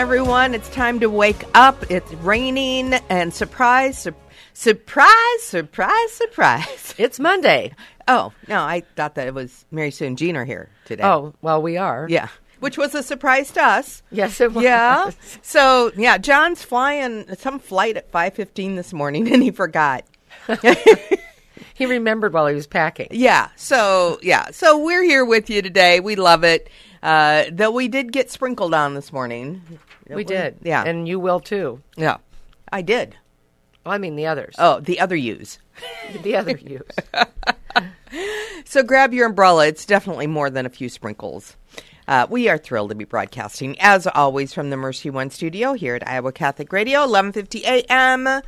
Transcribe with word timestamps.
Everyone. 0.00 0.54
It's 0.54 0.70
time 0.70 0.98
to 1.00 1.10
wake 1.10 1.44
up. 1.52 1.90
It's 1.90 2.10
raining, 2.14 2.94
and 3.10 3.34
surprise, 3.34 3.98
sur- 3.98 4.14
surprise, 4.54 5.42
surprise, 5.42 6.12
surprise. 6.12 6.94
It's 6.98 7.20
Monday. 7.20 7.74
Oh, 8.08 8.32
no, 8.48 8.62
I 8.62 8.80
thought 8.96 9.16
that 9.16 9.26
it 9.26 9.34
was 9.34 9.66
Mary 9.70 9.90
Sue 9.90 10.06
and 10.06 10.16
Jeanne 10.16 10.38
are 10.38 10.46
here 10.46 10.70
today. 10.86 11.02
Oh, 11.04 11.34
well, 11.42 11.60
we 11.60 11.76
are. 11.76 12.06
yeah. 12.08 12.28
Which 12.60 12.78
was 12.78 12.94
a 12.94 13.02
surprise 13.02 13.50
to 13.52 13.62
us. 13.62 14.02
Yes, 14.10 14.40
it 14.40 14.54
was. 14.54 14.64
Yeah. 14.64 15.10
So, 15.42 15.92
yeah, 15.94 16.16
Jon's 16.16 16.62
flying 16.62 17.26
some 17.36 17.58
flight 17.58 17.98
at 17.98 18.10
5.15 18.10 18.76
this 18.76 18.94
morning, 18.94 19.30
and 19.30 19.42
he 19.42 19.50
forgot. 19.50 20.04
He 21.74 21.86
remembered 21.86 22.34
while 22.34 22.46
he 22.46 22.54
was 22.54 22.66
packing. 22.66 23.08
Yeah. 23.10 23.48
So 23.56 24.18
yeah. 24.22 24.50
So 24.50 24.84
we're 24.84 25.02
here 25.02 25.24
with 25.24 25.48
you 25.48 25.62
today. 25.62 25.98
We 26.00 26.14
love 26.14 26.44
it. 26.44 26.68
Uh, 27.02 27.44
though 27.50 27.70
we 27.70 27.88
did 27.88 28.12
get 28.12 28.30
sprinkled 28.30 28.74
on 28.74 28.94
this 28.94 29.12
morning. 29.12 29.62
We 30.08 30.24
did. 30.24 30.58
Yeah. 30.62 30.82
And 30.84 31.08
you 31.08 31.18
will 31.18 31.40
too. 31.40 31.80
yeah. 31.96 32.18
I 32.72 32.82
did. 32.82 33.16
Well, 33.84 33.94
I 33.94 33.98
mean, 33.98 34.16
the 34.16 34.26
others. 34.26 34.54
Oh, 34.58 34.80
the 34.80 35.00
other 35.00 35.16
use. 35.16 35.58
The 36.22 36.36
other 36.36 36.56
use. 36.56 36.82
So 38.64 38.82
grab 38.84 39.12
your 39.12 39.26
umbrella. 39.26 39.66
It's 39.66 39.86
definitely 39.86 40.26
more 40.28 40.50
than 40.50 40.66
a 40.66 40.70
few 40.70 40.88
sprinkles. 40.88 41.56
Uh, 42.06 42.26
we 42.30 42.48
are 42.48 42.58
thrilled 42.58 42.90
to 42.90 42.94
be 42.94 43.04
broadcasting, 43.04 43.76
as 43.80 44.06
always, 44.06 44.52
from 44.52 44.70
the 44.70 44.76
Mercy 44.76 45.10
One 45.10 45.30
studio 45.30 45.72
here 45.72 45.94
at 45.96 46.06
Iowa 46.06 46.30
Catholic 46.32 46.72
Radio, 46.72 47.00
11:50 47.00 47.62
a.m. 47.64 48.42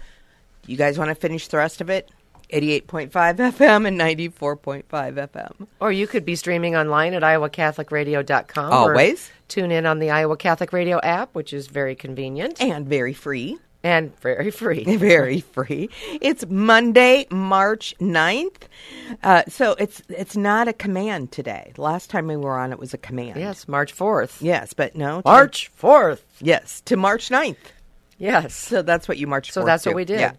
You 0.66 0.76
guys 0.76 0.98
want 0.98 1.08
to 1.08 1.14
finish 1.16 1.48
the 1.48 1.56
rest 1.56 1.80
of 1.80 1.90
it? 1.90 2.08
88.5 2.52 3.10
FM 3.10 3.86
and 3.88 3.98
94.5 3.98 4.84
FM. 4.88 5.66
or 5.80 5.90
you 5.90 6.06
could 6.06 6.24
be 6.24 6.36
streaming 6.36 6.76
online 6.76 7.14
at 7.14 7.22
iowacatholicradio.com. 7.22 8.68
or 8.72 8.90
Always. 8.90 9.30
tune 9.48 9.70
in 9.70 9.86
on 9.86 9.98
the 9.98 10.10
Iowa 10.10 10.36
Catholic 10.36 10.72
Radio 10.72 11.00
app, 11.02 11.34
which 11.34 11.52
is 11.52 11.66
very 11.66 11.94
convenient 11.94 12.60
And 12.60 12.86
very 12.86 13.14
free. 13.14 13.58
and 13.82 14.14
very 14.20 14.50
free. 14.50 14.84
very 14.96 15.40
free. 15.40 15.90
It's 16.20 16.44
Monday, 16.48 17.26
March 17.30 17.94
9th. 18.00 18.62
Uh, 19.22 19.42
so 19.48 19.72
it's 19.78 20.02
it's 20.08 20.36
not 20.36 20.68
a 20.68 20.72
command 20.72 21.32
today. 21.32 21.72
Last 21.76 22.08
time 22.10 22.26
we 22.28 22.36
were 22.36 22.56
on, 22.58 22.70
it 22.72 22.78
was 22.78 22.94
a 22.94 22.98
command. 22.98 23.40
yes, 23.40 23.66
March 23.66 23.94
4th. 23.96 24.36
Yes, 24.40 24.72
but 24.72 24.94
no. 24.94 25.20
to- 25.22 25.28
March 25.28 25.70
4th. 25.80 26.20
Yes, 26.40 26.80
to 26.82 26.96
March 26.96 27.28
9th. 27.30 27.56
Yes. 28.18 28.54
So 28.54 28.82
that's 28.82 29.08
what 29.08 29.18
you 29.18 29.26
marched 29.26 29.52
So 29.52 29.64
that's 29.64 29.84
what 29.84 29.96
we 29.96 30.04
did. 30.04 30.20
Yeah. 30.20 30.32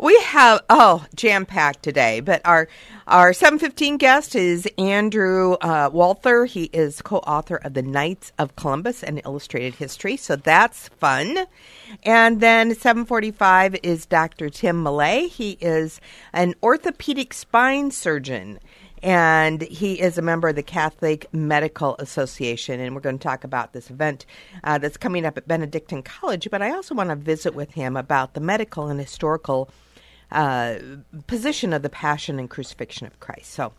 We 0.00 0.16
have 0.20 0.60
oh 0.70 1.04
jam 1.16 1.44
packed 1.44 1.82
today, 1.82 2.20
but 2.20 2.40
our 2.44 2.68
our 3.08 3.32
seven 3.32 3.58
fifteen 3.58 3.96
guest 3.96 4.36
is 4.36 4.68
Andrew 4.78 5.54
uh, 5.54 5.90
Walther. 5.92 6.44
He 6.44 6.70
is 6.72 7.02
co-author 7.02 7.56
of 7.56 7.74
the 7.74 7.82
Knights 7.82 8.30
of 8.38 8.54
Columbus 8.54 9.02
and 9.02 9.20
Illustrated 9.24 9.74
History, 9.74 10.16
so 10.16 10.36
that's 10.36 10.86
fun. 10.86 11.46
And 12.04 12.40
then 12.40 12.76
seven 12.76 13.06
forty 13.06 13.32
five 13.32 13.74
is 13.82 14.06
Dr. 14.06 14.50
Tim 14.50 14.84
Millea. 14.84 15.28
He 15.28 15.58
is 15.60 16.00
an 16.32 16.54
orthopedic 16.62 17.34
spine 17.34 17.90
surgeon 17.90 18.60
and 19.02 19.62
he 19.62 20.00
is 20.00 20.18
a 20.18 20.22
member 20.22 20.48
of 20.48 20.56
the 20.56 20.62
Catholic 20.62 21.32
Medical 21.32 21.96
Association. 21.98 22.80
And 22.80 22.94
we're 22.94 23.00
going 23.00 23.18
to 23.18 23.22
talk 23.22 23.44
about 23.44 23.72
this 23.72 23.90
event 23.90 24.26
uh, 24.64 24.78
that's 24.78 24.96
coming 24.96 25.24
up 25.24 25.36
at 25.36 25.46
Benedictine 25.46 26.02
College. 26.02 26.48
But 26.50 26.62
I 26.62 26.70
also 26.70 26.94
want 26.94 27.10
to 27.10 27.16
visit 27.16 27.54
with 27.54 27.72
him 27.72 27.96
about 27.96 28.34
the 28.34 28.40
medical 28.40 28.88
and 28.88 28.98
historical 28.98 29.70
uh, 30.30 30.76
position 31.26 31.72
of 31.72 31.82
the 31.82 31.88
Passion 31.88 32.38
and 32.38 32.48
Crucifixion 32.50 33.06
of 33.06 33.18
Christ. 33.20 33.52
So, 33.52 33.72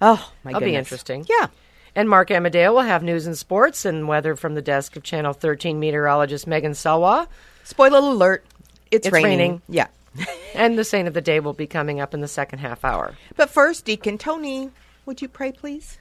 oh 0.00 0.32
my 0.44 0.52
That'll 0.52 0.66
be 0.66 0.76
interesting. 0.76 1.26
Yeah. 1.28 1.48
And 1.94 2.08
Mark 2.08 2.30
Amadeo 2.30 2.72
will 2.72 2.82
have 2.82 3.02
news 3.02 3.26
and 3.26 3.36
sports 3.36 3.84
and 3.84 4.06
weather 4.06 4.36
from 4.36 4.54
the 4.54 4.62
desk 4.62 4.94
of 4.96 5.02
Channel 5.02 5.32
13 5.32 5.80
meteorologist 5.80 6.46
Megan 6.46 6.74
Salois. 6.74 7.26
Spoiler 7.64 7.98
alert: 7.98 8.44
it's, 8.90 9.06
It's 9.06 9.12
raining. 9.12 9.30
raining. 9.38 9.62
Yeah. 9.68 9.86
And 10.52 10.76
the 10.76 10.82
saint 10.84 11.06
of 11.06 11.14
the 11.14 11.20
day 11.20 11.38
will 11.38 11.52
be 11.52 11.68
coming 11.68 12.00
up 12.00 12.12
in 12.12 12.20
the 12.20 12.28
second 12.28 12.58
half 12.58 12.84
hour. 12.84 13.14
But 13.36 13.50
first, 13.50 13.84
Deacon 13.84 14.18
Tony, 14.18 14.70
would 15.06 15.22
you 15.22 15.28
pray, 15.28 15.52
please? 15.52 15.96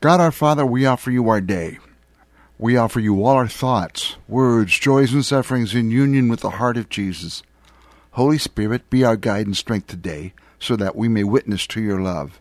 God 0.00 0.20
our 0.20 0.30
Father, 0.30 0.64
we 0.64 0.86
offer 0.86 1.10
you 1.10 1.28
our 1.28 1.40
day. 1.40 1.78
We 2.58 2.76
offer 2.76 3.00
you 3.00 3.24
all 3.24 3.34
our 3.34 3.48
thoughts, 3.48 4.14
words, 4.28 4.78
joys, 4.78 5.12
and 5.12 5.24
sufferings 5.24 5.74
in 5.74 5.90
union 5.90 6.28
with 6.28 6.40
the 6.40 6.50
heart 6.50 6.76
of 6.76 6.88
Jesus. 6.88 7.42
Holy 8.12 8.38
Spirit, 8.38 8.88
be 8.90 9.04
our 9.04 9.16
guide 9.16 9.46
and 9.46 9.56
strength 9.56 9.88
today, 9.88 10.32
so 10.58 10.76
that 10.76 10.96
we 10.96 11.08
may 11.08 11.24
witness 11.24 11.66
to 11.68 11.80
your 11.80 12.00
love. 12.00 12.40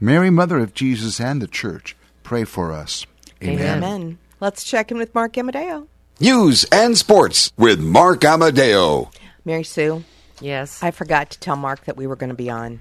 Mary, 0.00 0.30
Mother 0.30 0.58
of 0.58 0.74
Jesus 0.74 1.20
and 1.20 1.40
the 1.40 1.46
Church, 1.46 1.96
pray 2.22 2.44
for 2.44 2.72
us. 2.72 3.06
Amen. 3.42 3.78
Amen. 3.78 4.18
Let's 4.40 4.64
check 4.64 4.90
in 4.90 4.98
with 4.98 5.14
Mark 5.14 5.36
Amadeo. 5.38 5.86
News 6.20 6.64
and 6.72 6.96
sports 6.96 7.52
with 7.56 7.78
Mark 7.78 8.24
Amadeo. 8.24 9.10
Mary 9.44 9.64
Sue, 9.64 10.02
Yes. 10.40 10.82
I 10.82 10.90
forgot 10.90 11.30
to 11.30 11.40
tell 11.40 11.56
Mark 11.56 11.84
that 11.84 11.96
we 11.96 12.06
were 12.06 12.16
going 12.16 12.30
to 12.30 12.34
be 12.34 12.50
on. 12.50 12.80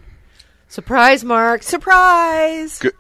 Surprise, 0.68 1.24
Mark. 1.24 1.64
Surprise! 1.64 2.80
Good. 2.80 2.94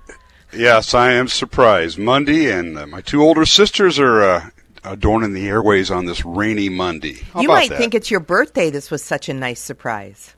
Yes, 0.53 0.93
I 0.93 1.11
am 1.13 1.27
surprised. 1.27 1.97
Monday, 1.97 2.49
and 2.51 2.77
uh, 2.77 2.87
my 2.87 3.01
two 3.01 3.21
older 3.21 3.45
sisters 3.45 3.99
are 3.99 4.23
uh, 4.23 4.49
adorning 4.85 5.33
the 5.33 5.47
airways 5.47 5.91
on 5.91 6.05
this 6.05 6.23
rainy 6.25 6.69
Monday. 6.69 7.21
How 7.33 7.41
you 7.41 7.47
might 7.47 7.69
that? 7.69 7.77
think 7.77 7.93
it's 7.93 8.11
your 8.11 8.19
birthday. 8.19 8.69
This 8.69 8.91
was 8.91 9.03
such 9.03 9.29
a 9.29 9.33
nice 9.33 9.59
surprise. 9.59 10.35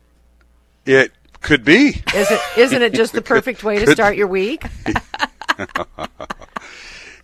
it 0.86 1.12
could 1.40 1.64
be. 1.64 2.02
Is 2.14 2.30
it, 2.30 2.40
isn't 2.56 2.82
it 2.82 2.94
just 2.94 3.12
the 3.12 3.22
perfect 3.34 3.62
way 3.62 3.84
to 3.84 3.90
start 3.92 4.16
your 4.16 4.26
week? 4.26 4.64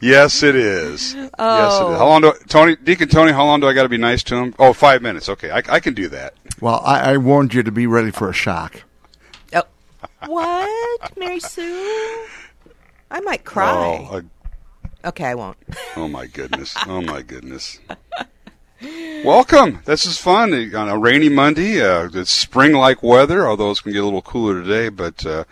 Yes, 0.00 0.42
it 0.42 0.54
is. 0.54 1.14
Yes, 1.14 1.24
it 1.24 1.24
is. 1.24 1.32
Oh. 1.38 1.94
How 1.96 2.08
long 2.08 2.20
do 2.20 2.32
Tony 2.48 2.76
Deacon 2.76 3.08
Tony? 3.08 3.32
How 3.32 3.46
long 3.46 3.60
do 3.60 3.66
I 3.68 3.72
got 3.72 3.84
to 3.84 3.88
be 3.88 3.96
nice 3.96 4.22
to 4.24 4.36
him? 4.36 4.54
Oh, 4.58 4.74
five 4.74 5.00
minutes. 5.00 5.30
Okay, 5.30 5.50
I, 5.50 5.62
I 5.66 5.80
can 5.80 5.94
do 5.94 6.08
that. 6.08 6.34
Well, 6.60 6.82
I, 6.84 7.14
I 7.14 7.16
warned 7.16 7.54
you 7.54 7.62
to 7.62 7.72
be 7.72 7.86
ready 7.86 8.10
for 8.10 8.28
a 8.28 8.32
shock. 8.34 8.82
Oh, 9.54 9.62
what, 10.26 11.16
Mary 11.16 11.40
Sue? 11.40 12.26
I 13.10 13.20
might 13.20 13.44
cry. 13.44 14.06
Oh, 14.10 14.16
uh, 14.18 14.22
okay, 15.04 15.26
I 15.26 15.34
won't. 15.34 15.56
oh 15.97 16.09
my 16.09 16.26
goodness. 16.26 16.75
Oh 16.87 17.00
my 17.00 17.22
goodness. 17.22 17.78
Welcome. 19.25 19.81
This 19.84 20.04
is 20.04 20.19
fun 20.19 20.53
on 20.75 20.88
a 20.88 20.98
rainy 20.98 21.28
Monday. 21.28 21.81
Uh, 21.81 22.10
it's 22.12 22.31
spring-like 22.31 23.03
weather, 23.03 23.48
although 23.48 23.70
it's 23.70 23.81
going 23.81 23.93
to 23.93 23.98
get 23.98 24.03
a 24.03 24.04
little 24.04 24.22
cooler 24.22 24.62
today. 24.62 24.91
But 24.91 25.25
uh, 25.25 25.44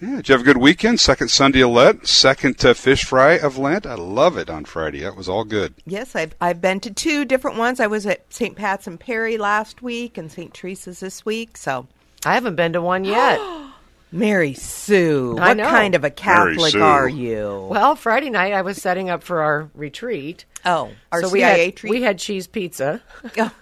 yeah, 0.00 0.16
did 0.16 0.28
you 0.28 0.32
have 0.34 0.42
a 0.42 0.44
good 0.44 0.58
weekend? 0.58 1.00
Second 1.00 1.28
Sunday 1.28 1.62
of 1.62 1.70
Lent, 1.70 2.06
second 2.06 2.64
uh, 2.64 2.74
fish 2.74 3.04
fry 3.04 3.32
of 3.32 3.58
Lent. 3.58 3.86
I 3.86 3.94
love 3.94 4.36
it 4.36 4.48
on 4.48 4.64
Friday. 4.64 5.00
That 5.00 5.16
was 5.16 5.28
all 5.28 5.44
good. 5.44 5.74
Yes, 5.84 6.14
I've 6.14 6.34
I've 6.40 6.60
been 6.60 6.78
to 6.80 6.90
two 6.92 7.24
different 7.24 7.56
ones. 7.56 7.80
I 7.80 7.88
was 7.88 8.06
at 8.06 8.32
St. 8.32 8.54
Pat's 8.54 8.86
and 8.86 9.00
Perry 9.00 9.38
last 9.38 9.82
week, 9.82 10.16
and 10.16 10.30
St. 10.30 10.54
Teresa's 10.54 11.00
this 11.00 11.24
week. 11.24 11.56
So, 11.56 11.88
I 12.24 12.34
haven't 12.34 12.56
been 12.56 12.74
to 12.74 12.82
one 12.82 13.04
yet. 13.04 13.40
Mary 14.12 14.54
Sue, 14.54 15.36
I 15.38 15.48
what 15.48 15.56
know. 15.56 15.68
kind 15.68 15.94
of 15.94 16.04
a 16.04 16.10
Catholic 16.10 16.74
are 16.76 17.08
you? 17.08 17.66
well, 17.70 17.96
Friday 17.96 18.30
night 18.30 18.52
I 18.52 18.62
was 18.62 18.80
setting 18.80 19.10
up 19.10 19.22
for 19.22 19.42
our 19.42 19.68
retreat. 19.74 20.44
oh, 20.64 20.90
our 21.12 21.22
so 21.22 21.28
CIA 21.28 21.32
we 21.32 21.40
had, 21.66 21.76
treat. 21.76 21.90
we 21.90 22.02
had 22.02 22.18
cheese 22.18 22.46
pizza. 22.46 23.02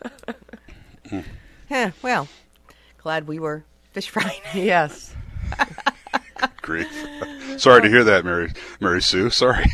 Oh. 1.13 1.23
Huh, 1.69 1.91
well, 2.03 2.29
glad 2.99 3.27
we 3.29 3.39
were 3.39 3.65
fish 3.93 4.09
frying. 4.09 4.41
yes. 4.55 5.15
Grief. 6.63 6.89
Sorry 7.59 7.83
to 7.83 7.89
hear 7.89 8.05
that, 8.05 8.25
Mary 8.25 8.53
Mary 8.81 9.03
Sue. 9.03 9.29
Sorry. 9.31 9.65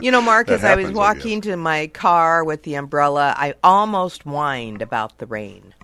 You 0.00 0.10
know, 0.10 0.20
Mark, 0.20 0.46
That 0.48 0.54
as 0.54 0.64
I 0.64 0.76
was 0.76 0.84
happens, 0.84 0.98
I 0.98 1.00
walking 1.00 1.40
to 1.42 1.56
my 1.56 1.88
car 1.88 2.44
with 2.44 2.62
the 2.62 2.74
umbrella, 2.76 3.34
I 3.36 3.54
almost 3.62 4.22
whined 4.22 4.82
about 4.82 5.18
the 5.18 5.26
rain. 5.26 5.74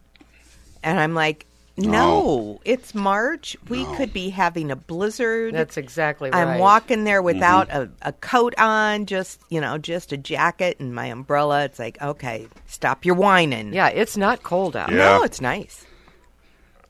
And 0.82 0.98
I'm 0.98 1.14
like, 1.14 1.46
no, 1.86 2.60
it's 2.64 2.94
March. 2.94 3.56
We 3.68 3.84
could 3.96 4.12
be 4.12 4.30
having 4.30 4.70
a 4.70 4.76
blizzard. 4.76 5.54
That's 5.54 5.76
exactly 5.76 6.30
right. 6.30 6.46
I'm 6.46 6.58
walking 6.58 7.04
there 7.04 7.22
without 7.22 7.70
a, 7.70 7.90
a 8.02 8.12
coat 8.12 8.54
on, 8.58 9.06
just, 9.06 9.40
you 9.48 9.60
know, 9.60 9.78
just 9.78 10.12
a 10.12 10.16
jacket 10.16 10.78
and 10.80 10.94
my 10.94 11.06
umbrella. 11.06 11.64
It's 11.64 11.78
like, 11.78 12.00
okay, 12.00 12.48
stop 12.66 13.04
your 13.04 13.14
whining. 13.14 13.72
Yeah, 13.72 13.88
it's 13.88 14.16
not 14.16 14.42
cold 14.42 14.76
out. 14.76 14.90
Yeah. 14.90 14.96
No, 14.96 15.22
it's 15.22 15.40
nice. 15.40 15.86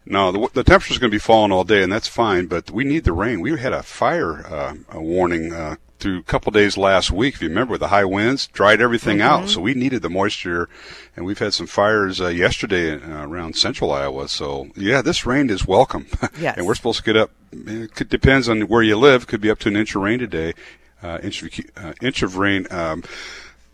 No, 0.07 0.33
the, 0.33 0.49
the 0.55 0.65
temperature's 0.65 0.99
going 0.99 1.11
to 1.11 1.15
be 1.15 1.19
falling 1.21 1.53
all 1.53 1.65
day, 1.65 1.83
and 1.83 1.93
that's 1.93 2.09
fine. 2.09 2.47
But 2.47 2.71
we 2.71 2.85
need 2.85 3.05
the 3.05 3.13
rain. 3.13 3.41
We 3.41 3.57
had 3.59 3.73
a 3.73 3.83
fire 3.83 4.47
uh, 4.47 4.75
a 4.91 5.01
warning 5.01 5.53
uh, 5.53 5.77
through 6.01 6.19
a 6.19 6.23
couple 6.23 6.51
days 6.53 6.77
last 6.77 7.11
week. 7.11 7.35
If 7.35 7.43
you 7.43 7.49
remember, 7.49 7.79
the 7.79 7.89
high 7.89 8.05
winds 8.05 8.47
dried 8.49 8.81
everything 8.81 9.19
Mm-hmm. 9.19 9.45
out, 9.45 9.49
so 9.51 9.61
we 9.61 9.75
needed 9.75 10.03
the 10.03 10.11
moisture. 10.11 10.69
And 11.15 11.25
we've 11.27 11.39
had 11.39 11.55
some 11.55 11.67
fires 11.67 12.21
uh, 12.21 12.29
yesterday 12.29 12.95
uh, 12.95 13.27
around 13.27 13.57
central 13.57 13.93
Iowa. 13.93 14.29
So 14.29 14.69
yeah, 14.77 15.03
this 15.03 15.25
rain 15.27 15.51
is 15.51 15.67
welcome. 15.67 16.07
Yes. 16.41 16.57
and 16.57 16.67
we're 16.67 16.75
supposed 16.75 16.99
to 16.99 17.05
get 17.05 17.17
up. 17.17 17.31
It 17.53 17.95
could, 17.95 18.09
depends 18.09 18.49
on 18.49 18.63
where 18.63 18.83
you 18.83 18.97
live. 18.97 19.27
Could 19.27 19.41
be 19.41 19.51
up 19.51 19.59
to 19.61 19.69
an 19.69 19.77
inch 19.77 19.95
of 19.95 20.03
rain 20.03 20.19
today. 20.19 20.55
Uh, 21.03 21.19
inch 21.23 21.43
of 21.43 21.51
uh, 21.77 21.93
inch 22.01 22.23
of 22.23 22.37
rain. 22.37 22.67
Um, 22.71 23.03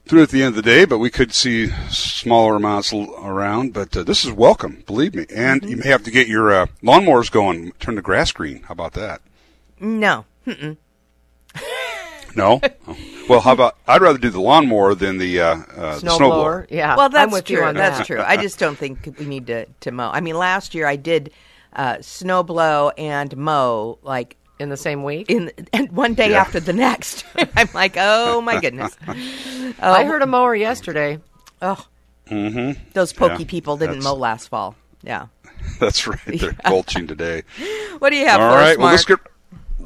through 0.06 0.22
at 0.22 0.28
the 0.28 0.40
end 0.40 0.50
of 0.50 0.54
the 0.54 0.62
day, 0.62 0.84
but 0.84 0.98
we 1.00 1.10
could 1.10 1.32
see 1.34 1.66
smaller 1.90 2.54
amounts 2.54 2.92
l- 2.92 3.12
around. 3.24 3.72
But 3.72 3.96
uh, 3.96 4.04
this 4.04 4.24
is 4.24 4.30
welcome, 4.30 4.84
believe 4.86 5.14
me. 5.16 5.26
And 5.34 5.68
you 5.68 5.76
may 5.76 5.88
have 5.88 6.04
to 6.04 6.12
get 6.12 6.28
your 6.28 6.52
uh, 6.52 6.66
lawnmowers 6.82 7.28
going, 7.30 7.72
turn 7.80 7.96
the 7.96 8.02
grass 8.02 8.30
green. 8.30 8.62
How 8.62 8.72
about 8.72 8.92
that? 8.92 9.20
No. 9.80 10.24
No. 12.36 12.60
Oh. 12.86 12.96
Well, 13.28 13.40
how 13.40 13.54
about 13.54 13.76
I'd 13.88 14.02
rather 14.02 14.18
do 14.18 14.30
the 14.30 14.40
lawnmower 14.40 14.94
than 14.94 15.18
the 15.18 15.40
uh, 15.40 15.56
uh, 15.56 15.94
the 15.94 15.98
Snow 15.98 16.18
snowblower. 16.20 16.66
Yeah. 16.70 16.94
Well, 16.94 17.08
that's 17.08 17.24
I'm 17.26 17.32
with 17.32 17.46
true. 17.46 17.56
you 17.56 17.64
on 17.64 17.74
that's 17.74 17.98
that. 17.98 18.06
true. 18.06 18.20
I 18.20 18.36
just 18.36 18.60
don't 18.60 18.78
think 18.78 19.16
we 19.18 19.24
need 19.26 19.48
to, 19.48 19.66
to 19.80 19.90
mow. 19.90 20.10
I 20.12 20.20
mean, 20.20 20.36
last 20.36 20.72
year 20.72 20.86
I 20.86 20.94
did 20.94 21.32
uh, 21.72 21.96
snow 22.02 22.44
blow 22.44 22.90
and 22.90 23.36
mow 23.36 23.98
like 24.02 24.36
In 24.60 24.68
the 24.68 24.76
same 24.76 25.02
week? 25.02 25.28
in 25.28 25.50
and 25.72 25.90
one 25.90 26.14
day 26.14 26.30
Yeah. 26.30 26.40
after 26.42 26.60
the 26.60 26.72
next. 26.72 27.24
I'm 27.56 27.68
like, 27.74 27.96
oh 27.98 28.40
my 28.42 28.60
goodness. 28.64 28.96
I 29.80 30.04
heard 30.04 30.22
a 30.22 30.26
mower 30.28 30.54
yesterday. 30.54 31.18
Oh, 31.60 31.84
mm-hmm. 32.30 32.80
those 32.92 33.12
pokey 33.12 33.42
Yeah, 33.42 33.48
people 33.50 33.76
didn't 33.76 34.04
mow 34.04 34.14
last 34.14 34.46
fall. 34.50 34.76
Yeah. 35.02 35.26
That's 35.80 36.06
right. 36.06 36.20
They're 36.26 36.54
mulching 36.68 37.08
today. 37.08 37.42
What 37.98 38.10
do 38.10 38.16
you 38.16 38.26
have 38.28 38.40
All 38.40 38.52
for 38.52 38.58
us, 38.58 38.62
right. 38.68 38.78
Well, 38.78 38.90
let's 38.92 39.08
Mark? 39.08 39.24
get 39.24 39.32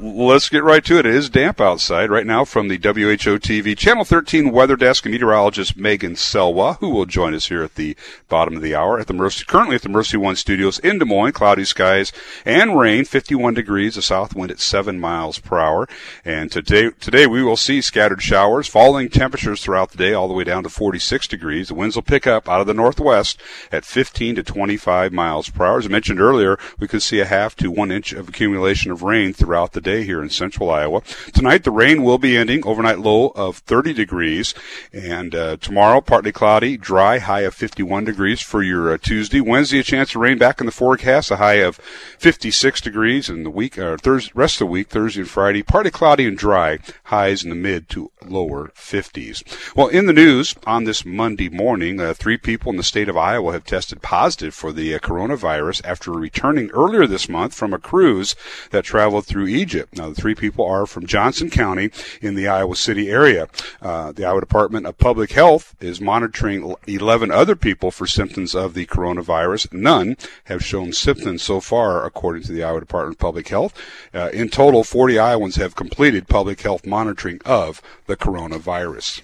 let's 0.01 0.49
get 0.49 0.63
right 0.63 0.83
to 0.83 0.97
it. 0.97 1.05
It 1.05 1.13
is 1.13 1.29
damp 1.29 1.61
outside 1.61 2.09
right 2.09 2.25
now 2.25 2.43
from 2.43 2.67
the 2.67 2.77
WHO 2.77 3.37
TV 3.37 3.77
Channel 3.77 4.03
13 4.03 4.51
weather 4.51 4.75
desk 4.75 5.05
and 5.05 5.13
meteorologist 5.13 5.77
Megan 5.77 6.15
Salois, 6.15 6.77
who 6.79 6.89
will 6.89 7.05
join 7.05 7.35
us 7.35 7.49
here 7.49 7.61
at 7.61 7.75
the 7.75 7.95
bottom 8.27 8.55
of 8.55 8.63
the 8.63 8.73
hour 8.73 8.99
at 8.99 9.05
the 9.05 9.13
Mercy, 9.13 9.45
currently 9.45 9.75
at 9.75 9.83
the 9.83 9.89
Mercy 9.89 10.17
One 10.17 10.35
Studios 10.35 10.79
in 10.79 10.97
Des 10.97 11.05
Moines. 11.05 11.33
Cloudy 11.33 11.65
skies 11.65 12.11
and 12.45 12.79
rain, 12.79 13.05
51 13.05 13.53
degrees, 13.53 13.95
a 13.95 14.01
south 14.01 14.35
wind 14.35 14.49
at 14.49 14.59
7 14.59 14.99
miles 14.99 15.37
per 15.37 15.59
hour. 15.59 15.87
And 16.25 16.51
today, 16.51 16.89
today 16.99 17.27
we 17.27 17.43
will 17.43 17.57
see 17.57 17.79
scattered 17.79 18.23
showers, 18.23 18.67
falling 18.67 19.07
temperatures 19.07 19.61
throughout 19.61 19.91
the 19.91 19.97
day, 19.97 20.13
all 20.13 20.27
the 20.27 20.33
way 20.33 20.43
down 20.43 20.63
to 20.63 20.69
46 20.69 21.27
degrees. 21.27 21.67
The 21.67 21.75
winds 21.75 21.95
will 21.95 22.01
pick 22.01 22.25
up 22.25 22.49
out 22.49 22.61
of 22.61 22.65
the 22.65 22.73
northwest 22.73 23.39
at 23.71 23.85
15 23.85 24.35
to 24.35 24.43
25 24.43 25.13
miles 25.13 25.49
per 25.51 25.63
hour. 25.63 25.77
As 25.77 25.85
I 25.85 25.89
mentioned 25.89 26.19
earlier, 26.19 26.57
we 26.79 26.87
could 26.87 27.03
see 27.03 27.19
a 27.19 27.25
half 27.25 27.55
to 27.57 27.69
one 27.69 27.91
inch 27.91 28.13
of 28.13 28.27
accumulation 28.27 28.91
of 28.91 29.03
rain 29.03 29.31
throughout 29.31 29.73
the 29.73 29.81
day 29.81 29.90
here 29.99 30.21
in 30.21 30.29
central 30.29 30.69
Iowa. 30.69 31.01
Tonight, 31.33 31.63
the 31.63 31.71
rain 31.71 32.03
will 32.03 32.17
be 32.17 32.37
ending. 32.37 32.65
Overnight 32.65 32.99
low 32.99 33.29
of 33.29 33.57
30 33.57 33.93
degrees. 33.93 34.53
And 34.93 35.35
uh, 35.35 35.57
tomorrow, 35.57 36.01
partly 36.01 36.31
cloudy, 36.31 36.77
dry, 36.77 37.19
high 37.19 37.41
of 37.41 37.53
51 37.53 38.05
degrees 38.05 38.41
for 38.41 38.63
your 38.63 38.93
uh, 38.93 38.97
Tuesday. 38.97 39.41
Wednesday, 39.41 39.79
a 39.79 39.83
chance 39.83 40.15
of 40.15 40.21
rain 40.21 40.37
back 40.37 40.59
in 40.59 40.65
the 40.65 40.71
forecast, 40.71 41.31
a 41.31 41.37
high 41.37 41.55
of 41.55 41.75
56 41.75 42.81
degrees. 42.81 43.29
And 43.29 43.45
the 43.45 43.49
week, 43.49 43.77
uh, 43.77 43.97
Thursday, 43.97 44.31
rest 44.33 44.55
of 44.55 44.67
the 44.67 44.71
week, 44.71 44.89
Thursday 44.89 45.21
and 45.21 45.29
Friday, 45.29 45.63
partly 45.63 45.91
cloudy 45.91 46.25
and 46.25 46.37
dry, 46.37 46.79
highs 47.05 47.43
in 47.43 47.49
the 47.49 47.55
mid 47.55 47.89
to 47.89 48.11
lower 48.25 48.71
50s. 48.75 49.43
Well, 49.75 49.87
in 49.87 50.05
the 50.05 50.13
news 50.13 50.55
on 50.65 50.85
this 50.85 51.05
Monday 51.05 51.49
morning, 51.49 51.99
uh, 51.99 52.13
three 52.13 52.37
people 52.37 52.71
in 52.71 52.77
the 52.77 52.83
state 52.83 53.09
of 53.09 53.17
Iowa 53.17 53.53
have 53.53 53.65
tested 53.65 54.01
positive 54.01 54.53
for 54.53 54.71
the 54.71 54.95
uh, 54.95 54.99
coronavirus 54.99 55.81
after 55.83 56.11
returning 56.11 56.69
earlier 56.71 57.07
this 57.07 57.27
month 57.27 57.53
from 57.53 57.73
a 57.73 57.79
cruise 57.79 58.35
that 58.71 58.85
traveled 58.85 59.25
through 59.25 59.47
Egypt. 59.47 59.70
Now, 59.93 60.09
the 60.09 60.15
three 60.15 60.35
people 60.35 60.65
are 60.65 60.85
from 60.85 61.05
Johnson 61.05 61.49
County 61.49 61.91
in 62.21 62.35
the 62.35 62.47
Iowa 62.47 62.75
City 62.75 63.09
area. 63.09 63.47
Uh, 63.81 64.11
the 64.11 64.25
Iowa 64.25 64.39
Department 64.41 64.85
of 64.85 64.97
Public 64.97 65.31
Health 65.31 65.75
is 65.79 66.01
monitoring 66.01 66.75
11 66.87 67.31
other 67.31 67.55
people 67.55 67.91
for 67.91 68.05
symptoms 68.05 68.53
of 68.53 68.73
the 68.73 68.85
coronavirus. 68.85 69.71
None 69.73 70.17
have 70.45 70.63
shown 70.63 70.93
symptoms 70.93 71.41
so 71.41 71.59
far, 71.59 72.05
according 72.05 72.43
to 72.43 72.51
the 72.51 72.63
Iowa 72.63 72.79
Department 72.79 73.15
of 73.15 73.19
Public 73.19 73.47
Health. 73.47 73.73
Uh, 74.13 74.29
in 74.33 74.49
total, 74.49 74.83
40 74.83 75.17
Iowans 75.17 75.55
have 75.55 75.75
completed 75.75 76.27
public 76.27 76.61
health 76.61 76.85
monitoring 76.85 77.39
of 77.45 77.81
the 78.07 78.17
coronavirus. 78.17 79.21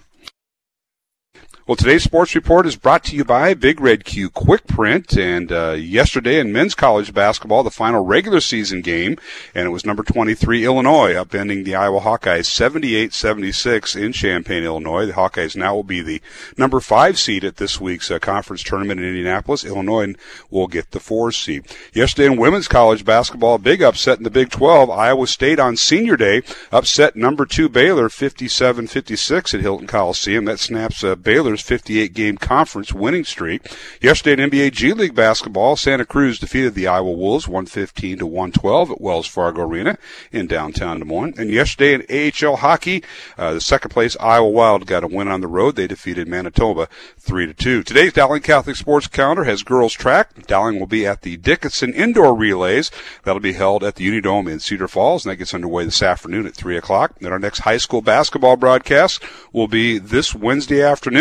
Well, 1.68 1.76
today's 1.76 2.04
sports 2.04 2.34
report 2.34 2.66
is 2.66 2.78
brought 2.78 3.04
to 3.04 3.16
you 3.18 3.26
by 3.26 3.54
Big 3.54 3.82
Red 3.82 4.06
Q 4.06 4.30
Quick 4.30 4.68
Print. 4.68 5.18
And 5.18 5.52
uh, 5.52 5.72
yesterday 5.72 6.40
in 6.40 6.54
men's 6.54 6.74
college 6.74 7.14
basketball, 7.14 7.62
the 7.62 7.70
final 7.70 8.06
regular 8.06 8.40
season 8.40 8.80
game, 8.80 9.18
and 9.54 9.68
it 9.68 9.72
was 9.72 9.86
number 9.86 10.02
23 10.02 10.64
Illinois 10.64 11.16
upending 11.16 11.66
the 11.66 11.76
Iowa 11.76 12.00
Hawkeyes 12.00 12.48
78-76 12.48 14.02
in 14.02 14.14
Champaign, 14.14 14.64
Illinois. 14.64 15.08
The 15.08 15.12
Hawkeyes 15.12 15.58
now 15.58 15.76
will 15.76 15.84
be 15.84 16.02
the 16.02 16.22
number 16.56 16.80
five 16.80 17.20
seed 17.20 17.44
at 17.44 17.58
this 17.58 17.82
week's 17.82 18.10
uh, 18.10 18.20
conference 18.20 18.64
tournament 18.64 19.02
in 19.02 19.06
Indianapolis. 19.06 19.66
Illinois 19.66 20.16
will 20.50 20.68
get 20.68 20.92
the 20.92 21.02
four 21.02 21.34
seed. 21.34 21.66
Yesterday 21.92 22.32
in 22.32 22.40
women's 22.40 22.70
college 22.70 23.04
basketball, 23.04 23.56
a 23.56 23.60
big 23.60 23.84
upset 23.84 24.20
in 24.20 24.24
the 24.24 24.30
Big 24.30 24.52
12. 24.52 24.90
Iowa 24.90 25.28
State 25.28 25.60
on 25.60 25.76
Senior 25.76 26.16
Day 26.16 26.44
upset 26.72 27.18
number 27.18 27.46
two 27.46 27.68
Baylor 27.68 28.08
57-56 28.08 29.54
at 29.54 29.60
Hilton 29.60 29.88
Coliseum. 29.88 30.46
That 30.46 30.60
snaps 30.60 31.04
uh, 31.04 31.16
Baylor's 31.28 31.60
58 31.60 32.14
game 32.14 32.38
conference 32.38 32.94
winning 32.94 33.26
streak. 33.26 33.70
Yesterday 34.00 34.42
in 34.42 34.50
NBA 34.50 34.72
G 34.72 34.94
League 34.94 35.14
basketball, 35.14 35.76
Santa 35.76 36.06
Cruz 36.06 36.40
defeated 36.40 36.74
the 36.74 36.88
Iowa 36.88 37.12
Wolves 37.12 37.50
115 37.50 38.20
to 38.20 38.26
112 38.26 38.92
at 38.92 39.02
Wells 39.02 39.28
Fargo 39.28 39.64
Arena 39.64 39.98
in 40.32 40.48
downtown 40.48 41.00
Des 41.00 41.06
Moines. 41.06 41.38
And 41.38 41.50
yesterday 41.52 41.96
in 41.96 42.32
AHL 42.32 42.56
hockey, 42.56 43.04
uh, 43.38 43.56
the 43.56 43.60
second 43.60 43.90
place 43.90 44.16
Iowa 44.22 44.48
Wild 44.48 44.88
got 44.88 45.04
a 45.04 45.08
win 45.08 45.28
on 45.28 45.42
the 45.42 45.50
road. 45.50 45.76
They 45.76 45.86
defeated 45.86 46.30
Manitoba 46.30 46.88
3 47.20 47.48
to 47.48 47.54
2. 47.54 47.84
Today's 47.84 48.14
Dowling 48.14 48.42
Catholic 48.42 48.78
Sports 48.78 49.08
Calendar 49.08 49.44
has 49.44 49.64
girls 49.64 49.92
track. 49.92 50.48
Dowling 50.48 50.80
will 50.80 50.88
be 50.88 51.06
at 51.06 51.24
the 51.24 51.36
Dickinson 51.36 51.94
Indoor 51.94 52.38
Relays. 52.38 52.90
That'll 53.26 53.42
be 53.42 53.52
held 53.52 53.84
at 53.84 53.96
the 53.96 54.08
Unidome 54.08 54.50
in 54.50 54.62
Cedar 54.62 54.88
Falls, 54.88 55.26
and 55.26 55.34
that 55.34 55.36
gets 55.36 55.54
underway 55.54 55.84
this 55.84 56.02
afternoon 56.02 56.46
at 56.48 56.54
3 56.54 56.78
o'clock. 56.78 57.16
Then 57.20 57.34
our 57.34 57.40
next 57.40 57.60
high 57.60 57.80
school 57.80 58.02
basketball 58.02 58.56
broadcast 58.56 59.22
will 59.52 59.68
be 59.68 59.98
this 59.98 60.34
Wednesday 60.34 60.82
afternoon 60.82 61.17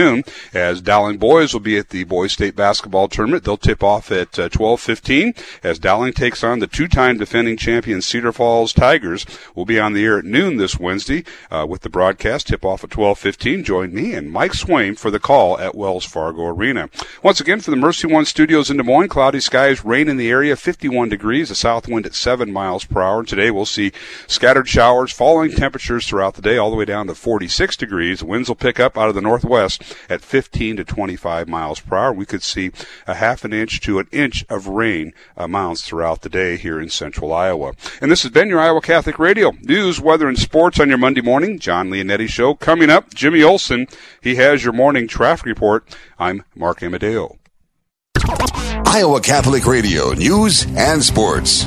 as 0.53 0.83
Dowling 0.83 1.17
boys 1.17 1.55
will 1.55 1.61
be 1.61 1.79
at 1.79 1.89
the 1.89 2.05
Boys 2.05 2.33
State 2.33 2.55
Basketball 2.55 3.09
Tournament. 3.09 3.45
They'll 3.45 3.57
tip 3.57 3.83
off 3.83 4.13
at 4.13 4.39
uh, 4.39 4.51
12:15 4.51 5.37
as 5.63 5.79
Dowling 5.79 6.13
takes 6.13 6.45
on 6.45 6.59
the 6.59 6.67
two-time 6.67 7.17
defending 7.17 7.57
champion 7.57 8.03
Cedar 8.03 8.33
Falls 8.33 8.75
Tigers. 8.75 9.25
We'll 9.55 9.65
be 9.65 9.81
on 9.81 9.95
the 9.95 10.05
air 10.05 10.19
at 10.19 10.27
noon 10.27 10.59
this 10.59 10.79
Wednesday 10.79 11.25
uh, 11.51 11.67
with 11.67 11.81
the 11.81 11.89
broadcast 11.89 12.49
tip 12.49 12.63
off 12.63 12.85
at 12.85 12.91
12:15. 12.91 13.65
Join 13.65 13.95
me 13.95 14.13
and 14.13 14.31
Mike 14.31 14.53
Swain 14.53 14.97
for 14.97 15.11
the 15.11 15.19
call 15.19 15.59
at 15.59 15.75
Wells 15.75 16.05
Fargo 16.05 16.47
Arena. 16.47 16.91
Once 17.23 17.41
again 17.41 17.61
for 17.61 17.71
the 17.71 17.77
Mercy 17.77 18.07
One 18.07 18.27
Studios 18.27 18.71
in 18.71 18.77
Des 18.77 18.83
Moines, 18.83 19.09
cloudy 19.09 19.41
skies, 19.41 19.85
rain 19.85 20.09
in 20.09 20.19
the 20.19 20.29
area, 20.29 20.57
51 20.57 21.09
degrees, 21.09 21.51
a 21.51 21.55
south 21.55 21.89
wind 21.89 22.05
at 22.05 22.15
7 22.15 22.53
miles 22.53 22.85
per 22.85 23.01
hour. 23.01 23.21
And 23.21 23.29
today 23.29 23.51
we'll 23.51 23.65
see 23.65 23.93
scattered 24.27 24.69
showers, 24.69 25.11
falling 25.11 25.53
temperatures 25.53 26.07
throughout 26.07 26.35
the 26.35 26.43
day, 26.43 26.59
all 26.59 26.71
the 26.71 26.77
way 26.77 26.85
down 26.85 27.07
to 27.07 27.15
46 27.15 27.77
degrees. 27.79 28.23
Winds 28.23 28.49
will 28.49 28.57
pick 28.57 28.79
up 28.79 28.99
out 28.99 29.09
of 29.09 29.15
the 29.15 29.21
northwest 29.23 29.83
at 30.09 30.23
15 30.23 30.77
to 30.77 30.85
25 30.85 31.49
miles 31.49 31.81
per 31.81 31.97
hour. 31.97 32.13
We 32.13 32.27
could 32.27 32.43
see 32.43 32.71
a 33.07 33.15
half 33.15 33.45
an 33.45 33.53
inch 33.53 33.81
to 33.83 33.99
an 33.99 34.09
inch 34.13 34.45
of 34.49 34.69
rain 34.69 35.13
uh, 35.37 35.47
amounts 35.47 35.83
throughout 35.83 36.23
the 36.23 36.29
day 36.29 36.57
here 36.57 36.79
in 36.79 36.89
central 36.91 37.33
Iowa. 37.33 37.73
And 38.01 38.11
this 38.11 38.23
has 38.23 38.33
been 38.33 38.49
your 38.49 38.61
Iowa 38.61 38.81
Catholic 38.81 39.19
Radio. 39.19 39.53
News, 39.63 40.01
weather, 40.01 40.29
and 40.29 40.39
sports 40.39 40.79
on 40.79 40.89
your 40.89 40.99
Monday 40.99 41.23
morning. 41.23 41.59
Jon 41.59 41.89
Leonetti 41.89 42.29
Show. 42.29 42.55
Coming 42.55 42.91
up, 42.91 43.15
Jimmy 43.15 43.43
Olson. 43.43 43.87
He 44.21 44.35
has 44.35 44.65
your 44.65 44.73
morning 44.73 45.09
traffic 45.09 45.47
report. 45.47 45.97
I'm 46.19 46.45
Mark 46.55 46.83
Amadeo. 46.83 47.39
Iowa 48.87 49.21
Catholic 49.21 49.67
Radio 49.67 50.13
News 50.13 50.67
and 50.77 51.03
Sports. 51.03 51.67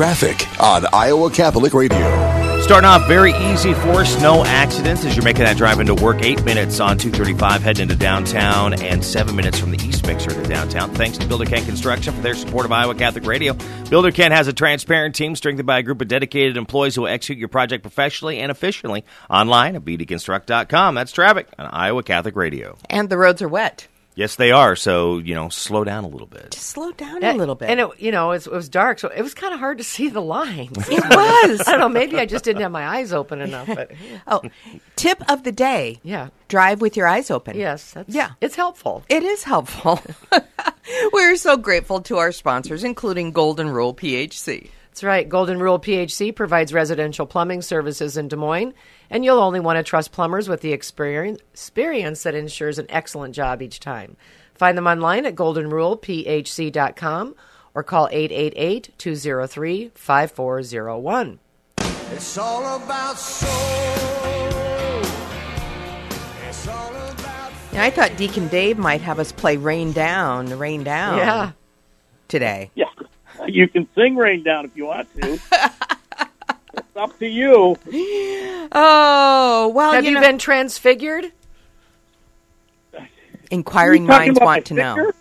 Traffic 0.00 0.48
on 0.58 0.86
Iowa 0.94 1.30
Catholic 1.30 1.74
Radio. 1.74 1.98
Starting 2.62 2.88
off 2.88 3.06
very 3.06 3.34
easy 3.34 3.74
for 3.74 4.00
us, 4.00 4.18
no 4.22 4.42
accidents 4.46 5.04
as 5.04 5.14
you're 5.14 5.26
making 5.26 5.44
that 5.44 5.58
drive 5.58 5.78
into 5.78 5.94
work. 5.94 6.22
Eight 6.22 6.42
minutes 6.42 6.80
on 6.80 6.96
235 6.96 7.60
heading 7.60 7.82
into 7.82 7.96
downtown, 7.96 8.72
and 8.72 9.04
seven 9.04 9.36
minutes 9.36 9.58
from 9.58 9.72
the 9.72 9.86
East 9.86 10.06
Mixer 10.06 10.30
to 10.30 10.42
downtown. 10.44 10.90
Thanks 10.94 11.18
to 11.18 11.26
Builder 11.26 11.44
Ken 11.44 11.66
Construction 11.66 12.14
for 12.14 12.22
their 12.22 12.32
support 12.32 12.64
of 12.64 12.72
Iowa 12.72 12.94
Catholic 12.94 13.26
Radio. 13.26 13.54
Builder 13.90 14.10
Ken 14.10 14.32
has 14.32 14.48
a 14.48 14.54
transparent 14.54 15.14
team 15.14 15.36
strengthened 15.36 15.66
by 15.66 15.80
a 15.80 15.82
group 15.82 16.00
of 16.00 16.08
dedicated 16.08 16.56
employees 16.56 16.94
who 16.94 17.02
will 17.02 17.08
execute 17.08 17.38
your 17.38 17.48
project 17.48 17.82
professionally 17.82 18.38
and 18.38 18.50
efficiently. 18.50 19.04
Online 19.28 19.76
at 19.76 19.84
bdconstruct.com. 19.84 20.94
That's 20.94 21.12
traffic 21.12 21.46
on 21.58 21.66
Iowa 21.66 22.02
Catholic 22.02 22.36
Radio. 22.36 22.78
And 22.88 23.10
the 23.10 23.18
roads 23.18 23.42
are 23.42 23.48
wet. 23.48 23.86
Yes, 24.16 24.36
they 24.36 24.50
are. 24.50 24.76
So 24.76 25.18
you 25.18 25.34
know, 25.34 25.48
slow 25.48 25.84
down 25.84 26.04
a 26.04 26.08
little 26.08 26.26
bit. 26.26 26.50
Just 26.50 26.66
slow 26.66 26.90
down 26.92 27.22
a 27.22 27.32
little 27.34 27.54
bit. 27.54 27.70
And 27.70 27.80
it, 27.80 27.88
you 27.98 28.10
know, 28.12 28.32
it 28.32 28.34
was, 28.34 28.46
it 28.48 28.52
was 28.52 28.68
dark, 28.68 28.98
so 28.98 29.08
it 29.08 29.22
was 29.22 29.34
kind 29.34 29.54
of 29.54 29.60
hard 29.60 29.78
to 29.78 29.84
see 29.84 30.08
the 30.08 30.20
lines. 30.20 30.76
It 30.90 31.02
was. 31.04 31.60
I 31.66 31.70
don't 31.72 31.80
know. 31.80 31.88
Maybe 31.88 32.18
I 32.18 32.26
just 32.26 32.44
didn't 32.44 32.62
have 32.62 32.72
my 32.72 32.86
eyes 32.86 33.12
open 33.12 33.40
enough. 33.40 33.66
But 33.68 33.92
oh, 34.26 34.42
tip 34.96 35.22
of 35.30 35.44
the 35.44 35.52
day. 35.52 36.00
Yeah. 36.02 36.28
Drive 36.48 36.80
with 36.80 36.96
your 36.96 37.06
eyes 37.06 37.30
open. 37.30 37.56
yes, 37.56 37.92
that's, 37.92 38.12
Yeah. 38.12 38.30
it's 38.40 38.56
helpful. 38.56 39.04
It 39.08 39.22
is 39.22 39.44
helpful. 39.44 40.00
We're 41.12 41.36
so 41.36 41.56
grateful 41.56 42.00
to 42.02 42.18
our 42.18 42.32
sponsors, 42.32 42.82
including 42.84 43.30
Golden 43.30 43.70
Rule 43.70 43.94
PHC. 43.94 44.70
That's 44.90 45.04
right. 45.04 45.28
Golden 45.28 45.60
Rule 45.60 45.78
PHC 45.78 46.34
provides 46.34 46.74
residential 46.74 47.24
plumbing 47.24 47.62
services 47.62 48.16
in 48.16 48.26
Des 48.28 48.34
Moines, 48.36 48.74
and 49.08 49.24
you'll 49.24 49.38
only 49.38 49.60
want 49.60 49.76
to 49.78 49.82
trust 49.84 50.10
plumbers 50.12 50.48
with 50.48 50.60
the 50.62 50.72
experience, 50.72 51.40
experience 51.52 52.24
that 52.24 52.34
ensures 52.34 52.78
an 52.78 52.86
excellent 52.88 53.34
job 53.34 53.62
each 53.62 53.78
time. 53.80 54.16
Find 54.54 54.76
them 54.76 54.88
online 54.88 55.26
at 55.26 55.36
goldenrulephc.com 55.36 57.34
or 57.72 57.82
call 57.84 58.08
888 58.10 58.90
203 58.98 59.90
5401. 59.94 61.38
It's 62.12 62.36
all 62.36 62.84
about 62.84 63.16
soul. 63.16 63.48
It's 66.48 66.66
all 66.68 66.90
about 66.90 67.52
Now, 67.72 67.84
I 67.84 67.90
thought 67.90 68.16
Deacon 68.16 68.48
Dave 68.48 68.76
might 68.76 69.00
have 69.02 69.20
us 69.20 69.30
play 69.30 69.56
Rain 69.56 69.92
Down, 69.92 70.58
Rain 70.58 70.82
Down 70.82 71.16
Yeah. 71.18 71.52
today. 72.26 72.72
Yeah, 72.74 72.86
you 73.54 73.68
can 73.68 73.88
sing 73.94 74.16
"Rain 74.16 74.42
Down" 74.42 74.64
if 74.64 74.76
you 74.76 74.86
want 74.86 75.08
to. 75.20 75.40
it's 76.74 76.96
up 76.96 77.18
to 77.18 77.26
you. 77.26 77.76
Oh, 78.72 79.72
well, 79.74 79.92
Have 79.92 80.04
you, 80.04 80.10
you, 80.10 80.14
know, 80.16 80.20
been 80.20 80.38
transfigured? 80.38 81.32
inquiring 83.50 84.06
minds 84.06 84.38
want 84.40 84.66
to 84.66 84.74
know. 84.74 85.12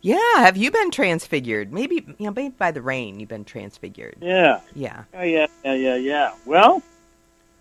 Yeah, 0.00 0.18
have 0.36 0.56
you 0.56 0.70
been 0.70 0.90
transfigured? 0.90 1.72
Maybe, 1.72 1.96
you 2.18 2.26
know, 2.26 2.30
maybe 2.30 2.54
by 2.56 2.70
the 2.70 2.82
rain 2.82 3.18
you've 3.18 3.28
been 3.30 3.44
transfigured. 3.44 4.16
Yeah, 4.20 4.60
Yeah. 4.74 5.04
yeah, 5.14 5.22
yeah, 5.24 5.46
yeah, 5.64 5.74
yeah, 5.74 5.96
yeah. 5.96 6.34
Well, 6.46 6.82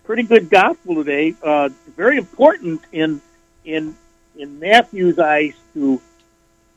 pretty 0.03 0.23
good 0.23 0.49
gospel 0.49 0.95
today. 0.95 1.33
Uh, 1.41 1.69
very 1.95 2.17
important 2.17 2.81
in 2.91 3.21
in 3.65 3.95
in 4.37 4.59
Matthew's 4.59 5.17
eyes 5.17 5.53
to 5.73 5.99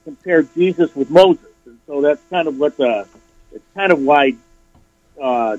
compare 0.04 0.42
Jesus 0.42 0.94
with 0.96 1.10
Moses, 1.10 1.44
and 1.44 1.49
so 1.90 2.00
that's 2.00 2.22
kind 2.30 2.46
of 2.46 2.56
what 2.56 2.76
the 2.76 3.04
it's 3.52 3.64
kind 3.74 3.90
of 3.90 3.98
why 3.98 4.36
uh, 5.20 5.56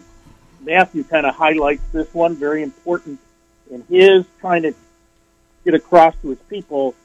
Matthew 0.61 1.03
kind 1.03 1.25
of 1.25 1.35
highlights 1.35 1.83
this 1.91 2.11
one. 2.13 2.37
Very 2.37 2.63
important 2.63 3.19
in 3.69 3.83
his 3.89 4.23
trying 4.39 4.61
to 4.61 4.73
get 5.65 5.73
across 5.73 6.15
to 6.21 6.29
his 6.29 6.39
people 6.49 6.95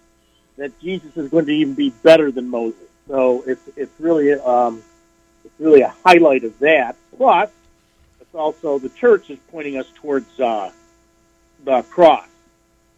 that 0.56 0.78
Jesus 0.80 1.16
is 1.16 1.28
going 1.28 1.46
to 1.46 1.52
even 1.52 1.74
be 1.74 1.90
better 2.04 2.30
than 2.30 2.48
Moses. 2.48 2.88
So 3.08 3.42
it's 3.48 3.68
it's 3.74 3.90
really 3.98 4.32
um, 4.34 4.80
it's 5.44 5.54
really 5.58 5.80
a 5.80 5.92
highlight 6.04 6.44
of 6.44 6.56
that. 6.60 6.94
Plus, 7.16 7.50
it's 8.20 8.34
also 8.34 8.78
the 8.78 8.90
church 8.90 9.28
is 9.30 9.40
pointing 9.50 9.76
us 9.76 9.90
towards 9.96 10.38
uh, 10.38 10.70
the 11.64 11.82
cross 11.82 12.28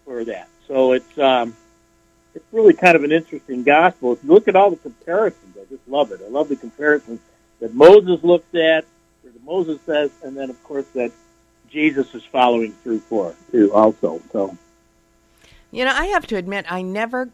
for 0.05 0.23
that. 0.25 0.47
So 0.67 0.91
it's 0.91 1.17
um, 1.17 1.55
it's 2.35 2.45
really 2.51 2.73
kind 2.73 2.95
of 2.95 3.03
an 3.03 3.11
interesting 3.11 3.63
gospel. 3.63 4.13
If 4.13 4.23
you 4.23 4.29
look 4.29 4.47
at 4.47 4.55
all 4.55 4.69
the 4.69 4.77
comparisons, 4.77 5.57
I 5.57 5.65
just 5.69 5.87
love 5.87 6.11
it. 6.11 6.21
I 6.25 6.29
love 6.29 6.49
the 6.49 6.55
comparisons 6.55 7.19
that 7.59 7.73
Moses 7.73 8.23
looked 8.23 8.55
at, 8.55 8.85
that 9.23 9.43
Moses 9.43 9.79
says, 9.85 10.11
and 10.23 10.37
then 10.37 10.49
of 10.49 10.63
course 10.63 10.85
that 10.95 11.11
Jesus 11.69 12.13
is 12.15 12.23
following 12.25 12.71
through 12.83 12.99
for 12.99 13.35
too. 13.51 13.73
Also, 13.73 14.21
so 14.31 14.57
You 15.71 15.85
know, 15.85 15.93
I 15.93 16.05
have 16.07 16.25
to 16.27 16.35
admit, 16.35 16.65
I 16.71 16.81
never 16.81 17.29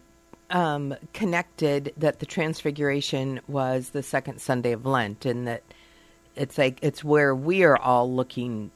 um, 0.50 0.96
connected 1.14 1.94
that 1.98 2.20
the 2.20 2.26
Transfiguration 2.26 3.42
was 3.48 3.90
the 3.90 4.04
second 4.04 4.42
Sunday 4.42 4.74
of 4.74 4.86
Lent, 4.86 5.26
and 5.26 5.48
that 5.48 5.64
it's 6.36 6.58
like 6.58 6.80
it's 6.82 7.04
where 7.04 7.34
we 7.34 7.64
are 7.64 7.78
all 7.78 8.12
looking 8.12 8.72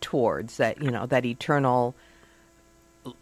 towards 0.00 0.56
that. 0.56 0.82
You 0.82 0.90
know, 0.90 1.06
that 1.06 1.24
eternal 1.24 1.94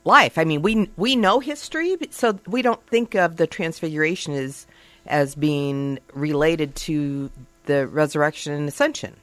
life. 0.04 0.38
I 0.38 0.44
mean, 0.44 0.62
we 0.62 0.90
we 0.96 1.16
know 1.16 1.40
history, 1.40 1.96
so 2.10 2.38
we 2.46 2.62
don't 2.62 2.84
think 2.86 3.14
of 3.14 3.36
the 3.36 3.46
Transfiguration 3.46 4.34
as 4.34 4.66
as 5.06 5.34
being 5.34 5.98
related 6.12 6.74
to 6.76 7.30
the 7.66 7.86
resurrection 7.86 8.52
and 8.52 8.68
ascension, 8.68 9.16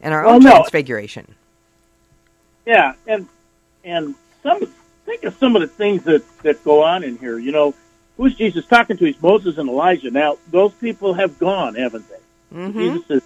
and 0.00 0.14
our 0.14 0.24
Well, 0.24 0.34
own 0.36 0.42
no. 0.42 0.50
Transfiguration. 0.50 1.34
Yeah, 2.66 2.94
and 3.06 3.28
and 3.84 4.14
some 4.42 4.66
think 5.04 5.24
of 5.24 5.34
some 5.36 5.54
of 5.56 5.62
the 5.62 5.68
things 5.68 6.04
that 6.04 6.22
that 6.42 6.64
go 6.64 6.82
on 6.82 7.04
in 7.04 7.18
here. 7.18 7.38
You 7.38 7.52
know, 7.52 7.74
who's 8.16 8.34
Jesus 8.34 8.66
talking 8.66 8.96
to? 8.96 9.04
He's 9.04 9.20
Moses 9.22 9.58
and 9.58 9.68
Elijah. 9.68 10.10
Now 10.10 10.38
those 10.50 10.72
people 10.74 11.14
have 11.14 11.38
gone, 11.38 11.74
haven't 11.74 12.06
they? 12.08 12.56
Mm-hmm. 12.56 12.78
Jesus 12.78 13.10
is 13.10 13.22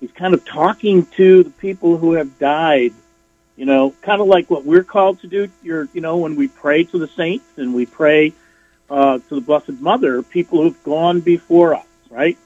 he's 0.00 0.12
kind 0.12 0.34
of 0.34 0.44
talking 0.44 1.06
to 1.16 1.44
the 1.44 1.50
people 1.50 1.96
who 1.96 2.12
have 2.12 2.38
died. 2.38 2.92
You 3.56 3.66
know, 3.66 3.94
kind 4.02 4.20
of 4.20 4.26
like 4.26 4.50
what 4.50 4.64
we're 4.64 4.84
called 4.84 5.20
to 5.20 5.26
do. 5.26 5.48
You're, 5.62 5.88
you 5.92 6.00
know, 6.00 6.16
when 6.16 6.36
we 6.36 6.48
pray 6.48 6.84
to 6.84 6.98
the 6.98 7.08
saints 7.08 7.44
and 7.56 7.74
we 7.74 7.84
pray 7.86 8.32
uh, 8.88 9.18
to 9.18 9.34
the 9.34 9.40
Blessed 9.40 9.80
Mother, 9.80 10.22
people 10.22 10.62
who've 10.62 10.82
gone 10.84 11.20
before 11.20 11.74
us, 11.74 11.86
right? 12.10 12.38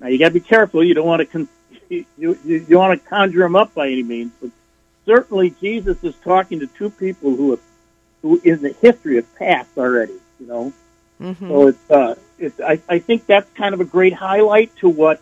Now 0.00 0.08
you 0.08 0.18
got 0.18 0.28
to 0.28 0.34
be 0.34 0.40
careful. 0.40 0.82
You 0.82 0.94
don't 0.94 1.06
want 1.06 1.20
to 1.20 1.26
con- 1.26 1.48
you 1.88 2.04
you, 2.18 2.38
you 2.44 2.78
want 2.78 3.00
to 3.00 3.08
conjure 3.08 3.40
them 3.40 3.56
up 3.56 3.74
by 3.74 3.86
any 3.86 4.02
means, 4.02 4.32
but 4.40 4.50
certainly 5.06 5.50
Jesus 5.60 6.02
is 6.02 6.14
talking 6.24 6.60
to 6.60 6.66
two 6.66 6.90
people 6.90 7.34
who 7.36 7.52
have 7.52 7.60
who 8.22 8.40
in 8.42 8.60
the 8.60 8.72
history 8.72 9.16
have 9.16 9.32
passed 9.36 9.76
already. 9.78 10.18
You 10.40 10.46
know, 10.46 10.72
Mm-hmm. 11.20 11.48
so 11.48 11.66
it's 11.68 11.90
uh, 11.90 12.14
it's 12.38 12.60
I, 12.60 12.80
I 12.88 12.98
think 13.00 13.26
that's 13.26 13.50
kind 13.56 13.74
of 13.74 13.80
a 13.80 13.84
great 13.84 14.12
highlight 14.12 14.74
to 14.76 14.88
what 14.88 15.20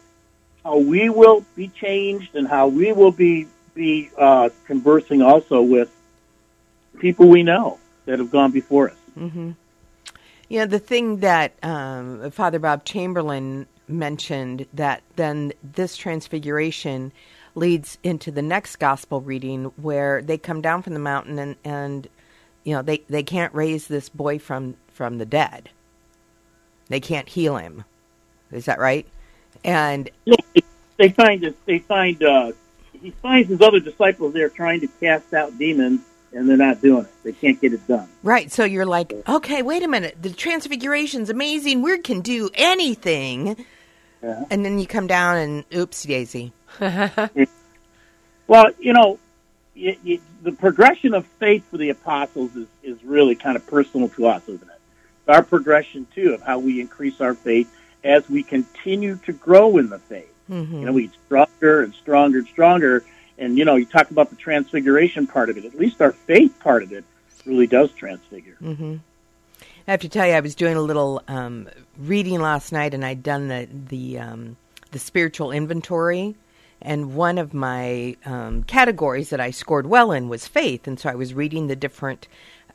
how 0.62 0.78
we 0.78 1.08
will 1.08 1.44
be 1.54 1.68
changed 1.68 2.34
and 2.34 2.46
how 2.46 2.68
we 2.68 2.92
will 2.92 3.12
be 3.12 3.46
be 3.76 4.10
uh, 4.18 4.48
conversing 4.66 5.22
also 5.22 5.62
with 5.62 5.94
people 6.98 7.28
we 7.28 7.44
know 7.44 7.78
that 8.06 8.18
have 8.18 8.30
gone 8.30 8.50
before 8.50 8.90
us. 8.90 8.96
Mm-hmm. 9.16 9.52
You 10.48 10.58
know, 10.60 10.66
the 10.66 10.78
thing 10.78 11.18
that 11.18 11.52
um, 11.62 12.30
Father 12.30 12.58
Bob 12.58 12.84
Chamberlain 12.84 13.66
mentioned 13.86 14.66
that 14.74 15.02
then 15.16 15.52
this 15.62 15.96
transfiguration 15.96 17.12
leads 17.54 17.98
into 18.02 18.30
the 18.30 18.42
next 18.42 18.76
gospel 18.76 19.20
reading 19.20 19.64
where 19.76 20.22
they 20.22 20.38
come 20.38 20.60
down 20.60 20.82
from 20.82 20.94
the 20.94 21.00
mountain 21.00 21.38
and, 21.38 21.56
and 21.64 22.08
you 22.64 22.74
know 22.74 22.82
they, 22.82 22.98
they 23.08 23.22
can't 23.22 23.54
raise 23.54 23.86
this 23.88 24.08
boy 24.08 24.38
from, 24.38 24.76
from 24.88 25.18
the 25.18 25.26
dead. 25.26 25.70
They 26.88 27.00
can't 27.00 27.28
heal 27.28 27.56
him. 27.56 27.84
Is 28.52 28.66
that 28.66 28.78
right? 28.78 29.06
And 29.64 30.10
they 30.96 31.08
find 31.10 31.54
they 31.66 31.78
find 31.80 32.22
uh, 32.22 32.52
he 33.00 33.10
finds 33.10 33.48
his 33.48 33.60
other 33.60 33.80
disciples 33.80 34.32
there 34.34 34.48
trying 34.48 34.80
to 34.80 34.88
cast 35.00 35.32
out 35.34 35.56
demons, 35.58 36.00
and 36.32 36.48
they're 36.48 36.56
not 36.56 36.80
doing 36.82 37.04
it. 37.04 37.12
They 37.24 37.32
can't 37.32 37.60
get 37.60 37.72
it 37.72 37.86
done. 37.86 38.08
right, 38.22 38.50
so 38.50 38.64
you're 38.64 38.86
like, 38.86 39.12
okay, 39.28 39.62
wait 39.62 39.82
a 39.82 39.88
minute. 39.88 40.16
The 40.20 40.30
transfiguration's 40.30 41.30
amazing. 41.30 41.82
We 41.82 41.98
can 41.98 42.20
do 42.20 42.50
anything. 42.54 43.64
Yeah. 44.22 44.44
And 44.50 44.64
then 44.64 44.78
you 44.78 44.86
come 44.86 45.06
down 45.06 45.36
and 45.36 45.64
oops, 45.74 46.02
daisy. 46.02 46.52
Well, 48.46 48.66
you 48.78 48.92
know, 48.92 49.18
y 49.76 49.98
y 50.04 50.20
the 50.42 50.52
progression 50.52 51.14
of 51.14 51.26
faith 51.40 51.64
for 51.70 51.76
the 51.76 51.90
apostles 51.90 52.54
is, 52.54 52.68
is 52.82 53.02
really 53.04 53.34
kind 53.34 53.56
of 53.56 53.66
personal 53.66 54.08
to 54.10 54.26
us, 54.26 54.42
isn't 54.44 54.62
it? 54.62 54.80
Our 55.28 55.42
progression, 55.42 56.06
too, 56.14 56.34
of 56.34 56.42
how 56.42 56.60
we 56.60 56.80
increase 56.80 57.20
our 57.20 57.34
faith 57.34 57.72
as 58.04 58.28
we 58.30 58.44
continue 58.44 59.16
to 59.26 59.32
grow 59.32 59.78
in 59.78 59.88
the 59.88 59.98
faith. 59.98 60.32
Mm-hmm. 60.50 60.78
You 60.78 60.84
know, 60.86 60.92
we 60.92 61.02
get 61.02 61.16
stronger 61.26 61.82
and 61.82 61.94
stronger 61.94 62.38
and 62.38 62.48
stronger. 62.48 63.04
And, 63.38 63.58
you 63.58 63.64
know, 63.64 63.76
you 63.76 63.84
talk 63.84 64.10
about 64.10 64.30
the 64.30 64.36
transfiguration 64.36 65.26
part 65.26 65.50
of 65.50 65.58
it. 65.58 65.64
At 65.64 65.74
least 65.78 66.00
our 66.00 66.12
faith 66.12 66.58
part 66.60 66.82
of 66.82 66.92
it 66.92 67.04
really 67.44 67.66
does 67.66 67.92
transfigure. 67.92 68.56
Mm-hmm. 68.62 68.96
I 69.88 69.90
have 69.92 70.00
to 70.00 70.08
tell 70.08 70.26
you, 70.26 70.32
I 70.32 70.40
was 70.40 70.56
doing 70.56 70.76
a 70.76 70.82
little 70.82 71.22
um, 71.28 71.68
reading 71.96 72.40
last 72.40 72.72
night, 72.72 72.92
and 72.92 73.04
I'd 73.04 73.22
done 73.22 73.48
the 73.48 73.68
the 73.70 74.18
um, 74.18 74.56
the 74.90 74.98
spiritual 74.98 75.52
inventory, 75.52 76.34
and 76.82 77.14
one 77.14 77.38
of 77.38 77.54
my 77.54 78.16
um, 78.24 78.64
categories 78.64 79.30
that 79.30 79.40
I 79.40 79.52
scored 79.52 79.86
well 79.86 80.10
in 80.10 80.28
was 80.28 80.48
faith, 80.48 80.88
and 80.88 80.98
so 80.98 81.08
I 81.08 81.14
was 81.14 81.34
reading 81.34 81.68
the 81.68 81.76
different 81.76 82.26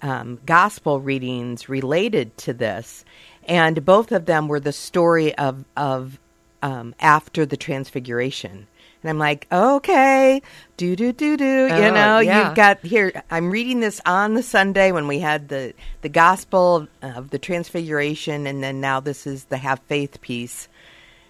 um, 0.02 0.40
gospel 0.46 1.02
readings 1.02 1.68
related 1.68 2.38
to 2.38 2.54
this, 2.54 3.04
and 3.44 3.84
both 3.84 4.14
of 4.14 4.26
them 4.26 4.48
were 4.48 4.62
the 4.62 4.72
story 4.72 5.36
of 5.36 5.66
of 5.76 6.18
um, 6.62 6.96
after 7.00 7.46
the 7.46 7.58
transfiguration. 7.58 8.68
And 9.04 9.10
I'm 9.10 9.18
like, 9.18 9.48
okay, 9.52 10.42
do 10.78 10.96
do 10.96 11.12
do 11.12 11.36
do. 11.36 11.44
You 11.68 11.72
Oh, 11.74 11.94
know, 11.94 12.20
yeah. 12.20 12.48
you've 12.48 12.56
got 12.56 12.86
here. 12.86 13.24
I'm 13.32 13.50
reading 13.50 13.80
this 13.80 14.00
on 14.06 14.36
the 14.36 14.44
Sunday 14.44 14.92
when 14.92 15.08
we 15.08 15.20
had 15.20 15.50
the 15.50 15.74
the 16.02 16.10
gospel 16.10 16.88
of 17.02 17.32
the 17.32 17.40
Transfiguration, 17.40 18.46
and 18.46 18.64
then 18.64 18.80
now 18.80 19.00
this 19.00 19.26
is 19.26 19.46
the 19.46 19.58
have 19.58 19.80
faith 19.88 20.22
piece. 20.22 20.68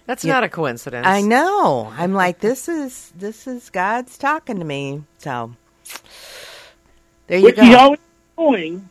That's 0.04 0.22
Yeah. 0.24 0.34
not 0.34 0.44
a 0.44 0.48
coincidence. 0.50 1.06
I 1.06 1.22
know. 1.22 1.90
I'm 1.96 2.12
like, 2.12 2.40
this 2.40 2.68
is 2.68 3.10
this 3.16 3.46
is 3.46 3.70
God's 3.70 4.18
talking 4.18 4.58
to 4.58 4.64
me. 4.66 5.04
So 5.18 5.54
there 7.28 7.38
you 7.38 7.44
Which 7.44 7.56
go. 7.56 7.62
he's 7.62 7.74
always 7.74 8.00
doing. 8.36 8.88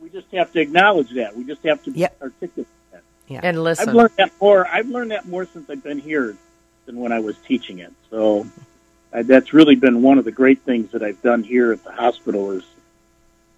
We 0.00 0.10
just 0.10 0.30
have 0.32 0.52
to 0.52 0.60
acknowledge 0.60 1.10
that. 1.12 1.34
We 1.36 1.44
just 1.44 1.62
have 1.64 1.82
to 1.84 1.92
Yep. 1.92 2.16
articulate 2.22 2.68
that. 3.36 3.44
And 3.44 3.62
listen. 3.62 3.88
I've 3.88 3.94
learned 3.94 4.12
that 4.16 4.32
more. 4.40 4.66
I've 4.66 4.88
learned 4.88 5.10
that 5.10 5.26
more 5.26 5.46
since 5.46 5.68
I've 5.70 5.82
been 5.82 5.98
here 5.98 6.36
than 6.86 6.96
when 6.96 7.12
I 7.12 7.20
was 7.20 7.36
teaching 7.38 7.78
it. 7.78 7.92
So 8.10 8.46
uh, 9.12 9.22
that's 9.22 9.52
really 9.52 9.74
been 9.74 10.02
one 10.02 10.18
of 10.18 10.24
the 10.24 10.32
great 10.32 10.60
things 10.62 10.92
that 10.92 11.02
I've 11.02 11.20
done 11.22 11.42
here 11.42 11.72
at 11.72 11.84
the 11.84 11.92
hospital 11.92 12.50
is 12.52 12.64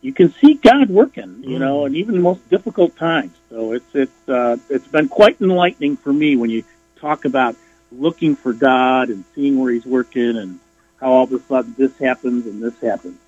you 0.03 0.13
can 0.13 0.33
see 0.33 0.55
God 0.55 0.89
working, 0.89 1.45
you 1.45 1.59
know, 1.59 1.85
and 1.85 1.95
even 1.95 2.15
the 2.15 2.21
most 2.21 2.49
difficult 2.49 2.97
times. 2.97 3.37
So 3.51 3.73
it's 3.73 3.95
it's 3.95 4.29
uh, 4.29 4.57
it's 4.69 4.89
been 4.89 5.09
quite 5.09 5.41
enlightening 5.41 5.97
for 5.97 6.13
me 6.13 6.37
when 6.37 6.51
you 6.51 6.65
talk 6.97 7.25
about 7.25 7.57
looking 7.93 8.37
for 8.37 8.53
God 8.53 9.09
and 9.09 9.25
seeing 9.35 9.59
where 9.59 9.73
He's 9.73 9.87
working 9.87 10.37
and 10.37 10.59
how 11.01 11.13
all 11.13 11.25
of 11.25 11.33
a 11.33 11.41
sudden 11.41 11.75
this 11.77 11.97
happens 11.99 12.47
and 12.47 12.63
this 12.63 12.79
happens. 12.81 13.19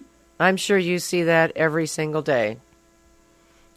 I'm 0.40 0.56
sure 0.56 0.78
you 0.78 0.98
see 0.98 1.24
that 1.24 1.52
every 1.56 1.86
single 1.86 2.22
day. 2.22 2.58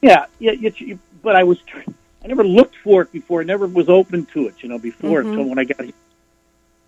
Yeah, 0.01 0.25
yeah, 0.39 0.51
you, 0.51 0.73
you, 0.77 0.99
but 1.21 1.35
I 1.35 1.43
was, 1.43 1.59
tr- 1.61 1.89
I 2.25 2.27
never 2.27 2.43
looked 2.43 2.75
for 2.83 3.03
it 3.03 3.11
before. 3.11 3.41
I 3.41 3.43
never 3.43 3.67
was 3.67 3.87
open 3.87 4.25
to 4.33 4.47
it, 4.47 4.55
you 4.61 4.67
know, 4.67 4.79
before 4.79 5.21
Mhm. 5.21 5.29
until 5.29 5.43
when 5.43 5.59
I 5.59 5.63
got 5.63 5.81
here. 5.81 5.93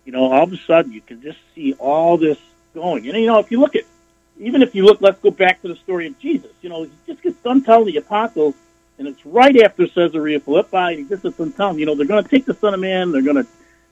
You 0.04 0.10
know, 0.10 0.32
all 0.32 0.42
of 0.42 0.52
a 0.52 0.56
sudden 0.56 0.90
you 0.90 1.00
can 1.00 1.22
just 1.22 1.38
see 1.54 1.74
all 1.74 2.18
this 2.18 2.38
going. 2.74 3.08
And, 3.08 3.16
you 3.16 3.26
know, 3.26 3.38
if 3.38 3.52
you 3.52 3.60
look 3.60 3.76
at, 3.76 3.84
even 4.40 4.62
if 4.62 4.74
you 4.74 4.84
look, 4.84 5.00
let's 5.00 5.20
go 5.20 5.30
back 5.30 5.62
to 5.62 5.68
the 5.68 5.76
story 5.76 6.08
of 6.08 6.18
Jesus. 6.18 6.50
You 6.60 6.70
know, 6.70 6.82
he 6.82 6.90
just 7.06 7.22
gets 7.22 7.36
done 7.36 7.62
telling 7.62 7.86
the 7.86 7.98
apostles, 7.98 8.56
and 8.98 9.06
it's 9.06 9.24
right 9.24 9.56
after 9.62 9.86
Caesarea 9.86 10.40
Philippi, 10.40 10.76
and 10.76 10.98
he 10.98 11.04
just 11.04 11.22
gets 11.22 11.36
done 11.36 11.52
telling 11.52 11.78
you 11.78 11.86
know, 11.86 11.94
they're 11.94 12.06
going 12.06 12.24
to 12.24 12.28
take 12.28 12.44
the 12.44 12.54
Son 12.54 12.74
of 12.74 12.80
Man, 12.80 13.12
they're 13.12 13.22
going 13.22 13.36
to, 13.36 13.46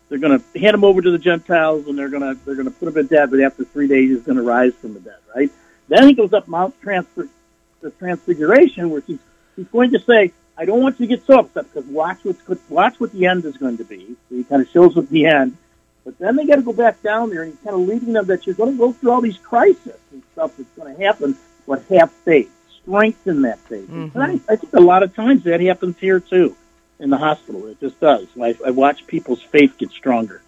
they're 0.08 0.18
going 0.18 0.40
to 0.40 0.58
hand 0.58 0.74
him 0.74 0.82
over 0.82 1.00
to 1.00 1.10
the 1.12 1.18
Gentiles, 1.18 1.86
and 1.86 1.96
they're 1.96 2.08
going 2.08 2.22
to, 2.22 2.44
they're 2.44 2.56
going 2.56 2.66
to 2.66 2.72
put 2.72 2.88
him 2.88 2.94
to 2.94 3.02
death, 3.04 3.30
but 3.30 3.38
after 3.40 3.62
three 3.62 3.86
days 3.86 4.10
he's 4.10 4.22
going 4.22 4.36
to 4.36 4.42
rise 4.42 4.74
from 4.74 4.94
the 4.94 5.00
dead, 5.00 5.18
right? 5.34 5.50
Then 5.88 6.08
he 6.08 6.14
goes 6.14 6.32
up 6.32 6.48
Mount 6.48 6.74
Transfer, 6.80 7.28
the 7.82 7.90
Transfiguration, 7.90 8.90
where 8.90 9.00
he's 9.06 9.20
he's 9.54 9.66
going 9.68 9.92
to 9.92 10.00
say, 10.00 10.32
"I 10.58 10.64
don't 10.64 10.82
want 10.82 10.98
you 11.00 11.06
to 11.06 11.16
get 11.16 11.26
so 11.26 11.40
upset 11.40 11.72
because 11.72 11.88
watch 11.88 12.18
what's 12.22 12.40
watch 12.68 12.98
what 12.98 13.12
the 13.12 13.26
end 13.26 13.44
is 13.44 13.56
going 13.56 13.76
to 13.78 13.84
be." 13.84 14.16
So 14.28 14.36
he 14.36 14.44
kind 14.44 14.62
of 14.62 14.68
shows 14.68 14.94
what 14.96 15.08
the 15.08 15.26
end, 15.26 15.56
but 16.04 16.18
then 16.18 16.36
they 16.36 16.46
got 16.46 16.56
to 16.56 16.62
go 16.62 16.72
back 16.72 17.02
down 17.02 17.30
there, 17.30 17.42
and 17.42 17.52
he's 17.52 17.60
kind 17.62 17.74
of 17.74 17.86
leading 17.86 18.12
them 18.12 18.26
that 18.26 18.46
you're 18.46 18.54
going 18.54 18.72
to 18.72 18.78
go 18.78 18.92
through 18.92 19.10
all 19.10 19.20
these 19.20 19.38
crises 19.38 19.98
and 20.12 20.22
stuff 20.32 20.56
that's 20.56 20.70
going 20.76 20.94
to 20.94 21.02
happen, 21.02 21.36
but 21.66 21.84
have 21.86 22.12
faith, 22.12 22.50
strengthen 22.80 23.42
that 23.42 23.58
faith. 23.60 23.88
And 23.88 24.12
mm-hmm. 24.12 24.18
I, 24.48 24.52
I 24.52 24.56
think 24.56 24.72
a 24.72 24.80
lot 24.80 25.02
of 25.02 25.14
times 25.16 25.42
that 25.44 25.60
happens 25.60 25.98
here 25.98 26.20
too, 26.20 26.56
in 27.00 27.10
the 27.10 27.18
hospital. 27.18 27.66
It 27.66 27.80
just 27.80 27.98
does. 27.98 28.28
I, 28.40 28.56
I 28.64 28.70
watch 28.70 29.06
people's 29.06 29.42
faith 29.42 29.76
get 29.78 29.90
stronger. 29.90 30.42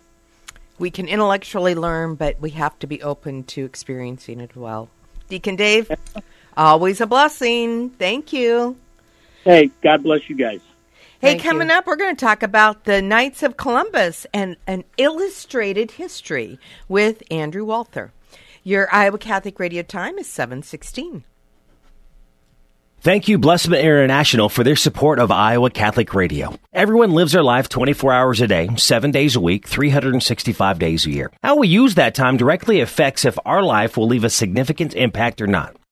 we 0.79 0.91
can 0.91 1.09
intellectually 1.09 1.75
learn, 1.75 2.15
but 2.15 2.41
we 2.41 2.51
have 2.51 2.79
to 2.79 2.87
be 2.87 3.03
open 3.03 3.43
to 3.45 3.65
experiencing 3.65 4.41
it 4.41 4.51
as 4.51 4.57
well. 4.57 4.89
Deacon 5.29 5.57
Dave, 5.57 5.91
always 6.57 7.01
a 7.01 7.07
blessing. 7.07 7.91
Thank 7.91 8.33
you. 8.33 8.77
Hey, 9.45 9.71
God 9.83 10.03
bless 10.03 10.29
you 10.29 10.37
guys. 10.37 10.61
Hey, 11.21 11.33
Thank 11.33 11.43
coming 11.43 11.69
you. 11.69 11.75
up, 11.75 11.87
we're 11.87 11.97
going 11.97 12.15
to 12.15 12.25
talk 12.25 12.43
about 12.43 12.85
the 12.85 13.03
Knights 13.03 13.43
of 13.43 13.57
Columbus 13.57 14.27
and 14.33 14.57
an 14.67 14.85
illustrated 14.99 15.93
history 15.93 16.61
with 16.89 17.23
Andrew 17.31 17.65
Walther. 17.65 18.13
Your 18.63 18.93
Iowa 18.95 19.19
Catholic 19.19 19.59
Radio 19.59 19.83
time 19.83 20.19
is 20.19 20.29
716. 20.29 21.25
Thank 23.01 23.29
you, 23.29 23.39
Blessman 23.39 23.81
International, 23.81 24.49
for 24.49 24.65
their 24.65 24.75
support 24.75 25.21
of 25.21 25.31
Iowa 25.31 25.71
Catholic 25.71 26.15
Radio. 26.15 26.59
Everyone 26.73 27.13
lives 27.13 27.31
their 27.33 27.45
life 27.45 27.69
24 27.69 28.13
hours 28.13 28.41
a 28.41 28.49
day, 28.49 28.69
7 28.77 29.13
days 29.13 29.37
a 29.37 29.41
week, 29.41 29.69
365 29.69 30.79
days 30.81 31.07
a 31.07 31.11
year. 31.11 31.31
How 31.43 31.57
we 31.57 31.69
use 31.69 31.95
that 31.95 32.17
time 32.17 32.37
directly 32.37 32.81
affects 32.81 33.25
if 33.25 33.39
our 33.47 33.63
life 33.63 33.97
will 33.97 34.09
leave 34.09 34.25
a 34.25 34.31
significant 34.31 34.95
impact 34.95 35.41
or 35.41 35.47
not. 35.47 35.77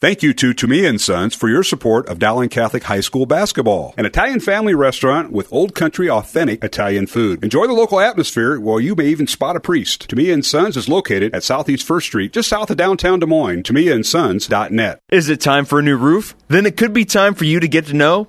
Thank 0.00 0.22
you 0.22 0.32
to 0.34 0.54
Tumea 0.54 0.88
and 0.88 1.00
Sons 1.00 1.34
for 1.34 1.48
your 1.48 1.64
support 1.64 2.06
of 2.08 2.20
Dowling 2.20 2.50
Catholic 2.50 2.84
High 2.84 3.00
School 3.00 3.26
basketball, 3.26 3.94
an 3.96 4.06
Italian 4.06 4.38
family 4.38 4.72
restaurant 4.72 5.32
with 5.32 5.52
old 5.52 5.74
country 5.74 6.08
authentic 6.08 6.62
Italian 6.62 7.08
food. 7.08 7.42
Enjoy 7.42 7.66
the 7.66 7.72
local 7.72 7.98
atmosphere 7.98 8.60
while 8.60 8.78
you 8.78 8.94
may 8.94 9.08
even 9.08 9.26
spot 9.26 9.56
a 9.56 9.60
priest. 9.60 10.08
Tumea 10.08 10.32
and 10.32 10.46
Sons 10.46 10.76
is 10.76 10.88
located 10.88 11.34
at 11.34 11.42
Southeast 11.42 11.84
First 11.84 12.06
Street, 12.06 12.32
just 12.32 12.48
south 12.48 12.70
of 12.70 12.76
downtown 12.76 13.18
Des 13.18 13.26
Moines. 13.26 13.64
ToomeyandSons.net. 13.64 15.00
Is 15.10 15.28
it 15.28 15.40
time 15.40 15.64
for 15.64 15.80
a 15.80 15.82
new 15.82 15.96
roof? 15.96 16.36
Then 16.46 16.64
it 16.64 16.76
could 16.76 16.92
be 16.92 17.04
time 17.04 17.34
for 17.34 17.44
you 17.44 17.58
to 17.58 17.66
get 17.66 17.86
to 17.86 17.94
know 17.94 18.28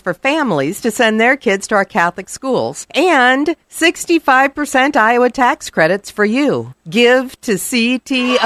for 0.00 0.14
families 0.14 0.80
to 0.82 0.90
send 0.90 1.20
their 1.20 1.36
kids 1.36 1.68
to 1.68 1.74
our 1.74 1.84
Catholic 1.84 2.28
schools 2.28 2.86
and 2.94 3.56
65% 3.70 4.96
Iowa 4.96 5.30
tax 5.30 5.70
credits 5.70 6.10
for 6.10 6.24
you. 6.24 6.74
Give 6.88 7.40
to 7.42 7.52
ctoiowa.org. 7.52 8.36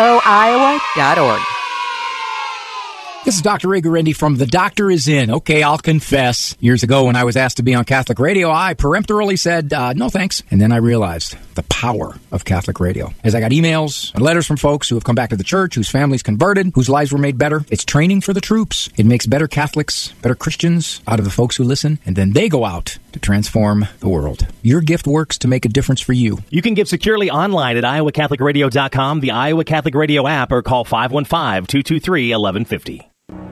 This 3.22 3.36
is 3.36 3.42
Dr. 3.42 3.68
Ray 3.68 3.82
from 4.12 4.36
The 4.36 4.46
Doctor 4.46 4.90
Is 4.90 5.06
In. 5.06 5.30
Okay, 5.30 5.62
I'll 5.62 5.76
confess. 5.76 6.56
Years 6.58 6.82
ago, 6.82 7.04
when 7.04 7.16
I 7.16 7.24
was 7.24 7.36
asked 7.36 7.58
to 7.58 7.62
be 7.62 7.74
on 7.74 7.84
Catholic 7.84 8.18
radio, 8.18 8.50
I 8.50 8.72
peremptorily 8.72 9.36
said, 9.36 9.74
uh, 9.74 9.92
no 9.92 10.08
thanks. 10.08 10.42
And 10.50 10.58
then 10.58 10.72
I 10.72 10.76
realized 10.76 11.36
the 11.60 11.68
power 11.68 12.16
of 12.32 12.46
Catholic 12.46 12.80
radio. 12.80 13.12
As 13.22 13.34
I 13.34 13.40
got 13.40 13.50
emails 13.50 14.14
and 14.14 14.22
letters 14.22 14.46
from 14.46 14.56
folks 14.56 14.88
who 14.88 14.94
have 14.94 15.04
come 15.04 15.14
back 15.14 15.28
to 15.28 15.36
the 15.36 15.44
church, 15.44 15.74
whose 15.74 15.90
families 15.90 16.22
converted, 16.22 16.72
whose 16.74 16.88
lives 16.88 17.12
were 17.12 17.18
made 17.18 17.36
better, 17.36 17.66
it's 17.70 17.84
training 17.84 18.22
for 18.22 18.32
the 18.32 18.40
troops. 18.40 18.88
It 18.96 19.04
makes 19.04 19.26
better 19.26 19.46
Catholics, 19.46 20.14
better 20.22 20.34
Christians 20.34 21.02
out 21.06 21.18
of 21.18 21.26
the 21.26 21.30
folks 21.30 21.56
who 21.56 21.64
listen, 21.64 21.98
and 22.06 22.16
then 22.16 22.32
they 22.32 22.48
go 22.48 22.64
out 22.64 22.96
to 23.12 23.18
transform 23.18 23.86
the 23.98 24.08
world. 24.08 24.46
Your 24.62 24.80
gift 24.80 25.06
works 25.06 25.36
to 25.38 25.48
make 25.48 25.66
a 25.66 25.68
difference 25.68 26.00
for 26.00 26.14
you. 26.14 26.38
You 26.48 26.62
can 26.62 26.72
give 26.72 26.88
securely 26.88 27.30
online 27.30 27.76
at 27.76 27.84
iowacatholicradio.com, 27.84 29.20
the 29.20 29.32
Iowa 29.32 29.64
Catholic 29.64 29.94
Radio 29.94 30.26
app, 30.26 30.52
or 30.52 30.62
call 30.62 30.86
515-223-1150. 30.86 33.04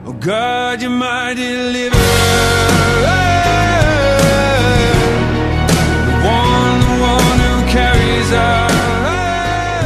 Oh 0.05 0.13
God, 0.13 0.81
you're 0.81 0.89
my 0.89 1.35
deliverer. 1.35 1.99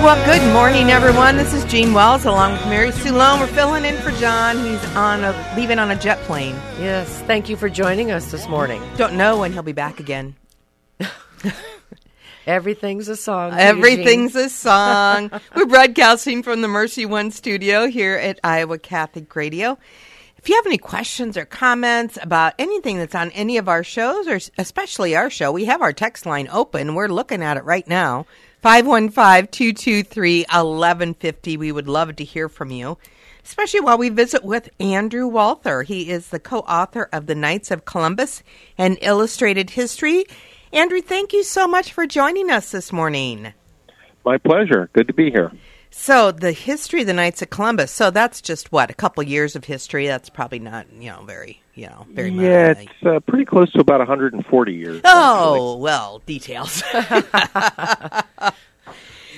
Well, 0.04 0.26
good 0.26 0.54
morning, 0.54 0.90
everyone. 0.90 1.38
This 1.38 1.54
is 1.54 1.64
Jeanne 1.64 1.94
Wells 1.94 2.26
along 2.26 2.52
with 2.54 2.66
Mary 2.66 2.92
Sue. 2.92 3.14
We're 3.14 3.48
filling 3.48 3.86
in 3.86 3.96
for 4.02 4.12
Jon. 4.12 4.58
He's 4.66 4.84
on 4.96 5.24
a 5.24 5.54
leaving 5.56 5.80
on 5.80 5.92
a 5.92 5.96
jet 5.96 6.20
plane. 6.24 6.56
Yes, 6.78 7.22
thank 7.22 7.48
you 7.48 7.56
for 7.56 7.70
joining 7.70 8.12
us 8.12 8.32
this 8.32 8.50
morning. 8.50 8.84
Don't 8.98 9.14
know 9.14 9.40
when 9.40 9.54
he'll 9.54 9.64
be 9.64 9.72
back 9.72 10.02
again. 10.02 10.36
Everything's 12.46 13.08
a 13.08 13.16
song. 13.16 13.54
Everything's 13.54 14.36
a 14.36 14.50
song. 14.50 15.32
We're 15.56 15.66
broadcasting 15.66 16.44
from 16.44 16.62
the 16.62 16.68
Mercy 16.68 17.06
One 17.06 17.32
studio 17.32 17.88
here 17.88 18.16
at 18.16 18.42
Iowa 18.44 18.78
Catholic 18.78 19.34
Radio. 19.38 19.78
If 20.44 20.50
you 20.50 20.56
have 20.56 20.66
any 20.66 20.78
questions 20.78 21.38
or 21.38 21.46
comments 21.46 22.20
about 22.22 22.56
anything 22.60 22.98
that's 22.98 23.16
on 23.16 23.32
any 23.32 23.56
of 23.58 23.70
our 23.70 23.82
shows, 23.82 24.28
or 24.28 24.42
especially 24.58 25.16
our 25.16 25.30
show, 25.30 25.54
we 25.54 25.64
have 25.64 25.82
our 25.82 25.94
text 25.94 26.26
line 26.26 26.50
open. 26.52 26.96
We're 26.96 27.08
looking 27.08 27.42
at 27.42 27.56
it 27.56 27.64
right 27.64 27.88
now 27.88 28.26
515 28.62 29.48
223 29.48 30.40
1150. 30.42 31.56
We 31.56 31.72
would 31.72 31.88
love 31.88 32.18
to 32.18 32.26
hear 32.26 32.50
from 32.50 32.72
you, 32.72 32.98
especially 33.46 33.80
while 33.80 33.98
we 33.98 34.10
visit 34.10 34.44
with 34.44 34.70
Andrew 34.82 35.28
Walther. 35.28 35.84
He 35.84 36.10
is 36.10 36.28
the 36.28 36.42
co 36.42 36.60
author 36.60 37.08
of 37.14 37.28
The 37.28 37.36
Knights 37.36 37.72
of 37.72 37.86
Columbus 37.86 38.44
and 38.78 38.98
Illustrated 39.02 39.70
History. 39.70 40.26
Andrew, 40.74 41.00
thank 41.00 41.32
you 41.32 41.44
so 41.44 41.70
much 41.70 41.94
for 41.94 42.06
joining 42.06 42.52
us 42.52 42.70
this 42.70 42.92
morning. 42.92 43.54
My 44.26 44.40
pleasure. 44.40 44.90
Good 44.92 45.08
to 45.08 45.14
be 45.14 45.32
here. 45.32 45.54
So 45.96 46.32
the 46.32 46.52
history 46.52 47.02
of 47.02 47.08
the 47.08 47.14
Knights 47.14 47.44
of 47.44 47.52
Columbus. 47.52 47.92
So 47.92 48.10
that's 48.10 48.42
just 48.42 48.72
what 48.72 48.90
a 48.90 48.96
couple 48.96 49.22
years 49.24 49.56
of 49.56 49.64
history. 49.64 50.08
That's 50.08 50.28
probably 50.28 50.58
not 50.58 50.92
you 50.92 51.12
know 51.12 51.24
very 51.24 51.62
you 51.76 51.86
know 51.86 52.08
very 52.10 52.32
yeah. 52.32 52.70
modern. 52.70 52.88
It's 52.90 53.06
uh, 53.06 53.20
pretty 53.22 53.46
close 53.46 53.72
to 53.74 53.80
about 53.80 54.00
140 54.00 54.74
years. 54.74 55.02
Oh 55.06 55.78
well, 55.78 56.24
details. 56.26 56.72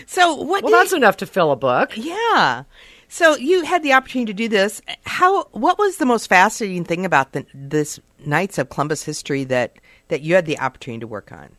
so 0.08 0.36
what? 0.36 0.64
Well, 0.64 0.72
that's 0.72 0.92
you- 0.92 0.98
enough 0.98 1.18
to 1.18 1.26
fill 1.26 1.52
a 1.52 1.58
book. 1.58 1.92
yeah. 1.98 2.64
So 3.10 3.36
you 3.36 3.64
had 3.66 3.84
the 3.84 3.94
opportunity 3.94 4.32
to 4.32 4.36
do 4.36 4.48
this. 4.48 4.82
How? 5.06 5.44
What 5.52 5.78
was 5.78 5.98
the 5.98 6.06
most 6.06 6.28
fascinating 6.28 6.86
thing 6.86 7.06
about 7.06 7.34
the, 7.34 7.46
this 7.54 8.00
Knights 8.26 8.58
of 8.58 8.70
Columbus 8.70 9.04
history 9.04 9.44
that 9.44 9.76
that 10.08 10.22
you 10.22 10.36
had 10.36 10.46
the 10.46 10.58
opportunity 10.58 11.02
to 11.02 11.08
work 11.08 11.34
on? 11.34 11.50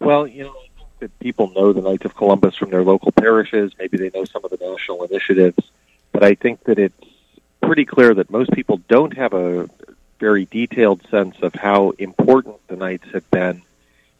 Well, 0.00 0.26
you 0.26 0.44
know, 0.44 0.50
I 0.50 0.52
think 0.60 0.65
that 1.00 1.18
people 1.18 1.50
know 1.50 1.72
the 1.72 1.82
Knights 1.82 2.04
of 2.04 2.16
Columbus 2.16 2.56
from 2.56 2.70
their 2.70 2.82
local 2.82 3.12
parishes. 3.12 3.72
Maybe 3.78 3.98
they 3.98 4.10
know 4.10 4.24
some 4.24 4.44
of 4.44 4.50
the 4.50 4.58
national 4.60 5.04
initiatives, 5.04 5.58
but 6.12 6.22
I 6.22 6.34
think 6.34 6.64
that 6.64 6.78
it's 6.78 7.04
pretty 7.62 7.84
clear 7.84 8.14
that 8.14 8.30
most 8.30 8.50
people 8.52 8.80
don't 8.88 9.16
have 9.16 9.32
a 9.32 9.68
very 10.18 10.46
detailed 10.46 11.02
sense 11.10 11.36
of 11.42 11.54
how 11.54 11.90
important 11.98 12.56
the 12.68 12.76
Knights 12.76 13.08
have 13.12 13.30
been 13.30 13.62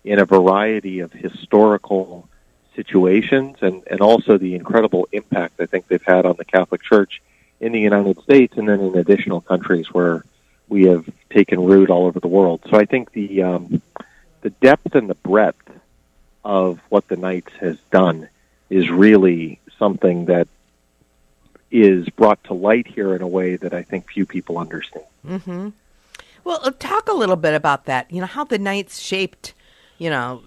in 0.04 0.18
a 0.18 0.24
variety 0.24 1.00
of 1.00 1.12
historical 1.12 2.28
situations 2.74 3.56
and, 3.62 3.82
and 3.90 4.00
also 4.00 4.36
the 4.36 4.54
incredible 4.54 5.08
impact 5.12 5.60
I 5.60 5.66
think 5.66 5.88
they've 5.88 6.02
had 6.02 6.26
on 6.26 6.36
the 6.36 6.44
Catholic 6.44 6.82
Church 6.82 7.22
in 7.60 7.72
the 7.72 7.80
United 7.80 8.20
States 8.22 8.56
and 8.56 8.68
then 8.68 8.80
in 8.80 8.96
additional 8.96 9.40
countries 9.40 9.92
where 9.92 10.24
we 10.68 10.84
have 10.84 11.08
taken 11.30 11.64
root 11.64 11.90
all 11.90 12.06
over 12.06 12.20
the 12.20 12.28
world. 12.28 12.60
So 12.70 12.76
I 12.76 12.84
think 12.84 13.12
the 13.12 13.42
um, 13.42 13.82
the 14.42 14.50
depth 14.50 14.94
and 14.94 15.08
the 15.08 15.14
breadth 15.14 15.56
of 16.46 16.78
what 16.90 17.08
the 17.08 17.16
Knights 17.16 17.52
has 17.58 17.76
done 17.90 18.28
is 18.70 18.88
really 18.88 19.58
something 19.80 20.26
that 20.26 20.46
is 21.72 22.08
brought 22.10 22.42
to 22.44 22.54
light 22.54 22.86
here 22.86 23.16
in 23.16 23.20
a 23.20 23.26
way 23.26 23.56
that 23.56 23.74
I 23.74 23.82
think 23.82 24.08
few 24.08 24.24
people 24.24 24.56
understand. 24.56 25.04
Mm-hmm. 25.26 25.70
Well, 26.44 26.60
uh, 26.62 26.70
talk 26.78 27.08
a 27.08 27.12
little 27.12 27.34
bit 27.34 27.54
about 27.54 27.86
that. 27.86 28.08
You 28.12 28.20
know 28.20 28.28
how 28.28 28.44
the 28.44 28.58
Knights 28.58 29.00
shaped, 29.00 29.54
you 29.98 30.08
know, 30.08 30.44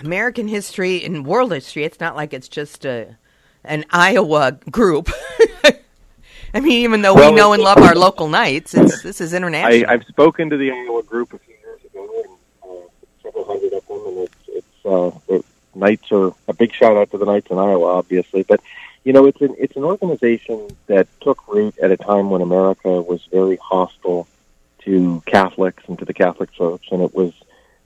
American 0.00 0.48
history 0.48 1.02
and 1.02 1.24
world 1.26 1.50
history. 1.50 1.84
It's 1.84 1.98
not 1.98 2.14
like 2.14 2.34
it's 2.34 2.48
just 2.48 2.84
a 2.84 3.16
an 3.64 3.86
Iowa 3.90 4.52
group. 4.70 5.10
I 6.54 6.60
mean, 6.60 6.72
even 6.72 7.00
though 7.00 7.14
Well, 7.14 7.30
we 7.30 7.36
know 7.36 7.54
and 7.54 7.62
love 7.62 7.78
our 7.78 7.94
local 7.94 8.28
Knights, 8.28 8.74
it's 8.74 9.02
this 9.02 9.22
is 9.22 9.32
international. 9.32 9.88
I, 9.88 9.94
I've 9.94 10.04
spoken 10.04 10.50
to 10.50 10.58
the 10.58 10.72
Iowa 10.72 11.02
group 11.02 11.32
a 11.32 11.38
few 11.38 11.54
years 11.54 11.82
ago, 11.86 12.22
and 12.22 12.70
uh, 12.70 12.88
several 13.22 13.46
hundred 13.46 13.72
of 13.72 13.86
them, 13.88 14.06
and 14.06 14.18
it's 14.18 14.27
uh, 14.88 15.10
the 15.28 15.44
Knights 15.74 16.10
are 16.10 16.32
a 16.48 16.52
big 16.52 16.72
shout 16.72 16.96
out 16.96 17.10
to 17.10 17.18
the 17.18 17.26
Knights 17.26 17.50
in 17.50 17.58
Iowa, 17.58 17.86
obviously. 17.86 18.42
But 18.42 18.60
you 19.04 19.12
know, 19.12 19.26
it's 19.26 19.40
an 19.40 19.54
it's 19.58 19.76
an 19.76 19.84
organization 19.84 20.68
that 20.86 21.06
took 21.20 21.46
root 21.48 21.78
at 21.78 21.90
a 21.90 21.96
time 21.96 22.30
when 22.30 22.42
America 22.42 23.00
was 23.00 23.24
very 23.30 23.56
hostile 23.56 24.26
to 24.80 25.22
Catholics 25.26 25.84
and 25.86 25.98
to 25.98 26.04
the 26.04 26.14
Catholic 26.14 26.52
Church, 26.52 26.88
and 26.90 27.02
it 27.02 27.14
was 27.14 27.32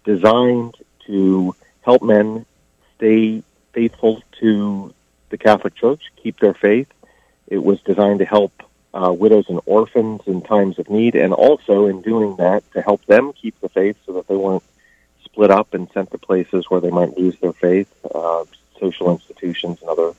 designed 0.05 0.77
to 1.07 1.55
help 1.83 2.03
men 2.03 2.47
stay 2.97 3.43
faithful 3.73 4.23
to 4.41 4.95
the 5.31 5.39
Catholic 5.39 5.75
Church, 5.75 6.13
keep 6.17 6.39
their 6.41 6.55
faith. 6.55 6.89
It 7.49 7.63
was 7.63 7.81
designed 7.83 8.21
to 8.21 8.25
help 8.25 8.53
uh, 8.95 9.13
widows 9.13 9.47
and 9.49 9.61
orphans 9.67 10.23
in 10.27 10.43
times 10.43 10.79
of 10.79 10.89
need, 10.89 11.15
and 11.15 11.33
also 11.33 11.87
in 11.87 12.03
doing 12.03 12.37
that 12.37 12.63
to 12.73 12.83
help 12.83 13.05
them 13.07 13.33
keep 13.33 13.59
the 13.61 13.69
faith 13.69 13.97
so 14.07 14.13
that 14.15 14.29
they 14.29 14.37
weren't 14.37 14.63
split 15.33 15.51
up 15.51 15.75
and 15.75 15.91
sent 15.93 16.11
to 16.11 16.19
places 16.19 16.67
where 16.69 16.81
they 16.81 16.91
might 16.91 17.17
lose 17.17 17.37
their 17.39 17.53
faith, 17.53 17.89
uh, 18.15 18.45
social 18.79 19.11
institutions 19.11 19.81
and 19.81 19.89
other 19.89 20.13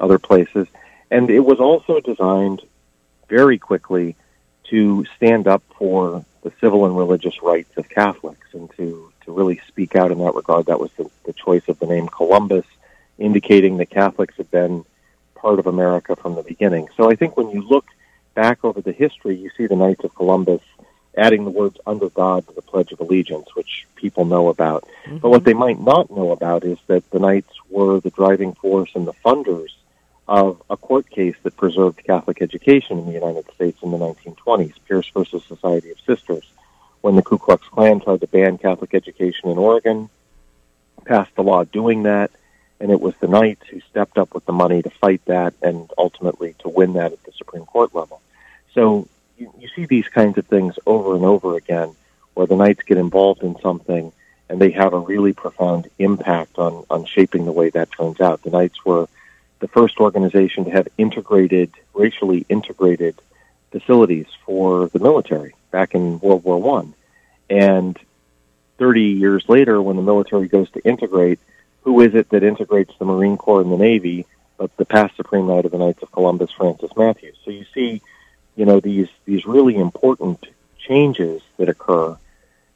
other 0.00 0.18
places. 0.18 0.66
And 1.10 1.30
it 1.30 1.40
was 1.40 1.60
also 1.60 2.00
designed 2.00 2.62
very 3.28 3.58
quickly 3.58 4.16
to 4.64 5.04
stand 5.16 5.46
up 5.46 5.62
for 5.78 6.24
the 6.42 6.52
civil 6.60 6.86
and 6.86 6.96
religious 6.96 7.42
rights 7.42 7.76
of 7.76 7.88
Catholics 7.88 8.48
and 8.52 8.70
to, 8.76 9.12
to 9.24 9.32
really 9.32 9.60
speak 9.68 9.96
out 9.96 10.10
in 10.10 10.18
that 10.18 10.34
regard. 10.34 10.66
That 10.66 10.80
was 10.80 10.92
the, 10.92 11.08
the 11.24 11.32
choice 11.32 11.66
of 11.68 11.78
the 11.78 11.86
name 11.86 12.08
Columbus, 12.08 12.66
indicating 13.18 13.76
that 13.78 13.90
Catholics 13.90 14.34
had 14.36 14.50
been 14.50 14.84
part 15.34 15.58
of 15.58 15.66
America 15.66 16.16
from 16.16 16.34
the 16.34 16.42
beginning. 16.42 16.88
So 16.96 17.10
I 17.10 17.16
think 17.16 17.36
when 17.36 17.50
you 17.50 17.62
look 17.62 17.86
back 18.34 18.64
over 18.64 18.80
the 18.80 18.92
history, 18.92 19.36
you 19.36 19.50
see 19.56 19.66
the 19.66 19.76
Knights 19.76 20.04
of 20.04 20.14
Columbus 20.14 20.62
adding 21.16 21.44
the 21.44 21.50
words 21.50 21.78
under 21.86 22.08
God 22.08 22.46
to 22.46 22.54
the 22.54 22.62
Pledge 22.62 22.92
of 22.92 23.00
Allegiance, 23.00 23.54
which 23.54 23.86
people 23.96 24.24
know 24.24 24.48
about. 24.48 24.88
But 25.06 25.28
what 25.28 25.40
mm-hmm. 25.40 25.44
they 25.44 25.54
might 25.54 25.80
not 25.80 26.10
know 26.10 26.32
about 26.32 26.64
is 26.64 26.78
that 26.86 27.08
the 27.10 27.18
Knights 27.18 27.52
were 27.70 28.00
the 28.00 28.10
driving 28.10 28.52
force 28.54 28.90
and 28.94 29.06
the 29.06 29.14
funders 29.24 29.70
of 30.28 30.60
a 30.68 30.76
court 30.76 31.08
case 31.08 31.36
that 31.42 31.56
preserved 31.56 32.02
Catholic 32.04 32.42
education 32.42 32.98
in 32.98 33.06
the 33.06 33.12
United 33.12 33.46
States 33.54 33.82
in 33.82 33.92
the 33.92 33.98
1920s, 33.98 34.74
Pierce 34.86 35.08
versus 35.10 35.44
Society 35.44 35.90
of 35.90 36.00
Sisters, 36.00 36.44
when 37.00 37.14
the 37.14 37.22
Ku 37.22 37.38
Klux 37.38 37.66
Klan 37.68 38.00
tried 38.00 38.20
to 38.20 38.26
ban 38.26 38.58
Catholic 38.58 38.94
education 38.94 39.48
in 39.50 39.58
Oregon, 39.58 40.10
passed 41.04 41.30
a 41.36 41.42
law 41.42 41.62
doing 41.64 42.02
that, 42.02 42.32
and 42.80 42.90
it 42.90 43.00
was 43.00 43.14
the 43.20 43.28
Knights 43.28 43.68
who 43.68 43.80
stepped 43.80 44.18
up 44.18 44.34
with 44.34 44.44
the 44.46 44.52
money 44.52 44.82
to 44.82 44.90
fight 44.90 45.24
that 45.26 45.54
and 45.62 45.90
ultimately 45.96 46.54
to 46.58 46.68
win 46.68 46.94
that 46.94 47.12
at 47.12 47.22
the 47.22 47.32
Supreme 47.32 47.64
Court 47.64 47.94
level. 47.94 48.20
So 48.74 49.08
you, 49.36 49.52
you 49.58 49.68
see 49.74 49.86
these 49.86 50.08
kinds 50.08 50.38
of 50.38 50.46
things 50.46 50.78
over 50.86 51.14
and 51.14 51.24
over 51.24 51.56
again 51.56 51.94
where 52.34 52.46
the 52.46 52.56
Knights 52.56 52.82
get 52.82 52.98
involved 52.98 53.42
in 53.42 53.58
something 53.60 54.12
and 54.48 54.60
they 54.60 54.70
have 54.70 54.92
a 54.92 54.98
really 54.98 55.32
profound 55.32 55.88
impact 55.98 56.58
on, 56.58 56.84
on 56.90 57.04
shaping 57.04 57.44
the 57.44 57.52
way 57.52 57.70
that 57.70 57.90
turns 57.90 58.20
out. 58.20 58.42
The 58.42 58.50
Knights 58.50 58.84
were 58.84 59.08
the 59.58 59.68
first 59.68 59.98
organization 59.98 60.64
to 60.66 60.70
have 60.70 60.88
integrated, 60.98 61.72
racially 61.94 62.44
integrated 62.48 63.16
facilities 63.70 64.26
for 64.44 64.88
the 64.88 64.98
military 64.98 65.54
back 65.70 65.94
in 65.94 66.20
World 66.20 66.44
War 66.44 66.58
One. 66.58 66.94
And 67.50 67.98
30 68.78 69.02
years 69.02 69.48
later, 69.48 69.80
when 69.80 69.96
the 69.96 70.02
military 70.02 70.48
goes 70.48 70.70
to 70.72 70.80
integrate, 70.80 71.40
who 71.82 72.00
is 72.00 72.14
it 72.14 72.28
that 72.30 72.42
integrates 72.42 72.92
the 72.98 73.04
Marine 73.04 73.36
Corps 73.36 73.62
and 73.62 73.72
the 73.72 73.76
Navy 73.76 74.26
but 74.58 74.74
the 74.76 74.84
past 74.84 75.16
Supreme 75.16 75.46
Knight 75.46 75.66
of 75.66 75.72
the 75.72 75.78
Knights 75.78 76.02
of 76.02 76.12
Columbus, 76.12 76.50
Francis 76.52 76.90
Matthews? 76.96 77.36
So 77.44 77.50
you 77.50 77.64
see, 77.74 78.02
you 78.56 78.64
know, 78.64 78.80
these, 78.80 79.08
these 79.24 79.46
really 79.46 79.76
important 79.76 80.46
changes 80.78 81.42
that 81.58 81.68
occur, 81.68 82.16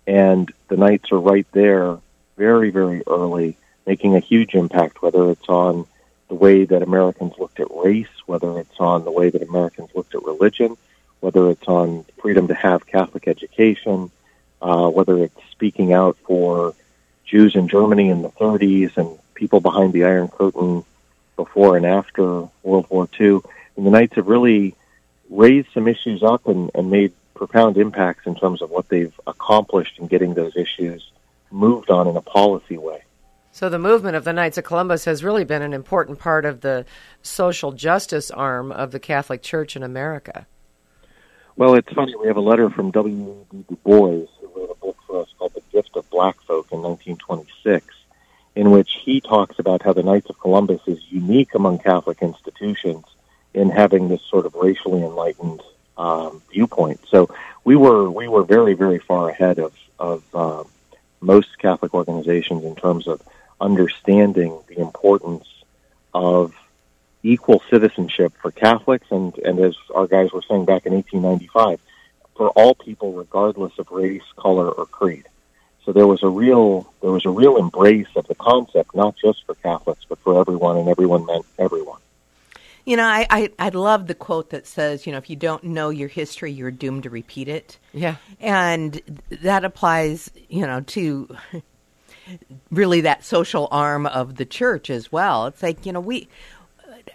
and 0.07 0.53
the 0.69 0.77
Knights 0.77 1.13
are 1.13 1.21
right 1.21 1.47
there 1.53 1.99
very, 2.37 2.71
very 2.71 3.03
early, 3.07 3.57
making 3.87 4.15
a 4.15 4.21
huge 4.21 4.55
impact, 4.55 5.03
whether 5.03 5.31
it's 5.31 5.49
on 5.49 5.87
the 6.29 6.35
way 6.35 6.65
that 6.65 6.83
Americans 6.83 7.35
looked 7.39 7.61
at 7.61 7.67
race, 7.75 8.09
whether 8.27 8.59
it's 8.59 8.79
on 8.79 9.05
the 9.05 9.11
way 9.11 9.31
that 9.31 9.43
Americans 9.43 9.91
looked 9.95 10.15
at 10.15 10.23
religion, 10.23 10.77
whether 11.21 11.51
it's 11.51 11.67
on 11.67 12.05
freedom 12.21 12.49
to 12.49 12.55
have 12.55 12.87
Catholic 12.87 13.29
education, 13.29 14.11
uh, 14.63 14.89
whether 14.89 15.19
it's 15.19 15.41
speaking 15.51 15.93
out 15.93 16.17
for 16.25 16.75
Jews 17.25 17.55
in 17.55 17.69
Germany 17.69 18.09
in 18.09 18.23
the 18.23 18.31
30s 18.31 18.97
and 18.97 19.19
people 19.35 19.61
behind 19.61 19.93
the 19.93 20.05
Iron 20.05 20.29
Curtain 20.29 20.85
before 21.37 21.77
and 21.77 21.87
after 21.87 22.49
World 22.63 22.87
War 22.91 23.09
II. 23.19 23.41
And 23.77 23.87
the 23.87 23.91
Knights 23.91 24.17
have 24.17 24.27
really 24.27 24.75
raised 25.31 25.69
some 25.73 25.89
issues 25.89 26.23
up 26.23 26.47
and, 26.47 26.71
and 26.75 26.91
made 26.91 27.13
profound 27.35 27.79
impacts 27.79 28.27
in 28.27 28.35
terms 28.35 28.61
of 28.61 28.71
what 28.71 28.89
they've 28.89 29.19
accomplished 29.27 29.99
in 29.99 30.07
getting 30.07 30.35
those 30.35 30.57
issues 30.57 31.11
moved 31.51 31.91
on 31.91 32.07
in 32.07 32.17
a 32.17 32.21
policy 32.21 32.77
way. 32.77 33.03
So 33.53 33.69
the 33.69 33.79
movement 33.79 34.17
of 34.17 34.25
the 34.25 34.33
Knights 34.33 34.59
of 34.59 34.65
Columbus 34.65 35.07
has 35.07 35.25
really 35.25 35.45
been 35.45 35.63
an 35.63 35.73
important 35.73 36.19
part 36.19 36.45
of 36.45 36.61
the 36.61 36.85
social 37.23 37.73
justice 37.73 38.31
arm 38.31 38.71
of 38.71 38.93
the 38.93 39.01
Catholic 39.01 39.43
Church 39.43 39.75
in 39.75 39.83
America. 39.83 40.47
Well, 41.57 41.75
it's 41.75 41.93
funny. 41.93 42.15
We 42.15 42.29
have 42.29 42.37
a 42.37 42.43
letter 42.43 42.71
from 42.71 42.91
W. 42.91 43.45
E. 43.53 43.65
Du 43.69 43.77
Bois, 43.77 44.27
who 44.41 44.51
wrote 44.55 44.71
a 44.71 44.75
book 44.75 44.97
for 45.07 45.23
us 45.23 45.29
called 45.39 45.55
The 45.55 45.63
Gift 45.73 45.97
of 45.97 46.09
Black 46.11 46.41
Folk 46.43 46.71
in 46.71 46.81
1926, 46.83 47.87
in 48.55 48.71
which 48.71 49.01
he 49.03 49.21
talks 49.21 49.59
about 49.59 49.83
how 49.83 49.93
the 49.93 50.03
Knights 50.03 50.31
of 50.31 50.39
Columbus 50.39 50.81
is 50.87 51.01
unique 51.11 51.55
among 51.55 51.79
Catholic 51.79 52.23
institutions 52.23 53.05
in 53.55 53.71
having 53.71 54.09
this 54.09 54.23
sort 54.23 54.47
of 54.47 54.55
racially 54.55 55.03
enlightened 55.03 55.63
um, 55.97 56.43
viewpoint. 56.51 57.01
So 57.09 57.29
we 57.65 57.77
were 57.77 58.11
we 58.11 58.29
were 58.29 58.45
very 58.45 58.75
very 58.75 58.99
far 58.99 59.29
ahead 59.29 59.59
of 59.59 59.75
of 59.99 60.25
uh, 60.35 60.65
most 61.21 61.59
Catholic 61.59 61.95
organizations 61.95 62.65
in 62.65 62.75
terms 62.75 63.07
of 63.07 63.23
understanding 63.61 64.59
the 64.69 64.81
importance 64.81 65.47
of 66.15 66.55
equal 67.23 67.63
citizenship 67.71 68.33
for 68.41 68.51
Catholics 68.51 69.07
and, 69.11 69.37
and 69.39 69.59
as 69.61 69.77
our 69.95 70.07
guys 70.07 70.33
were 70.33 70.43
saying 70.49 70.65
back 70.65 70.87
in 70.87 70.95
1895, 70.95 71.79
for 72.35 72.49
all 72.51 72.75
people 72.75 73.13
regardless 73.13 73.79
of 73.79 73.91
race, 73.91 74.23
color, 74.37 74.71
or 74.71 74.87
creed. 74.87 75.27
So 75.85 75.93
there 75.93 76.07
was 76.07 76.23
a 76.23 76.29
real 76.29 76.93
there 77.03 77.11
was 77.11 77.27
a 77.27 77.31
real 77.31 77.57
embrace 77.57 78.09
of 78.17 78.27
the 78.27 78.35
concept, 78.35 78.95
not 78.95 79.17
just 79.17 79.45
for 79.45 79.55
Catholics, 79.57 80.05
but 80.09 80.19
for 80.19 80.41
everyone, 80.41 80.77
and 80.77 80.89
everyone 80.89 81.27
meant 81.27 81.47
everyone. 81.59 82.01
You 82.91 82.97
know, 82.97 83.05
I, 83.05 83.25
I 83.31 83.51
I 83.61 83.69
love 83.69 84.09
the 84.09 84.17
quote 84.17 84.51
that 84.51 84.67
says, 84.67 85.07
you 85.07 85.13
know, 85.13 85.19
if 85.19 85.31
you 85.31 85.37
don't 85.37 85.63
know 85.63 85.91
your 85.91 86.09
history, 86.09 86.51
you're 86.51 86.73
doomed 86.73 87.05
to 87.05 87.11
repeat 87.11 87.47
it. 87.47 87.79
Yeah. 87.93 88.17
And 88.41 89.01
that 89.43 89.65
applies, 89.65 90.29
you 90.49 90.67
know, 90.67 90.81
to 90.81 91.29
really 92.73 93.03
that 93.03 93.25
social 93.25 93.69
arm 93.71 94.07
of 94.07 94.35
the 94.35 94.45
church 94.45 94.91
as 94.91 95.13
well. 95.13 95.47
It's 95.47 95.63
like, 95.63 95.87
you 95.87 95.93
know, 95.93 96.01
we 96.01 96.29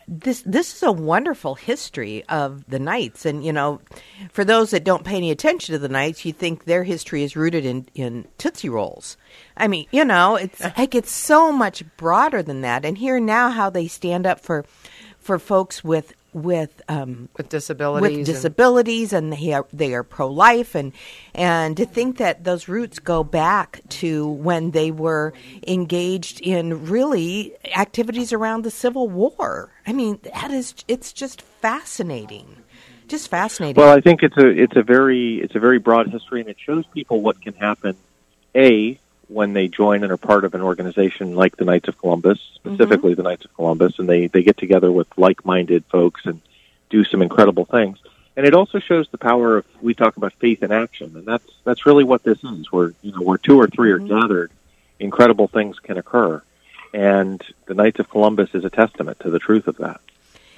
this 0.07 0.43
this 0.43 0.75
is 0.75 0.83
a 0.83 0.91
wonderful 0.91 1.55
history 1.55 2.23
of 2.29 2.65
the 2.69 2.79
Knights, 2.79 3.25
and 3.25 3.43
you 3.43 3.51
know, 3.51 3.81
for 4.31 4.45
those 4.45 4.71
that 4.71 4.83
don't 4.83 5.03
pay 5.03 5.17
any 5.17 5.31
attention 5.31 5.73
to 5.73 5.79
the 5.79 5.89
Knights, 5.89 6.25
you 6.25 6.33
think 6.33 6.65
their 6.65 6.83
history 6.83 7.23
is 7.23 7.35
rooted 7.35 7.65
in 7.65 7.87
in 7.95 8.27
Tootsie 8.37 8.69
Rolls. 8.69 9.17
I 9.57 9.67
mean, 9.67 9.87
you 9.91 10.05
know, 10.05 10.35
it's 10.35 10.61
like 10.77 10.95
it's 10.95 11.11
so 11.11 11.51
much 11.51 11.83
broader 11.97 12.43
than 12.43 12.61
that. 12.61 12.85
And 12.85 12.97
here 12.97 13.19
now, 13.19 13.49
how 13.49 13.69
they 13.69 13.87
stand 13.87 14.25
up 14.25 14.39
for 14.39 14.65
for 15.25 15.39
folks 15.39 15.83
with 15.83 16.13
with 16.33 16.81
um, 16.87 17.29
with 17.35 17.49
disabilities, 17.49 18.01
with 18.01 18.17
and- 18.17 18.25
disabilities, 18.25 19.11
and, 19.11 19.33
they 19.33 19.53
are 19.53 19.65
they 19.73 19.95
are 19.95 20.03
pro 20.03 20.27
life, 20.27 20.75
and 20.75 20.93
and 21.33 21.75
to 21.77 21.85
think 21.85 22.17
that 22.17 22.43
those 22.43 22.67
roots 22.67 22.99
go 22.99 23.23
back 23.23 23.81
to 23.89 24.27
when 24.27 24.71
they 24.71 24.91
were 24.91 25.33
engaged 25.67 26.41
in 26.41 26.85
really 26.85 27.55
activities 27.75 28.31
around 28.31 28.63
the 28.63 28.71
Civil 28.71 29.09
War. 29.09 29.71
I 29.87 29.93
mean, 29.93 30.19
that 30.23 30.51
is 30.51 30.75
it's 30.87 31.11
just 31.11 31.41
fascinating, 31.41 32.57
just 33.07 33.27
fascinating. 33.29 33.81
Well, 33.81 33.97
I 33.97 34.01
think 34.01 34.21
it's 34.21 34.37
a 34.37 34.47
it's 34.47 34.75
a 34.75 34.83
very 34.83 35.41
it's 35.41 35.55
a 35.55 35.59
very 35.59 35.79
broad 35.79 36.11
history, 36.11 36.41
and 36.41 36.49
it 36.49 36.57
shows 36.63 36.85
people 36.93 37.21
what 37.21 37.41
can 37.41 37.53
happen. 37.55 37.97
A 38.53 38.99
when 39.27 39.53
they 39.53 39.67
join 39.67 40.03
and 40.03 40.11
are 40.11 40.17
part 40.17 40.45
of 40.45 40.53
an 40.53 40.61
organization 40.61 41.35
like 41.35 41.55
the 41.55 41.65
Knights 41.65 41.87
of 41.87 41.97
Columbus, 41.97 42.37
mm-hmm. 42.37 42.75
specifically 42.75 43.13
the 43.13 43.23
Knights 43.23 43.45
of 43.45 43.53
Columbus, 43.55 43.99
and 43.99 44.07
they 44.07 44.27
they 44.27 44.43
get 44.43 44.57
together 44.57 44.91
with 44.91 45.07
like-minded 45.17 45.85
folks 45.85 46.25
and 46.25 46.41
do 46.89 47.03
some 47.03 47.21
incredible 47.21 47.65
things. 47.65 47.99
And 48.37 48.45
it 48.45 48.53
also 48.53 48.79
shows 48.79 49.07
the 49.09 49.17
power 49.17 49.57
of 49.57 49.65
we 49.81 49.93
talk 49.93 50.17
about 50.17 50.33
faith 50.33 50.61
in 50.61 50.71
action, 50.71 51.15
and 51.15 51.25
that's 51.25 51.47
that's 51.63 51.85
really 51.85 52.03
what 52.03 52.23
this 52.23 52.41
hmm. 52.41 52.61
is. 52.61 52.71
Where 52.71 52.93
you 53.01 53.11
know 53.11 53.21
where 53.21 53.37
two 53.37 53.59
or 53.59 53.67
three 53.67 53.91
are 53.91 53.99
hmm. 53.99 54.07
gathered, 54.07 54.51
incredible 54.99 55.47
things 55.47 55.79
can 55.79 55.97
occur, 55.97 56.41
and 56.93 57.41
the 57.65 57.73
Knights 57.73 57.99
of 57.99 58.09
Columbus 58.09 58.53
is 58.53 58.65
a 58.65 58.69
testament 58.69 59.19
to 59.21 59.29
the 59.29 59.39
truth 59.39 59.67
of 59.67 59.77
that. 59.77 60.01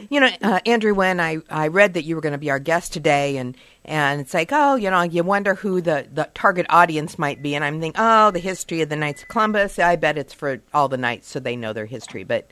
You 0.10 0.20
know, 0.20 0.30
uh, 0.42 0.60
Andrew, 0.66 0.94
when 0.94 1.20
I, 1.20 1.38
I 1.50 1.68
read 1.68 1.96
that 1.96 2.04
you 2.04 2.16
were 2.16 2.22
going 2.22 2.34
to 2.34 2.38
be 2.38 2.52
our 2.52 2.60
guest 2.60 2.94
today, 2.94 3.38
and, 3.38 3.58
and 3.84 4.22
it's 4.22 4.34
like, 4.34 4.50
oh, 4.52 4.76
you 4.76 4.92
know, 4.92 5.02
you 5.02 5.24
wonder 5.24 5.56
who 5.56 5.82
the, 5.82 6.08
the 6.14 6.30
target 6.34 6.66
audience 6.70 7.18
might 7.18 7.42
be. 7.42 7.56
And 7.56 7.64
I'm 7.64 7.80
thinking, 7.80 8.00
oh, 8.00 8.32
the 8.32 8.40
history 8.40 8.82
of 8.82 8.90
the 8.90 8.96
Knights 8.96 9.24
of 9.24 9.28
Columbus. 9.28 9.80
I 9.80 9.96
bet 9.96 10.18
it's 10.18 10.34
for 10.34 10.62
all 10.74 10.88
the 10.88 10.98
Knights 10.98 11.28
so 11.28 11.40
they 11.40 11.56
know 11.56 11.74
their 11.74 11.86
history. 11.86 12.24
But 12.24 12.52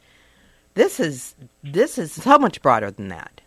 this 0.73 0.99
is 0.99 1.36
this 1.63 1.97
is 1.97 2.12
so 2.12 2.38
much 2.38 2.62
broader 2.62 2.91
than 2.91 3.08
that. 3.10 3.41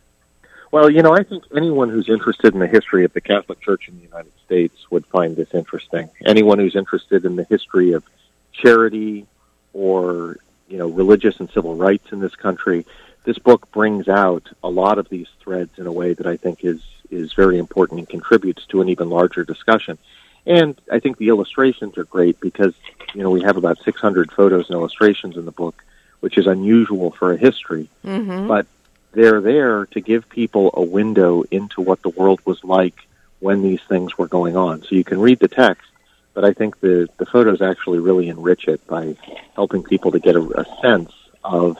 Well, 0.70 0.90
you 0.90 1.02
know, 1.02 1.14
I 1.14 1.22
think 1.22 1.44
anyone 1.56 1.88
who's 1.88 2.08
interested 2.08 2.52
in 2.52 2.60
the 2.60 2.66
history 2.66 3.04
of 3.04 3.12
the 3.14 3.20
Catholic 3.20 3.60
Church 3.60 3.88
in 3.88 3.96
the 3.96 4.02
United 4.02 4.32
States 4.44 4.90
would 4.90 5.06
find 5.06 5.34
this 5.34 5.54
interesting. 5.54 6.10
Anyone 6.26 6.58
who's 6.58 6.76
interested 6.76 7.24
in 7.24 7.36
the 7.36 7.44
history 7.44 7.92
of 7.92 8.04
charity 8.52 9.26
or, 9.72 10.36
you 10.68 10.76
know, 10.76 10.88
religious 10.88 11.40
and 11.40 11.48
civil 11.50 11.74
rights 11.74 12.12
in 12.12 12.20
this 12.20 12.36
country, 12.36 12.84
this 13.24 13.38
book 13.38 13.70
brings 13.72 14.08
out 14.08 14.48
a 14.62 14.68
lot 14.68 14.98
of 14.98 15.08
these 15.08 15.28
threads 15.40 15.78
in 15.78 15.86
a 15.86 15.92
way 15.92 16.14
that 16.14 16.26
I 16.26 16.36
think 16.36 16.64
is 16.64 16.82
is 17.10 17.32
very 17.32 17.58
important 17.58 17.98
and 18.00 18.08
contributes 18.08 18.66
to 18.66 18.80
an 18.80 18.88
even 18.88 19.08
larger 19.08 19.44
discussion. 19.44 19.98
And 20.46 20.78
I 20.90 20.98
think 20.98 21.18
the 21.18 21.28
illustrations 21.28 21.98
are 21.98 22.04
great 22.04 22.40
because, 22.40 22.74
you 23.14 23.22
know, 23.22 23.30
we 23.30 23.42
have 23.42 23.56
about 23.56 23.78
600 23.82 24.32
photos 24.32 24.68
and 24.68 24.76
illustrations 24.76 25.36
in 25.36 25.44
the 25.44 25.52
book, 25.52 25.82
which 26.20 26.38
is 26.38 26.46
unusual 26.46 27.10
for 27.10 27.32
a 27.32 27.36
history. 27.36 27.88
Mm-hmm. 28.04 28.46
But 28.46 28.66
they're 29.12 29.40
there 29.40 29.86
to 29.86 30.00
give 30.00 30.28
people 30.28 30.70
a 30.74 30.82
window 30.82 31.44
into 31.50 31.80
what 31.80 32.02
the 32.02 32.10
world 32.10 32.40
was 32.44 32.62
like 32.62 32.94
when 33.40 33.62
these 33.62 33.82
things 33.88 34.18
were 34.18 34.28
going 34.28 34.56
on. 34.56 34.82
So 34.82 34.94
you 34.94 35.04
can 35.04 35.20
read 35.20 35.38
the 35.38 35.48
text, 35.48 35.88
but 36.34 36.44
I 36.44 36.52
think 36.52 36.80
the, 36.80 37.08
the 37.18 37.26
photos 37.26 37.62
actually 37.62 37.98
really 37.98 38.28
enrich 38.28 38.68
it 38.68 38.86
by 38.86 39.16
helping 39.54 39.82
people 39.82 40.12
to 40.12 40.18
get 40.18 40.36
a, 40.36 40.60
a 40.60 40.80
sense 40.80 41.12
of 41.44 41.78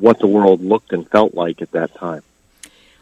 what 0.00 0.18
the 0.18 0.26
world 0.26 0.62
looked 0.62 0.92
and 0.92 1.08
felt 1.08 1.34
like 1.34 1.62
at 1.62 1.72
that 1.72 1.94
time. 1.94 2.22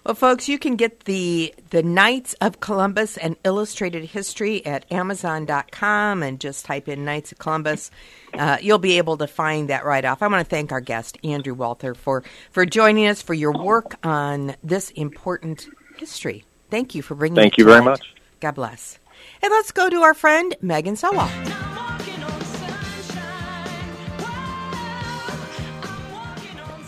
Well, 0.09 0.15
folks, 0.15 0.49
you 0.49 0.59
can 0.59 0.77
get 0.77 1.01
the 1.01 1.55
the 1.69 1.83
Knights 1.83 2.35
of 2.41 2.61
Columbus 2.61 3.19
and 3.19 3.37
Illustrated 3.45 4.05
History 4.05 4.65
at 4.65 4.91
Amazon.com 4.91 6.23
and 6.23 6.41
just 6.41 6.65
type 6.65 6.89
in 6.89 7.05
Knights 7.05 7.31
of 7.31 7.39
Columbus. 7.39 7.91
Uh, 8.33 8.57
you'll 8.63 8.79
be 8.79 8.97
able 8.97 9.19
to 9.19 9.27
find 9.27 9.69
that 9.69 9.85
right 9.85 10.03
off. 10.07 10.23
I 10.23 10.29
want 10.29 10.43
to 10.43 10.49
thank 10.49 10.73
our 10.73 10.81
guest 10.81 11.19
Andrew 11.23 11.53
Walther 11.53 11.95
for 11.95 12.25
for 12.51 12.65
joining 12.65 13.07
us 13.07 13.21
for 13.21 13.35
your 13.35 13.53
work 13.53 13.97
on 14.03 14.57
this 14.65 14.91
important 14.93 15.69
history. 15.99 16.45
Thank 16.71 16.95
you 16.95 17.03
for 17.03 17.15
bringing. 17.15 17.37
Thank 17.37 17.59
you 17.59 17.67
very 17.67 17.83
much. 17.83 18.15
God 18.41 18.55
bless. 18.55 18.99
And 19.43 19.51
let's 19.51 19.73
go 19.73 19.91
to 19.91 20.01
our 20.01 20.15
friend 20.15 20.57
Megan 20.63 20.97
Sowell. 20.97 21.29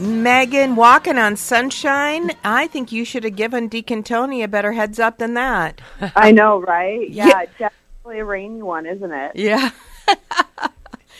Megan, 0.00 0.76
walking 0.76 1.18
on 1.18 1.36
sunshine. 1.36 2.32
I 2.42 2.66
think 2.68 2.90
you 2.90 3.04
should 3.04 3.24
have 3.24 3.36
given 3.36 3.68
Deacon 3.68 4.02
Tony 4.02 4.42
a 4.42 4.48
better 4.48 4.72
heads 4.72 4.98
up 4.98 5.18
than 5.18 5.34
that. 5.34 5.80
I 6.16 6.32
know, 6.32 6.60
right? 6.60 7.08
Yeah, 7.10 7.26
Yeah. 7.26 7.44
definitely 7.58 8.20
a 8.20 8.24
rainy 8.24 8.62
one, 8.62 8.86
isn't 8.86 9.12
it? 9.12 9.32
Yeah. 9.36 9.70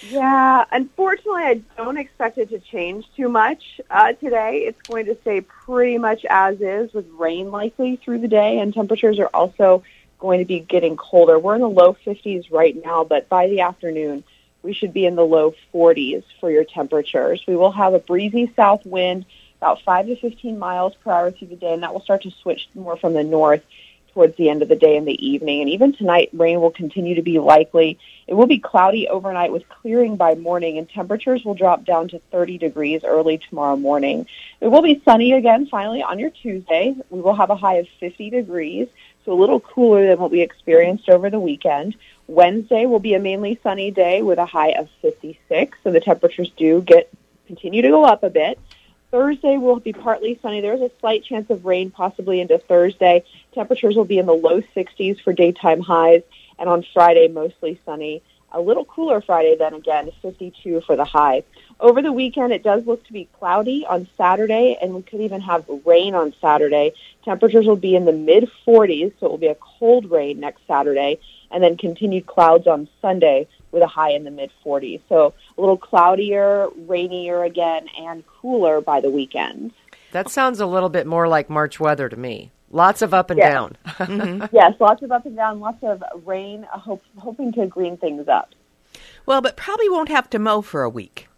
Yeah, 0.09 0.65
unfortunately, 0.73 1.43
I 1.43 1.61
don't 1.77 1.99
expect 1.99 2.39
it 2.39 2.49
to 2.49 2.59
change 2.59 3.05
too 3.19 3.29
much 3.29 3.83
uh, 3.91 4.15
today. 4.15 4.61
It's 4.67 4.81
going 4.89 5.05
to 5.07 5.17
stay 5.21 5.43
pretty 5.43 5.99
much 5.99 6.25
as 6.25 6.59
is 6.63 6.95
with 6.95 7.07
rain 7.19 7.51
likely 7.51 7.97
through 7.97 8.21
the 8.21 8.27
day, 8.29 8.61
and 8.61 8.73
temperatures 8.73 9.19
are 9.19 9.29
also 9.35 9.83
going 10.19 10.39
to 10.39 10.47
be 10.47 10.59
getting 10.61 10.97
colder. 10.97 11.39
We're 11.39 11.57
in 11.57 11.61
the 11.61 11.69
low 11.69 11.99
50s 12.07 12.51
right 12.51 12.83
now, 12.83 13.05
but 13.05 13.29
by 13.29 13.49
the 13.49 13.61
afternoon, 13.61 14.25
we 14.63 14.73
should 14.73 14.93
be 14.93 15.07
in 15.07 15.17
the 15.17 15.25
low 15.25 15.55
40s 15.73 16.25
for 16.41 16.51
your 16.51 16.65
temperatures. 16.65 17.43
We 17.47 17.57
will 17.57 17.73
have 17.73 17.95
a 17.95 17.99
breezy 17.99 18.53
south 18.57 18.85
wind, 18.85 19.25
about 19.59 19.83
5 19.83 20.07
to 20.07 20.17
15 20.17 20.59
miles 20.59 20.95
per 21.03 21.11
hour 21.11 21.31
through 21.31 21.49
the 21.49 21.57
day, 21.57 21.73
and 21.73 21.83
that 21.83 21.93
will 21.93 22.03
start 22.03 22.23
to 22.23 22.31
switch 22.31 22.69
more 22.75 22.97
from 22.97 23.15
the 23.15 23.25
north 23.25 23.63
towards 24.13 24.37
the 24.37 24.49
end 24.49 24.63
of 24.63 24.69
the 24.69 24.77
day 24.77 24.97
and 24.97 25.07
the 25.07 25.27
evening. 25.27 25.61
And 25.61 25.71
even 25.71 25.93
tonight, 25.93 26.31
rain 26.33 26.61
will 26.61 26.71
continue 26.71 27.15
to 27.15 27.23
be 27.23 27.39
likely. 27.39 27.99
It 28.27 28.35
will 28.35 28.47
be 28.47 28.59
cloudy 28.59 29.09
overnight 29.09 29.53
with 29.53 29.69
clearing 29.69 30.17
by 30.17 30.35
morning, 30.35 30.79
and 30.79 30.89
temperatures 30.89 31.45
will 31.45 31.55
drop 31.55 31.85
down 31.85 32.09
to 32.09 32.21
30 32.31 32.59
degrees 32.59 33.03
early 33.05 33.39
tomorrow 33.39 33.77
morning. 33.77 34.27
It 34.61 34.69
will 34.69 34.83
be 34.83 35.01
sunny 35.05 35.33
again 35.33 35.67
finally 35.67 36.03
on 36.03 36.19
your 36.19 36.31
Tuesday. 36.31 36.95
We 37.11 37.21
will 37.21 37.35
have 37.35 37.51
a 37.51 37.57
high 37.57 37.77
of 37.77 37.89
50 38.01 38.31
degrees, 38.31 38.89
a 39.31 39.35
little 39.35 39.61
cooler 39.61 40.07
than 40.07 40.19
what 40.19 40.31
we 40.31 40.43
experienced 40.43 41.09
over 41.09 41.31
the 41.31 41.41
weekend. 41.41 41.97
Wednesday 42.27 42.87
will 42.87 42.99
be 42.99 43.15
a 43.15 43.21
mainly 43.21 43.59
sunny 43.63 43.91
day 43.91 44.23
with 44.23 44.39
a 44.39 44.47
high 44.47 44.73
of 44.73 44.89
56, 45.01 45.79
so 45.83 45.91
the 45.91 46.01
temperatures 46.01 46.53
do 46.57 46.83
get 46.83 47.11
continue 47.47 47.83
to 47.83 47.89
go 47.89 48.05
up 48.05 48.23
a 48.23 48.31
bit. 48.31 48.59
Thursday 49.11 49.57
will 49.57 49.81
be 49.81 49.93
partly 49.93 50.39
sunny. 50.41 50.61
There's 50.61 50.81
a 50.81 50.91
slight 51.01 51.25
chance 51.25 51.51
of 51.51 51.65
rain 51.65 51.91
possibly 51.91 52.41
into 52.41 52.59
Thursday. 52.59 53.25
Temperatures 53.53 53.97
will 53.97 54.05
be 54.05 54.19
in 54.19 54.27
the 54.27 54.35
low 54.35 54.61
60s 54.61 55.21
for 55.21 55.33
daytime 55.33 55.81
highs, 55.81 56.23
and 56.59 56.69
on 56.69 56.85
Friday, 56.93 57.27
mostly 57.27 57.81
sunny. 57.85 58.23
A 58.53 58.61
little 58.61 58.85
cooler 58.85 59.21
Friday 59.21 59.57
then 59.57 59.75
again, 59.75 60.11
52 60.23 60.81
for 60.83 60.97
the 60.97 61.05
high. 61.05 61.45
Over 61.79 62.03
the 62.03 62.13
weekend, 62.13 62.53
it 62.53 62.63
does 62.63 62.85
look 62.85 63.05
to 63.07 63.13
be 63.13 63.29
cloudy 63.39 63.87
on 63.87 64.09
Saturday, 64.17 64.77
and 64.83 64.95
we 64.95 65.03
could 65.03 65.21
even 65.21 65.41
have 65.41 65.65
rain 65.87 66.15
on 66.15 66.35
Saturday. 66.41 66.93
Temperatures 67.25 67.67
will 67.67 67.77
be 67.77 67.95
in 67.95 68.05
the 68.05 68.13
mid 68.13 68.51
40s, 68.67 69.13
so 69.19 69.27
it 69.27 69.31
will 69.31 69.39
be 69.39 69.47
a 69.47 69.57
cold 69.79 70.11
rain 70.11 70.41
next 70.41 70.67
Saturday, 70.67 71.21
and 71.51 71.63
then 71.63 71.77
continued 71.77 72.27
clouds 72.27 72.67
on 72.67 72.89
Sunday 73.01 73.47
with 73.73 73.83
a 73.83 73.87
high 73.87 74.11
in 74.11 74.25
the 74.25 74.31
mid 74.31 74.51
40s. 74.65 75.01
So 75.09 75.33
a 75.57 75.61
little 75.61 75.79
cloudier, 75.79 76.69
rainier 76.89 77.45
again, 77.45 77.89
and 77.99 78.25
cooler 78.27 78.81
by 78.81 79.01
the 79.01 79.11
weekend. 79.11 79.73
That 80.13 80.29
sounds 80.29 80.59
a 80.59 80.67
little 80.67 80.89
bit 80.89 81.07
more 81.07 81.29
like 81.29 81.49
March 81.49 81.79
weather 81.79 82.09
to 82.09 82.17
me. 82.17 82.51
Lots 82.71 83.03
of 83.03 83.13
up 83.13 83.31
and 83.31 83.39
Yeah. 83.39 83.51
down. 83.51 84.49
yes, 84.53 84.75
lots 84.79 85.03
of 85.03 85.11
up 85.13 85.27
and 85.27 85.35
down, 85.37 85.61
lots 85.61 85.83
of 85.83 86.03
rain, 86.25 86.67
uh, 86.73 86.79
hope, 86.79 87.03
hoping 87.19 87.53
to 87.55 87.67
green 87.67 87.97
things 87.97 88.29
up. 88.29 88.51
Well, 89.27 89.41
but 89.41 89.57
probably 89.57 89.89
won't 89.89 90.09
have 90.09 90.31
to 90.31 90.39
mow 90.39 90.63
for 90.63 90.83
a 90.83 90.91
week. 90.91 91.29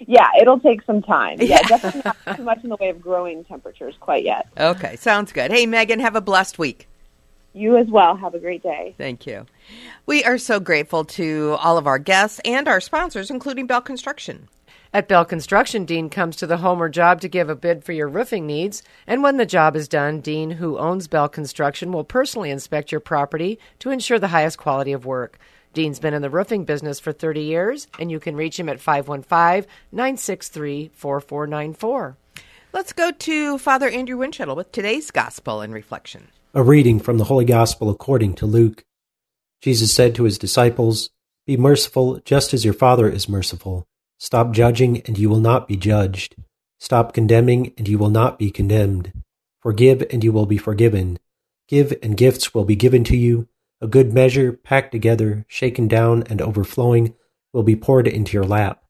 Yeah, 0.00 0.28
it'll 0.40 0.60
take 0.60 0.82
some 0.82 1.02
time. 1.02 1.38
Yeah, 1.40 1.46
Yeah. 1.62 1.68
definitely 1.68 2.02
not 2.04 2.36
too 2.36 2.42
much 2.44 2.62
in 2.62 2.70
the 2.70 2.76
way 2.76 2.90
of 2.90 3.00
growing 3.00 3.44
temperatures 3.44 3.96
quite 3.98 4.24
yet. 4.24 4.46
Okay, 4.58 4.96
sounds 4.96 5.32
good. 5.32 5.50
Hey, 5.50 5.66
Megan, 5.66 6.00
have 6.00 6.14
a 6.16 6.20
blessed 6.20 6.58
week. 6.58 6.86
You 7.54 7.76
as 7.76 7.88
well. 7.88 8.14
Have 8.16 8.34
a 8.34 8.38
great 8.38 8.62
day. 8.62 8.94
Thank 8.98 9.26
you. 9.26 9.46
We 10.06 10.22
are 10.22 10.38
so 10.38 10.60
grateful 10.60 11.04
to 11.06 11.56
all 11.60 11.78
of 11.78 11.86
our 11.86 11.98
guests 11.98 12.40
and 12.44 12.68
our 12.68 12.80
sponsors, 12.80 13.30
including 13.30 13.66
Bell 13.66 13.80
Construction. 13.80 14.48
At 14.92 15.06
Bell 15.06 15.26
Construction, 15.26 15.84
Dean 15.84 16.08
comes 16.08 16.36
to 16.36 16.46
the 16.46 16.56
home 16.56 16.82
or 16.82 16.88
job 16.88 17.20
to 17.20 17.28
give 17.28 17.50
a 17.50 17.54
bid 17.54 17.84
for 17.84 17.92
your 17.92 18.08
roofing 18.08 18.46
needs. 18.46 18.82
And 19.06 19.22
when 19.22 19.36
the 19.36 19.44
job 19.44 19.76
is 19.76 19.86
done, 19.86 20.20
Dean, 20.20 20.52
who 20.52 20.78
owns 20.78 21.08
Bell 21.08 21.28
Construction, 21.28 21.92
will 21.92 22.04
personally 22.04 22.50
inspect 22.50 22.90
your 22.90 23.00
property 23.00 23.58
to 23.80 23.90
ensure 23.90 24.18
the 24.18 24.28
highest 24.28 24.56
quality 24.56 24.92
of 24.92 25.04
work. 25.04 25.38
Dean's 25.74 26.00
been 26.00 26.14
in 26.14 26.22
the 26.22 26.30
roofing 26.30 26.64
business 26.64 26.98
for 26.98 27.12
30 27.12 27.42
years, 27.42 27.86
and 27.98 28.10
you 28.10 28.18
can 28.18 28.34
reach 28.34 28.58
him 28.58 28.70
at 28.70 28.80
515 28.80 29.70
963 29.92 30.90
4494. 30.94 32.16
Let's 32.72 32.94
go 32.94 33.10
to 33.10 33.58
Father 33.58 33.90
Andrew 33.90 34.16
Winchell 34.16 34.56
with 34.56 34.72
today's 34.72 35.10
gospel 35.10 35.60
and 35.60 35.74
reflection. 35.74 36.28
A 36.54 36.62
reading 36.62 36.98
from 36.98 37.18
the 37.18 37.24
Holy 37.24 37.44
Gospel 37.44 37.90
according 37.90 38.34
to 38.36 38.46
Luke. 38.46 38.84
Jesus 39.60 39.92
said 39.92 40.14
to 40.14 40.24
his 40.24 40.38
disciples, 40.38 41.10
Be 41.46 41.58
merciful 41.58 42.20
just 42.24 42.54
as 42.54 42.64
your 42.64 42.74
Father 42.74 43.06
is 43.08 43.28
merciful. 43.28 43.86
Stop 44.18 44.52
judging, 44.52 45.00
and 45.02 45.16
you 45.16 45.30
will 45.30 45.40
not 45.40 45.68
be 45.68 45.76
judged. 45.76 46.34
Stop 46.78 47.14
condemning, 47.14 47.72
and 47.78 47.88
you 47.88 47.98
will 47.98 48.10
not 48.10 48.38
be 48.38 48.50
condemned. 48.50 49.12
Forgive, 49.60 50.04
and 50.10 50.22
you 50.22 50.32
will 50.32 50.46
be 50.46 50.58
forgiven. 50.58 51.18
Give, 51.68 51.96
and 52.02 52.16
gifts 52.16 52.52
will 52.52 52.64
be 52.64 52.76
given 52.76 53.04
to 53.04 53.16
you. 53.16 53.48
A 53.80 53.86
good 53.86 54.12
measure, 54.12 54.52
packed 54.52 54.90
together, 54.90 55.44
shaken 55.48 55.86
down, 55.86 56.24
and 56.24 56.42
overflowing, 56.42 57.14
will 57.52 57.62
be 57.62 57.76
poured 57.76 58.08
into 58.08 58.32
your 58.32 58.44
lap. 58.44 58.82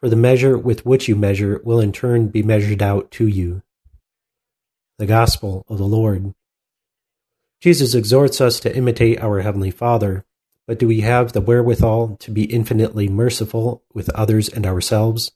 For 0.00 0.08
the 0.08 0.16
measure 0.16 0.58
with 0.58 0.84
which 0.84 1.08
you 1.08 1.16
measure 1.16 1.60
will 1.64 1.80
in 1.80 1.92
turn 1.92 2.28
be 2.28 2.42
measured 2.42 2.82
out 2.82 3.10
to 3.12 3.26
you. 3.26 3.62
The 4.98 5.06
Gospel 5.06 5.64
of 5.68 5.78
the 5.78 5.84
Lord. 5.84 6.34
Jesus 7.60 7.94
exhorts 7.94 8.40
us 8.40 8.60
to 8.60 8.76
imitate 8.76 9.20
our 9.20 9.40
Heavenly 9.40 9.70
Father, 9.70 10.24
but 10.68 10.78
do 10.78 10.86
we 10.86 11.00
have 11.00 11.32
the 11.32 11.40
wherewithal 11.40 12.18
to 12.20 12.30
be 12.30 12.44
infinitely 12.44 13.08
merciful 13.08 13.82
with 13.94 14.10
others 14.10 14.50
and 14.50 14.66
ourselves? 14.66 15.32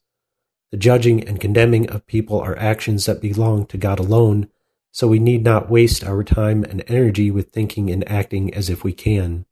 The 0.71 0.77
judging 0.77 1.27
and 1.27 1.41
condemning 1.41 1.89
of 1.89 2.07
people 2.07 2.39
are 2.39 2.57
actions 2.59 3.07
that 3.07 3.23
belong 3.23 3.65
to 3.67 3.79
God 3.79 3.99
alone, 3.99 4.49
so 4.91 5.09
we 5.09 5.19
need 5.19 5.43
not 5.43 5.71
waste 5.71 6.05
our 6.05 6.23
time 6.23 6.65
and 6.65 6.85
energy 6.87 7.31
with 7.31 7.49
thinking 7.49 7.91
and 7.91 8.07
acting 8.11 8.53
as 8.53 8.69
if 8.69 8.85
we 8.85 8.93
can. 8.93 9.47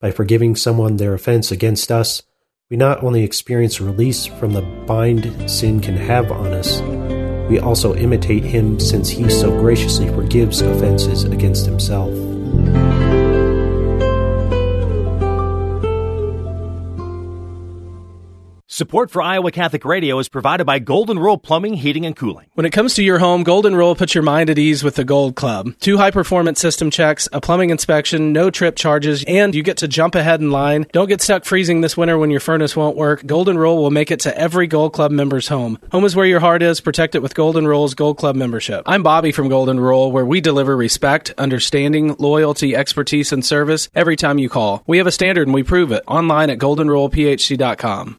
By 0.00 0.12
forgiving 0.12 0.56
someone 0.56 0.96
their 0.96 1.12
offense 1.12 1.52
against 1.52 1.92
us, 1.92 2.22
we 2.70 2.78
not 2.78 3.04
only 3.04 3.22
experience 3.22 3.82
release 3.82 4.24
from 4.24 4.54
the 4.54 4.62
bind 4.86 5.50
sin 5.50 5.80
can 5.80 5.98
have 5.98 6.32
on 6.32 6.54
us, 6.54 6.80
we 7.50 7.58
also 7.58 7.94
imitate 7.94 8.44
him 8.44 8.80
since 8.80 9.10
he 9.10 9.28
so 9.28 9.50
graciously 9.50 10.08
forgives 10.08 10.62
offenses 10.62 11.24
against 11.24 11.66
himself. 11.66 12.25
Support 18.76 19.10
for 19.10 19.22
Iowa 19.22 19.52
Catholic 19.52 19.86
Radio 19.86 20.18
is 20.18 20.28
provided 20.28 20.66
by 20.66 20.80
Golden 20.80 21.18
Rule 21.18 21.38
Plumbing, 21.38 21.72
Heating, 21.72 22.04
and 22.04 22.14
Cooling. 22.14 22.48
When 22.52 22.66
it 22.66 22.74
comes 22.74 22.92
to 22.96 23.02
your 23.02 23.18
home, 23.18 23.42
Golden 23.42 23.74
Rule 23.74 23.94
puts 23.94 24.14
your 24.14 24.22
mind 24.22 24.50
at 24.50 24.58
ease 24.58 24.84
with 24.84 24.96
the 24.96 25.04
Gold 25.04 25.34
Club. 25.34 25.74
Two 25.80 25.96
high 25.96 26.10
performance 26.10 26.60
system 26.60 26.90
checks, 26.90 27.26
a 27.32 27.40
plumbing 27.40 27.70
inspection, 27.70 28.34
no 28.34 28.50
trip 28.50 28.76
charges, 28.76 29.24
and 29.26 29.54
you 29.54 29.62
get 29.62 29.78
to 29.78 29.88
jump 29.88 30.14
ahead 30.14 30.42
in 30.42 30.50
line. 30.50 30.84
Don't 30.92 31.08
get 31.08 31.22
stuck 31.22 31.46
freezing 31.46 31.80
this 31.80 31.96
winter 31.96 32.18
when 32.18 32.30
your 32.30 32.38
furnace 32.38 32.76
won't 32.76 32.98
work. 32.98 33.24
Golden 33.24 33.56
Rule 33.56 33.78
will 33.78 33.90
make 33.90 34.10
it 34.10 34.20
to 34.20 34.38
every 34.38 34.66
Gold 34.66 34.92
Club 34.92 35.10
member's 35.10 35.48
home. 35.48 35.78
Home 35.92 36.04
is 36.04 36.14
where 36.14 36.26
your 36.26 36.40
heart 36.40 36.62
is. 36.62 36.82
Protect 36.82 37.14
it 37.14 37.22
with 37.22 37.34
Golden 37.34 37.66
Rule's 37.66 37.94
Gold 37.94 38.18
Club 38.18 38.36
membership. 38.36 38.82
I'm 38.84 39.02
Bobby 39.02 39.32
from 39.32 39.48
Golden 39.48 39.80
Rule, 39.80 40.12
where 40.12 40.26
we 40.26 40.42
deliver 40.42 40.76
respect, 40.76 41.32
understanding, 41.38 42.14
loyalty, 42.18 42.76
expertise, 42.76 43.32
and 43.32 43.42
service 43.42 43.88
every 43.94 44.16
time 44.16 44.38
you 44.38 44.50
call. 44.50 44.84
We 44.86 44.98
have 44.98 45.06
a 45.06 45.12
standard 45.12 45.48
and 45.48 45.54
we 45.54 45.62
prove 45.62 45.92
it 45.92 46.04
online 46.06 46.50
at 46.50 46.58
goldenrulephc.com. 46.58 48.18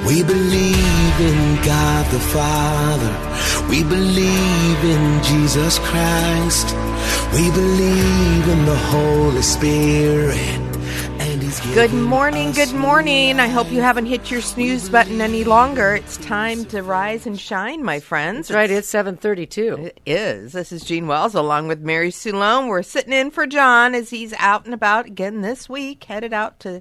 We 0.00 0.22
believe 0.22 1.20
in 1.20 1.56
God 1.64 2.06
the 2.10 2.18
Father. 2.18 3.68
We 3.70 3.84
believe 3.84 4.84
in 4.84 5.22
Jesus 5.22 5.78
Christ. 5.78 6.66
We 7.32 7.50
believe 7.50 8.48
in 8.48 8.64
the 8.64 8.76
Holy 8.90 9.42
Spirit. 9.42 10.71
Good 11.60 11.92
morning, 11.92 12.52
good 12.52 12.72
morning. 12.72 13.38
I 13.38 13.46
hope 13.46 13.70
you 13.70 13.82
haven't 13.82 14.06
hit 14.06 14.30
your 14.30 14.40
snooze 14.40 14.88
button 14.88 15.20
any 15.20 15.44
longer. 15.44 15.94
It's 15.94 16.16
time 16.16 16.64
to 16.66 16.82
rise 16.82 17.26
and 17.26 17.38
shine, 17.38 17.84
my 17.84 18.00
friends. 18.00 18.48
That's 18.48 18.56
right, 18.56 18.70
it's 18.70 18.88
732. 18.88 19.74
It 19.76 20.00
is. 20.06 20.52
This 20.52 20.72
is 20.72 20.82
Jeanne 20.82 21.06
Wells 21.06 21.34
along 21.34 21.68
with 21.68 21.80
Mary 21.80 22.10
Sue 22.10 22.32
Lone. 22.32 22.68
We're 22.68 22.82
sitting 22.82 23.12
in 23.12 23.30
for 23.30 23.46
Jon 23.46 23.94
as 23.94 24.08
he's 24.08 24.32
out 24.38 24.64
and 24.64 24.72
about 24.72 25.06
again 25.06 25.42
this 25.42 25.68
week, 25.68 26.04
headed 26.04 26.32
out 26.32 26.58
to 26.60 26.80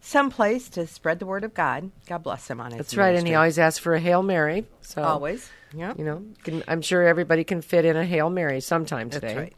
someplace 0.00 0.68
to 0.70 0.86
spread 0.86 1.18
the 1.18 1.26
word 1.26 1.44
of 1.44 1.54
God. 1.54 1.90
God 2.06 2.22
bless 2.22 2.46
him 2.48 2.60
on 2.60 2.72
his 2.72 2.78
That's 2.78 2.96
right, 2.96 3.16
and 3.16 3.26
he 3.26 3.34
always 3.34 3.58
asks 3.58 3.78
for 3.78 3.94
a 3.94 4.00
Hail 4.00 4.22
Mary. 4.22 4.66
So 4.82 5.02
Always. 5.02 5.50
Yeah. 5.72 5.94
You 5.96 6.04
know, 6.04 6.24
can, 6.42 6.62
I'm 6.68 6.82
sure 6.82 7.06
everybody 7.06 7.44
can 7.44 7.62
fit 7.62 7.84
in 7.84 7.96
a 7.96 8.04
Hail 8.04 8.28
Mary 8.28 8.60
sometime 8.60 9.08
today. 9.08 9.26
That's 9.28 9.38
right. 9.38 9.54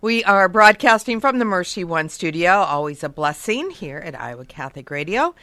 We 0.00 0.24
are 0.24 0.48
broadcasting 0.48 1.20
from 1.20 1.38
the 1.38 1.44
Mercy 1.44 1.84
One 1.84 2.08
studio. 2.08 2.50
Always 2.50 3.04
a 3.04 3.08
blessing 3.08 3.70
here 3.70 3.98
at 3.98 4.18
Iowa 4.18 4.44
Catholic 4.44 4.90
Radio. 4.90 5.34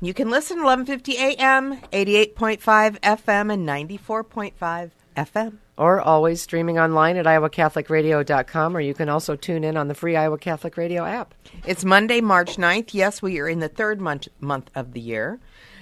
You 0.00 0.14
can 0.14 0.30
listen 0.30 0.62
1150 0.62 1.18
AM, 1.42 1.80
88.5 1.92 3.00
FM, 3.00 3.52
and 3.52 3.68
94.5 3.68 4.90
FM. 5.16 5.58
Or 5.78 6.00
always 6.00 6.40
streaming 6.40 6.78
online 6.78 7.16
at 7.18 7.26
iowacatholicradio.com, 7.26 8.76
or 8.76 8.80
you 8.80 8.94
can 8.94 9.08
also 9.08 9.36
tune 9.36 9.64
in 9.64 9.76
on 9.76 9.88
the 9.88 9.94
free 9.94 10.16
Iowa 10.16 10.38
Catholic 10.38 10.76
Radio 10.76 11.04
app. 11.04 11.34
It's 11.66 11.84
Monday, 11.84 12.20
March 12.20 12.56
9th. 12.56 12.94
Yes, 12.94 13.20
we 13.20 13.38
are 13.40 13.48
in 13.48 13.60
the 13.60 13.68
third 13.68 14.00
month, 14.00 14.28
month 14.40 14.70
of 14.74 14.92
the 14.92 15.00
year. 15.00 15.38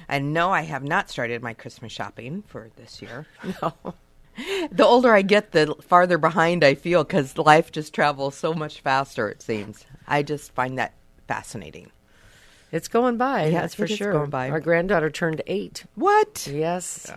And 0.09 0.33
no, 0.33 0.51
I 0.51 0.63
have 0.63 0.83
not 0.85 1.09
started 1.11 1.43
my 1.43 1.55
Christmas 1.55 1.93
shopping 1.93 2.43
for 2.47 2.71
this 2.77 3.01
year. 3.01 3.27
No. 3.63 3.95
The 4.71 4.85
older 4.85 5.13
I 5.15 5.23
get, 5.23 5.53
the 5.53 5.75
farther 5.83 6.19
behind 6.19 6.65
I 6.65 6.75
feel 6.75 7.05
because 7.05 7.39
life 7.39 7.71
just 7.71 7.95
travels 7.95 8.35
so 8.35 8.53
much 8.55 8.81
faster, 8.81 9.29
it 9.29 9.43
seems. 9.43 9.85
I 10.09 10.23
just 10.23 10.53
find 10.53 10.79
that 10.79 10.95
fascinating. 11.29 11.91
It's 12.73 12.89
going 12.89 13.17
by, 13.17 13.47
Yeah, 13.47 13.61
that's 13.61 13.75
for 13.75 13.87
sure. 13.87 14.13
going 14.13 14.31
by. 14.31 14.51
Our 14.51 14.61
granddaughter 14.61 15.11
turned 15.11 15.43
eight. 15.47 15.85
What? 15.95 16.49
Yes. 16.51 17.13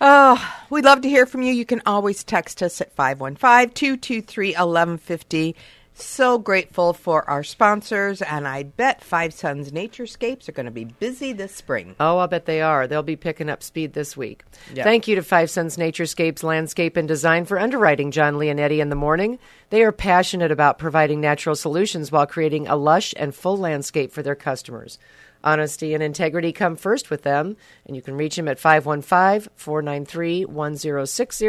Oh, 0.00 0.54
we'd 0.70 0.84
love 0.84 1.02
to 1.02 1.08
hear 1.08 1.26
from 1.26 1.42
you. 1.42 1.52
You 1.52 1.66
can 1.66 1.82
always 1.84 2.24
text 2.24 2.62
us 2.62 2.80
at 2.80 2.92
515 2.94 3.74
223 3.74 4.48
1150. 4.52 5.56
So 6.00 6.38
grateful 6.38 6.92
for 6.92 7.28
our 7.28 7.42
sponsors, 7.42 8.22
and 8.22 8.46
I 8.48 8.62
bet 8.62 9.02
Five 9.02 9.34
Suns 9.34 9.70
Naturescapes 9.70 10.48
are 10.48 10.52
going 10.52 10.66
to 10.66 10.72
be 10.72 10.84
busy 10.84 11.32
this 11.32 11.54
spring. 11.54 11.96
Oh, 12.00 12.18
I'll 12.18 12.28
bet 12.28 12.46
they 12.46 12.62
are. 12.62 12.86
They'll 12.86 13.02
be 13.02 13.16
picking 13.16 13.50
up 13.50 13.62
speed 13.62 13.92
this 13.92 14.16
week. 14.16 14.44
Yeah. 14.72 14.84
Thank 14.84 15.08
you 15.08 15.16
to 15.16 15.22
Five 15.22 15.50
Suns 15.50 15.76
Naturescapes 15.76 16.42
Landscape 16.42 16.96
and 16.96 17.06
Design 17.06 17.44
for 17.44 17.58
underwriting 17.58 18.10
Jon 18.10 18.34
Leonetti 18.34 18.80
in 18.80 18.88
the 18.88 18.96
morning. 18.96 19.38
They 19.68 19.82
are 19.82 19.92
passionate 19.92 20.50
about 20.50 20.78
providing 20.78 21.20
natural 21.20 21.54
solutions 21.54 22.10
while 22.10 22.26
creating 22.26 22.66
a 22.66 22.76
lush 22.76 23.12
and 23.16 23.34
full 23.34 23.58
landscape 23.58 24.10
for 24.10 24.22
their 24.22 24.34
customers. 24.34 24.98
Honesty 25.42 25.94
and 25.94 26.02
integrity 26.02 26.52
come 26.52 26.76
first 26.76 27.08
with 27.08 27.22
them, 27.22 27.56
and 27.86 27.96
you 27.96 28.02
can 28.02 28.14
reach 28.16 28.36
them 28.36 28.46
at 28.48 28.58
515 28.58 29.50
493 29.54 30.44
1060 30.44 31.48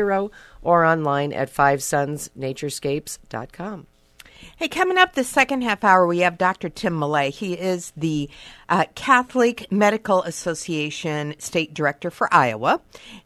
or 0.62 0.86
online 0.86 1.34
at 1.34 1.54
fivesonsnaturescapes.com. 1.54 3.88
Hey, 4.62 4.67
coming 4.67 5.00
up 5.00 5.15
the 5.15 5.24
second 5.24 5.63
half 5.63 5.84
hour, 5.84 6.06
we 6.06 6.19
have 6.19 6.38
Dr. 6.38 6.69
Tim 6.69 7.00
Millea. 7.00 7.32
He 7.32 7.54
is 7.54 7.91
the 7.97 8.30
uh, 8.72 8.86
Catholic 8.96 9.70
Medical 9.70 10.24
Association 10.24 11.36
State 11.39 11.74
Director 11.74 12.10
for 12.10 12.34
Iowa 12.34 12.80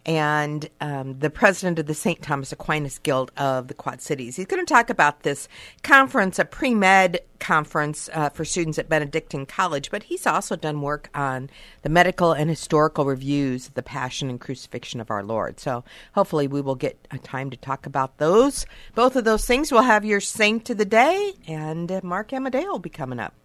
and 0.04 0.68
um, 0.82 1.20
the 1.20 1.30
president 1.30 1.78
of 1.78 1.86
the 1.86 1.94
St. 1.94 2.20
Thomas 2.20 2.52
Aquinas 2.52 2.98
Guild 2.98 3.32
of 3.38 3.68
the 3.68 3.76
Quad 3.76 4.02
Cities. 4.02 4.36
He's 4.36 4.48
going 4.48 4.66
to 4.66 4.74
talk 4.74 4.90
about 4.90 5.22
this 5.22 5.48
conference, 5.84 6.40
a 6.40 6.46
pre 6.46 6.74
med 6.74 7.20
conference 7.40 8.10
uh, 8.14 8.30
for 8.30 8.44
students 8.44 8.80
at 8.80 8.90
Benedictine 8.90 9.46
College, 9.46 9.92
but 9.92 10.04
he's 10.04 10.26
also 10.26 10.56
done 10.56 10.82
work 10.82 11.12
on 11.14 11.52
the 11.84 11.90
medical 11.90 12.32
and 12.32 12.50
historical 12.50 13.06
reviews 13.06 13.68
of 13.68 13.76
the 13.76 13.84
Passion 13.84 14.32
and 14.32 14.42
Crucifixion 14.42 15.00
of 15.00 15.12
our 15.12 15.24
Lord. 15.24 15.60
So 15.60 15.84
hopefully 16.16 16.48
we 16.48 16.62
will 16.62 16.74
get 16.74 17.08
a 17.12 17.20
time 17.20 17.52
to 17.52 17.58
talk 17.58 17.86
about 17.86 18.18
those. 18.18 18.66
Both 18.96 19.16
of 19.16 19.26
those 19.26 19.46
things. 19.46 19.72
We'll 19.72 19.84
have 19.84 20.06
your 20.06 20.22
saint 20.22 20.72
of 20.72 20.80
the 20.80 20.86
day, 20.86 21.34
and 21.48 21.92
uh, 21.92 22.02
Mark 22.02 22.34
Amadeo 22.34 22.72
will 22.72 22.80
be 22.80 22.90
coming 22.90 23.20
up. 23.20 23.36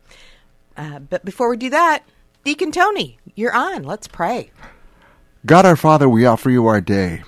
Uh, 0.76 0.98
but 0.98 1.24
before 1.24 1.50
we 1.50 1.56
do 1.56 1.70
that, 1.70 2.04
Deacon 2.44 2.72
Tony, 2.72 3.18
you're 3.34 3.54
on. 3.54 3.82
Let's 3.82 4.08
pray. 4.08 4.50
God 5.44 5.66
our 5.66 5.76
Father, 5.76 6.08
we 6.08 6.26
offer 6.26 6.50
you 6.50 6.66
our 6.66 6.80
day. 6.80 7.22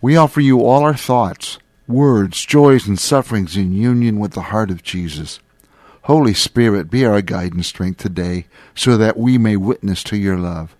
We 0.00 0.16
offer 0.16 0.40
you 0.40 0.60
all 0.60 0.82
our 0.82 0.96
thoughts, 0.96 1.58
words, 1.88 2.44
joys, 2.44 2.86
and 2.86 2.98
sufferings 2.98 3.56
in 3.56 3.72
union 3.72 4.18
with 4.18 4.32
the 4.32 4.42
heart 4.42 4.70
of 4.70 4.82
Jesus. 4.82 5.40
Holy 6.02 6.34
Spirit, 6.34 6.90
be 6.90 7.04
our 7.04 7.22
guide 7.22 7.54
and 7.54 7.64
strength 7.64 7.98
today 7.98 8.46
so 8.74 8.96
that 8.98 9.16
we 9.16 9.38
may 9.38 9.56
witness 9.56 10.02
to 10.04 10.16
your 10.16 10.36
love. 10.36 10.76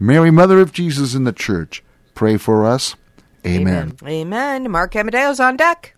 Mary, 0.00 0.30
Mother 0.30 0.60
of 0.60 0.72
Jesus 0.72 1.14
in 1.14 1.24
the 1.24 1.32
Church, 1.32 1.82
pray 2.14 2.36
for 2.36 2.66
us. 2.66 2.96
Amen. 3.46 3.96
Amen. 4.04 4.70
Mark 4.70 4.96
Amadeo's 4.96 5.38
on 5.38 5.56
deck. 5.56 5.94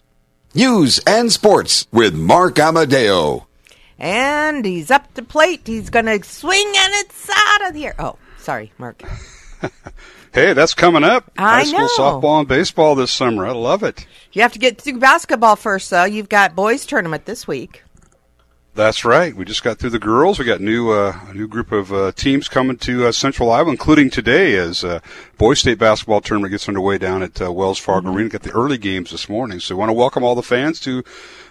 News 0.54 1.00
and 1.06 1.32
sports 1.32 1.86
with 1.90 2.14
Mark 2.14 2.58
Amadeo. 2.58 3.47
And 3.98 4.64
he's 4.64 4.90
up 4.90 5.12
to 5.14 5.22
plate. 5.22 5.62
He's 5.66 5.90
going 5.90 6.06
to 6.06 6.22
swing 6.22 6.66
and 6.76 6.92
it's 6.94 7.28
out 7.30 7.68
of 7.68 7.74
here. 7.74 7.94
Oh, 7.98 8.16
sorry, 8.38 8.72
Mark. 8.78 9.02
Hey, 10.32 10.52
that's 10.52 10.74
coming 10.74 11.04
up. 11.04 11.32
I 11.38 11.62
High 11.62 11.64
school 11.64 11.80
know. 11.80 11.88
softball 11.98 12.38
and 12.40 12.48
baseball 12.48 12.94
this 12.94 13.10
summer. 13.10 13.46
I 13.46 13.52
love 13.52 13.82
it. 13.82 14.06
You 14.32 14.42
have 14.42 14.52
to 14.52 14.58
get 14.58 14.80
through 14.80 14.98
basketball 14.98 15.56
first, 15.56 15.88
though. 15.90 16.04
You've 16.04 16.28
got 16.28 16.54
boys' 16.54 16.84
tournament 16.86 17.24
this 17.24 17.48
week. 17.48 17.82
That's 18.78 19.04
right. 19.04 19.34
We 19.34 19.44
just 19.44 19.64
got 19.64 19.78
through 19.78 19.90
the 19.90 19.98
girls. 19.98 20.38
We 20.38 20.44
got 20.44 20.60
new 20.60 20.92
uh, 20.92 21.18
a 21.26 21.34
new 21.34 21.48
group 21.48 21.72
of 21.72 21.92
uh, 21.92 22.12
teams 22.12 22.46
coming 22.46 22.76
to 22.78 23.08
uh, 23.08 23.12
Central 23.12 23.50
Iowa, 23.50 23.70
including 23.72 24.08
today 24.08 24.54
as 24.54 24.84
uh, 24.84 25.00
boys 25.36 25.58
state 25.58 25.80
basketball 25.80 26.20
tournament 26.20 26.52
gets 26.52 26.68
underway 26.68 26.96
down 26.96 27.24
at 27.24 27.42
uh, 27.42 27.52
Wells 27.52 27.80
Fargo 27.80 28.12
Arena. 28.14 28.28
Got 28.28 28.42
the 28.42 28.52
early 28.52 28.78
games 28.78 29.10
this 29.10 29.28
morning, 29.28 29.58
so 29.58 29.74
we 29.74 29.80
want 29.80 29.88
to 29.88 29.94
welcome 29.94 30.22
all 30.22 30.36
the 30.36 30.44
fans 30.44 30.78
to 30.82 31.02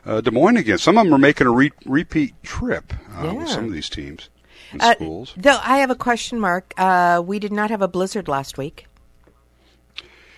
uh, 0.05 0.21
Des 0.21 0.31
Moines 0.31 0.55
again. 0.55 0.77
Some 0.77 0.97
of 0.97 1.03
them 1.03 1.13
are 1.13 1.17
making 1.17 1.47
a 1.47 1.51
re- 1.51 1.73
repeat 1.85 2.33
trip 2.43 2.93
uh, 3.17 3.23
Yeah. 3.25 3.31
with 3.33 3.49
some 3.49 3.65
of 3.65 3.73
these 3.73 3.89
teams 3.89 4.29
and 4.71 4.81
Uh, 4.81 4.93
schools. 4.93 5.33
Though 5.35 5.59
I 5.61 5.79
have 5.79 5.89
a 5.89 5.95
question, 5.95 6.39
Mark. 6.39 6.73
Uh, 6.77 7.21
we 7.25 7.39
did 7.39 7.51
not 7.51 7.69
have 7.71 7.81
a 7.81 7.89
blizzard 7.89 8.29
last 8.29 8.57
week, 8.57 8.87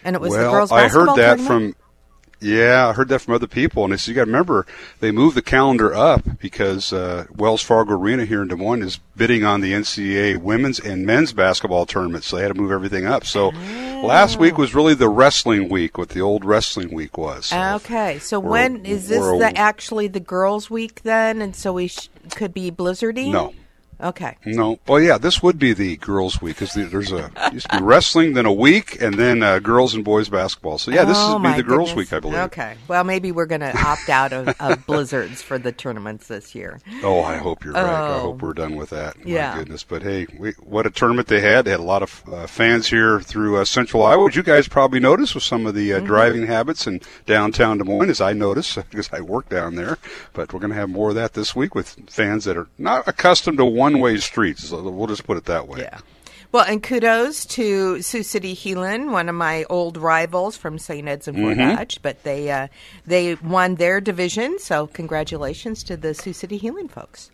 and 0.03 0.15
it 0.15 0.21
was 0.23 0.31
well, 0.31 0.43
the 0.43 0.57
girls' 0.57 0.71
I 0.71 0.87
heard 0.87 1.09
that 1.17 1.37
tournament? 1.37 1.75
from. 1.75 1.78
Yeah, 2.41 2.87
I 2.87 2.93
heard 2.93 3.09
that 3.09 3.19
from 3.19 3.33
other 3.33 3.47
people, 3.47 3.83
and 3.83 3.93
it's, 3.93 4.07
you 4.07 4.13
got 4.13 4.21
to 4.21 4.27
remember 4.27 4.65
they 5.01 5.11
moved 5.11 5.35
the 5.35 5.41
calendar 5.41 5.93
up 5.93 6.39
because 6.39 6.93
uh, 6.93 7.25
Wells 7.35 7.61
Fargo 7.61 7.93
Arena 7.93 8.23
here 8.23 8.41
in 8.41 8.47
Des 8.47 8.55
Moines 8.55 8.81
is 8.81 8.99
bidding 9.17 9.43
on 9.43 9.59
the 9.59 9.73
NCAA 9.73 10.37
women's 10.37 10.79
and 10.79 11.05
men's 11.05 11.33
basketball 11.33 11.85
tournament, 11.85 12.23
so 12.23 12.37
they 12.37 12.43
had 12.43 12.53
to 12.55 12.59
move 12.61 12.71
everything 12.71 13.05
up. 13.05 13.25
So 13.25 13.49
last 13.49 14.37
week 14.39 14.57
was 14.57 14.73
really 14.73 14.93
the 14.93 15.09
wrestling 15.09 15.67
week, 15.67 15.97
what 15.97 16.09
the 16.09 16.21
old 16.21 16.45
wrestling 16.45 16.93
week 16.93 17.17
was. 17.17 17.47
So 17.47 17.59
Okay, 17.75 18.19
so 18.19 18.39
when 18.39 18.85
is 18.85 19.09
this 19.09 19.19
the 19.19 19.51
actually 19.57 20.07
the 20.07 20.21
girls' 20.21 20.69
week 20.69 21.03
then, 21.03 21.41
and 21.41 21.53
so 21.53 21.73
we 21.73 21.87
sh- 21.87 22.09
could 22.31 22.53
be 22.53 22.71
blizzardy? 22.71 23.31
No. 23.31 23.53
Okay. 24.02 24.38
No, 24.45 24.80
well, 24.88 25.02
yeah, 25.02 25.18
this 25.18 25.43
would 25.43 25.60
be 25.60 25.74
the 25.74 25.97
girls' 25.97 26.41
week 26.41 26.58
because 26.60 26.74
there's 26.74 27.12
a 27.12 27.30
used 27.52 27.70
to 27.70 27.80
be 27.80 27.84
wrestling, 27.84 28.34
then 28.34 28.45
a 28.45 28.54
week, 28.54 29.02
and 29.02 29.16
then 29.16 29.43
uh, 29.43 29.60
girls 29.60 29.93
and 29.93 30.06
boys 30.06 30.30
basketball. 30.30 30.78
So 30.78 30.89
yeah, 30.91 31.04
this 31.04 31.18
oh, 31.20 31.34
would 31.34 31.39
be 31.39 31.50
my 31.50 31.58
the 31.58 31.64
girls' 31.64 31.93
week, 31.95 32.14
I 32.14 32.20
believe. 32.22 32.38
Okay. 32.39 32.76
Well, 32.88 33.04
maybe 33.04 33.32
we're 33.34 33.45
going 33.45 33.60
to 33.62 33.78
opt 33.78 34.08
out 34.10 34.32
of, 34.32 34.47
of 34.62 34.86
blizzards 34.88 35.41
for 35.41 35.58
the 35.58 35.72
tournaments 35.74 36.28
this 36.28 36.56
year. 36.56 36.80
Oh, 37.04 37.22
I 37.22 37.38
hope 37.38 37.64
you're 37.66 37.74
right. 37.74 37.84
I 37.86 38.08
Oh. 38.16 38.20
hope 38.22 38.41
we're 38.41 38.54
done 38.54 38.76
with 38.78 38.89
that. 38.91 39.18
My 39.18 39.32
Yeah. 39.32 39.58
goodness. 39.58 39.84
But 39.84 40.04
hey, 40.04 40.28
we, 40.38 40.52
what 40.62 40.86
a 40.86 40.89
tournament 40.91 41.28
they 41.28 41.41
had. 41.41 41.66
They 41.66 41.72
had 41.72 41.80
a 41.82 41.84
lot 41.84 42.02
of 42.02 42.24
uh, 42.32 42.47
fans 42.47 42.88
here 42.88 43.20
through 43.20 43.58
uh, 43.58 43.66
Central 43.66 44.04
Iowa, 44.04 44.24
which 44.24 44.36
you 44.38 44.43
guys 44.43 44.68
probably 44.70 45.00
noticed 45.02 45.36
with 45.36 45.43
some 45.43 45.66
of 45.66 45.76
the 45.76 45.91
uh, 45.93 45.97
Mm-hmm. 45.97 46.06
driving 46.08 46.47
habits 46.47 46.88
in 46.88 47.02
downtown 47.26 47.78
Des 47.78 47.84
Moines, 47.84 48.10
as 48.10 48.22
I 48.22 48.32
noticed 48.32 48.76
because 48.89 49.10
I 49.12 49.20
work 49.20 49.50
down 49.50 49.76
there. 49.76 49.97
But 50.32 50.54
we're 50.54 50.62
going 50.62 50.70
to 50.72 50.78
have 50.78 50.89
more 50.89 51.10
of 51.10 51.16
that 51.16 51.34
this 51.34 51.54
week 51.56 51.76
with 51.76 51.97
fans 52.10 52.45
that 52.45 52.56
are 52.56 52.68
not 52.78 53.06
accustomed 53.08 53.58
to 53.58 53.66
one-way 53.93 54.17
streets. 54.17 54.71
We'll 54.71 55.07
just 55.07 55.25
put 55.25 55.37
it 55.37 55.45
that 55.45 55.67
way. 55.67 55.79
Yeah. 55.81 55.99
Well, 56.51 56.65
and 56.65 56.81
kudos 56.81 57.45
to 57.45 58.01
Sioux 58.01 58.23
City 58.23 58.55
Heelan, 58.55 59.11
one 59.11 59.29
of 59.29 59.35
my 59.35 59.65
old 59.69 59.97
rivals 59.97 60.57
from 60.57 60.79
St. 60.79 61.07
Ed's 61.07 61.27
and 61.27 61.37
Fort 61.37 61.57
Mhm. 61.57 61.75
Dodge. 61.77 61.99
But 62.01 62.23
they 62.23 62.49
uh, 62.49 62.67
they 63.05 63.35
won 63.35 63.75
their 63.75 64.01
division, 64.01 64.57
so 64.57 64.87
congratulations 64.87 65.83
to 65.83 65.95
the 65.95 66.13
Sioux 66.15 66.33
City 66.33 66.59
Heelan 66.59 66.89
folks. 66.89 67.29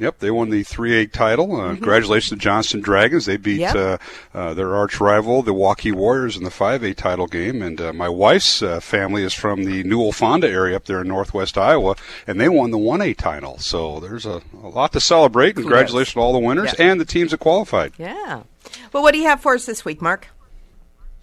Yep, 0.00 0.18
they 0.18 0.30
won 0.32 0.50
the 0.50 0.64
3A 0.64 1.12
title. 1.12 1.54
Uh, 1.60 1.68
Congratulations 1.74 2.30
to 2.30 2.36
Johnston 2.36 2.80
Dragons. 2.80 3.26
They 3.26 3.36
beat 3.36 3.60
Mm-hmm. 3.60 3.76
Yep. 3.78 4.00
uh, 4.34 4.38
uh, 4.38 4.54
their 4.54 4.74
arch 4.74 5.00
rival, 5.00 5.42
the 5.42 5.54
Waukee 5.54 5.92
Warriors, 5.92 6.36
in 6.36 6.42
the 6.42 6.50
5A 6.50 6.96
title 6.96 7.26
game. 7.28 7.62
And 7.62 7.80
uh, 7.80 7.92
my 7.92 8.08
wife's 8.08 8.60
uh, 8.62 8.80
family 8.80 9.22
is 9.22 9.32
from 9.34 9.64
the 9.64 9.84
Newell 9.84 10.10
Fonda 10.12 10.48
area 10.48 10.74
up 10.74 10.86
there 10.86 11.00
in 11.02 11.06
northwest 11.08 11.56
Iowa, 11.56 11.94
and 12.26 12.40
they 12.40 12.48
won 12.48 12.72
the 12.72 12.78
1A 12.78 13.16
title. 13.16 13.58
So 13.58 14.00
there's 14.00 14.26
a, 14.26 14.42
a 14.62 14.68
lot 14.68 14.92
to 14.94 15.00
celebrate. 15.00 15.54
Congratulations 15.54 16.14
to 16.14 16.20
all 16.20 16.32
the 16.32 16.38
winners 16.40 16.74
and 16.74 17.00
the 17.00 17.04
teams 17.04 17.30
that 17.30 17.38
qualified. 17.38 17.92
Yeah. 17.96 18.42
Well, 18.92 19.02
what 19.04 19.12
do 19.12 19.18
you 19.18 19.26
have 19.28 19.40
for 19.40 19.54
us 19.54 19.64
this 19.66 19.84
week, 19.84 20.02
Mark? 20.02 20.26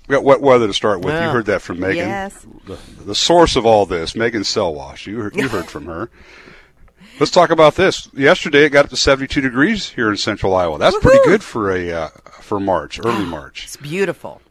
We 0.07 0.13
got 0.15 0.23
wet 0.23 0.41
weather 0.41 0.67
to 0.67 0.73
start 0.73 1.01
with. 1.01 1.13
You 1.13 1.29
heard 1.29 1.45
that 1.45 1.61
from 1.61 1.79
Megan. 1.79 2.07
yes. 2.07 2.45
The, 2.65 2.77
the 3.05 3.15
source 3.15 3.55
of 3.55 3.65
all 3.65 3.85
this, 3.85 4.15
Megan 4.15 4.43
Salois. 4.43 5.05
You 5.05 5.19
heard, 5.19 5.35
you 5.35 5.47
heard 5.47 5.65
from 5.69 5.85
her. 5.85 6.09
Let's 7.19 7.31
talk 7.31 7.51
about 7.51 7.75
this. 7.75 8.09
Yesterday, 8.13 8.65
it 8.65 8.69
got 8.69 8.85
up 8.85 8.89
to 8.91 8.97
72 8.97 9.41
degrees 9.41 9.89
here 9.89 10.09
in 10.09 10.17
Central 10.17 10.55
Iowa. 10.55 10.79
That's 10.79 10.97
pretty 10.97 11.19
good 11.25 11.43
for 11.43 11.71
a 11.71 11.91
uh, 11.91 12.07
for 12.41 12.59
March, 12.59 12.99
early 13.03 13.25
March. 13.25 13.65
It's 13.65 13.77
beautiful. 13.77 14.41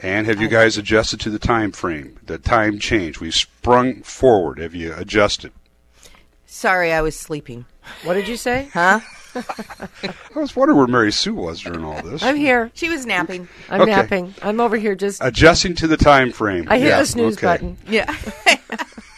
And 0.00 0.26
have 0.26 0.40
you 0.40 0.48
guys 0.48 0.76
adjusted 0.78 1.20
to 1.20 1.30
the 1.30 1.38
time 1.38 1.72
frame, 1.72 2.18
the 2.24 2.38
time 2.38 2.78
change? 2.78 3.20
We've 3.20 3.34
sprung 3.34 4.02
forward. 4.02 4.58
Have 4.58 4.74
you 4.74 4.94
adjusted? 4.94 5.52
Sorry, 6.46 6.92
I 6.92 7.00
was 7.00 7.18
sleeping. 7.18 7.66
What 8.04 8.14
did 8.14 8.28
you 8.28 8.36
say? 8.36 8.68
Huh? 8.72 9.00
I 10.36 10.38
was 10.38 10.54
wondering 10.54 10.78
where 10.78 10.86
Mary 10.86 11.10
Sue 11.10 11.34
was 11.34 11.60
during 11.60 11.82
all 11.84 12.00
this. 12.02 12.22
I'm 12.22 12.36
here. 12.36 12.70
She 12.74 12.88
was 12.88 13.04
napping. 13.04 13.48
I'm 13.68 13.80
Okay. 13.80 13.90
napping. 13.90 14.32
I'm 14.42 14.60
over 14.60 14.76
here 14.76 14.94
just. 14.94 15.20
Adjusting 15.24 15.74
to 15.76 15.88
the 15.88 15.96
time 15.96 16.30
frame. 16.30 16.66
I 16.70 16.78
hit 16.78 16.86
Yeah, 16.90 17.00
the 17.00 17.06
snooze 17.06 17.36
okay. 17.38 17.46
button. 17.48 17.76
Yeah. 17.88 18.14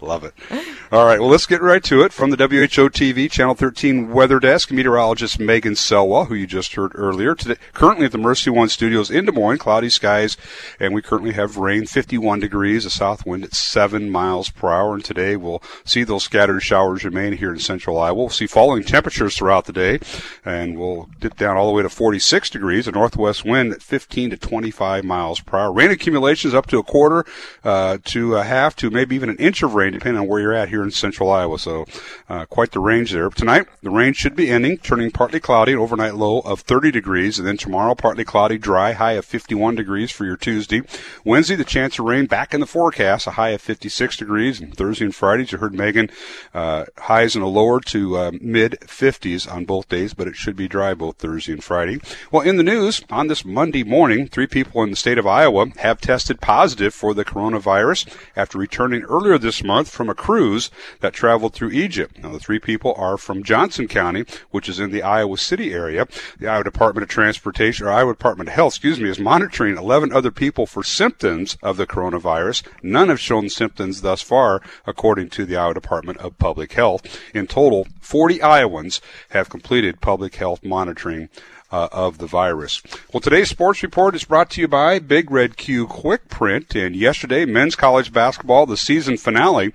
Love 0.00 0.24
it. 0.24 0.34
All 0.92 1.04
right, 1.04 1.18
well, 1.18 1.28
let's 1.28 1.46
get 1.46 1.62
right 1.62 1.82
to 1.84 2.02
it. 2.02 2.12
From 2.12 2.30
the 2.30 2.36
WHO 2.36 2.90
TV 2.90 3.30
Channel 3.30 3.54
13 3.54 4.10
Weather 4.10 4.38
Desk, 4.38 4.70
meteorologist 4.70 5.40
Megan 5.40 5.74
Salois, 5.74 6.26
who 6.26 6.34
you 6.34 6.46
just 6.46 6.74
heard 6.74 6.92
earlier. 6.94 7.34
Today, 7.34 7.56
currently 7.72 8.06
at 8.06 8.12
the 8.12 8.18
Mercy 8.18 8.50
One 8.50 8.68
Studios 8.68 9.10
in 9.10 9.24
Des 9.24 9.32
Moines, 9.32 9.58
cloudy 9.58 9.88
skies, 9.88 10.36
and 10.78 10.94
we 10.94 11.02
currently 11.02 11.32
have 11.32 11.56
rain, 11.56 11.86
51 11.86 12.40
degrees, 12.40 12.84
a 12.84 12.90
south 12.90 13.26
wind 13.26 13.44
at 13.44 13.54
7 13.54 14.10
miles 14.10 14.50
per 14.50 14.68
hour. 14.68 14.94
And 14.94 15.04
today 15.04 15.34
we'll 15.36 15.62
see 15.84 16.04
those 16.04 16.24
scattered 16.24 16.60
showers 16.60 17.04
remain 17.04 17.32
here 17.32 17.52
in 17.52 17.58
central 17.58 17.98
Iowa. 17.98 18.14
We'll 18.14 18.28
see 18.28 18.46
falling 18.46 18.84
temperatures 18.84 19.36
throughout 19.36 19.64
the 19.64 19.72
day, 19.72 19.98
and 20.44 20.78
we'll 20.78 21.08
dip 21.18 21.36
down 21.36 21.56
all 21.56 21.66
the 21.66 21.72
way 21.72 21.82
to 21.82 21.88
46 21.88 22.50
degrees, 22.50 22.86
a 22.86 22.92
northwest 22.92 23.44
wind 23.44 23.72
at 23.72 23.82
15 23.82 24.30
to 24.30 24.36
25 24.36 25.04
miles 25.04 25.40
per 25.40 25.58
hour. 25.58 25.72
Rain 25.72 25.90
accumulations 25.90 26.54
up 26.54 26.66
to 26.66 26.78
a 26.78 26.82
quarter 26.84 27.24
uh, 27.64 27.98
to 28.04 28.36
a 28.36 28.44
half 28.44 28.76
to 28.76 28.90
maybe 28.90 29.16
even 29.16 29.30
an 29.30 29.36
inch 29.36 29.62
of 29.62 29.74
rain, 29.74 29.94
depending 29.96 30.20
on 30.20 30.28
where 30.28 30.40
you're 30.40 30.52
at 30.52 30.68
here 30.68 30.82
in 30.82 30.90
central 30.90 31.30
Iowa. 31.30 31.58
So 31.58 31.86
uh, 32.28 32.44
quite 32.46 32.72
the 32.72 32.80
range 32.80 33.12
there. 33.12 33.28
Tonight, 33.30 33.66
the 33.82 33.90
rain 33.90 34.12
should 34.12 34.36
be 34.36 34.50
ending, 34.50 34.78
turning 34.78 35.10
partly 35.10 35.40
cloudy, 35.40 35.74
overnight 35.74 36.14
low 36.14 36.40
of 36.40 36.60
30 36.60 36.90
degrees, 36.90 37.38
and 37.38 37.46
then 37.46 37.56
tomorrow, 37.56 37.94
partly 37.94 38.24
cloudy, 38.24 38.58
dry, 38.58 38.92
high 38.92 39.12
of 39.12 39.24
51 39.24 39.74
degrees 39.74 40.10
for 40.10 40.24
your 40.24 40.36
Tuesday. 40.36 40.82
Wednesday, 41.24 41.56
the 41.56 41.64
chance 41.64 41.98
of 41.98 42.04
rain 42.04 42.26
back 42.26 42.52
in 42.52 42.60
the 42.60 42.66
forecast, 42.66 43.26
a 43.26 43.32
high 43.32 43.50
of 43.50 43.60
56 43.60 44.16
degrees, 44.16 44.60
and 44.60 44.76
Thursday 44.76 45.04
and 45.04 45.14
Friday, 45.14 45.46
you 45.50 45.58
heard 45.58 45.74
Megan, 45.74 46.10
uh, 46.52 46.84
highs 46.98 47.34
in 47.34 47.42
the 47.42 47.48
lower 47.48 47.80
to 47.80 48.16
uh, 48.16 48.32
mid 48.40 48.72
50s 48.80 49.50
on 49.50 49.64
both 49.64 49.88
days, 49.88 50.14
but 50.14 50.28
it 50.28 50.36
should 50.36 50.56
be 50.56 50.68
dry 50.68 50.94
both 50.94 51.16
Thursday 51.16 51.52
and 51.52 51.64
Friday. 51.64 52.00
Well, 52.30 52.42
in 52.42 52.56
the 52.56 52.62
news, 52.62 53.02
on 53.10 53.28
this 53.28 53.44
Monday 53.44 53.84
morning, 53.84 54.28
three 54.28 54.46
people 54.46 54.82
in 54.82 54.90
the 54.90 54.96
state 54.96 55.18
of 55.18 55.26
Iowa 55.26 55.66
have 55.78 56.00
tested 56.00 56.40
positive 56.40 56.94
for 56.94 57.14
the 57.14 57.24
coronavirus 57.24 58.08
after 58.34 58.58
returning 58.58 59.02
earlier 59.02 59.38
this 59.38 59.62
month 59.62 59.75
month 59.76 59.90
from 59.90 60.08
a 60.08 60.14
cruise 60.14 60.70
that 61.00 61.12
traveled 61.12 61.52
through 61.52 61.70
Egypt. 61.70 62.16
Now, 62.22 62.32
the 62.32 62.38
three 62.38 62.58
people 62.58 62.94
are 62.96 63.18
from 63.18 63.42
Johnson 63.42 63.86
County, 63.86 64.24
which 64.50 64.70
is 64.70 64.80
in 64.80 64.90
the 64.90 65.02
Iowa 65.02 65.36
City 65.36 65.74
area. 65.74 66.08
The 66.38 66.48
Iowa 66.48 66.64
Department 66.64 67.02
of 67.02 67.10
Transportation, 67.10 67.86
or 67.86 67.90
Iowa 67.90 68.14
Department 68.14 68.48
of 68.48 68.54
Health, 68.54 68.72
excuse 68.72 68.98
me, 68.98 69.10
is 69.10 69.18
monitoring 69.18 69.76
11 69.76 70.14
other 70.14 70.30
people 70.30 70.64
for 70.64 70.82
symptoms 70.82 71.58
of 71.62 71.76
the 71.76 71.86
coronavirus. 71.86 72.62
None 72.82 73.10
have 73.10 73.20
shown 73.20 73.50
symptoms 73.50 74.00
thus 74.00 74.22
far, 74.22 74.62
according 74.86 75.28
to 75.30 75.44
the 75.44 75.58
Iowa 75.58 75.74
Department 75.74 76.20
of 76.20 76.38
Public 76.38 76.72
Health. 76.72 77.02
In 77.34 77.46
total, 77.46 77.86
40 78.00 78.40
Iowans 78.40 79.02
have 79.30 79.50
completed 79.50 80.00
public 80.00 80.36
health 80.36 80.64
monitoring 80.64 81.28
uh, 81.70 81.88
of 81.92 82.18
the 82.18 82.26
virus. 82.26 82.82
Well, 83.12 83.20
today's 83.20 83.50
sports 83.50 83.82
report 83.82 84.14
is 84.14 84.24
brought 84.24 84.50
to 84.50 84.60
you 84.60 84.68
by 84.68 84.98
Big 84.98 85.30
Red 85.30 85.56
Q 85.56 85.86
Quick 85.86 86.28
Print. 86.28 86.74
And 86.74 86.94
yesterday, 86.94 87.44
men's 87.44 87.76
college 87.76 88.12
basketball, 88.12 88.66
the 88.66 88.76
season 88.76 89.16
finale 89.16 89.72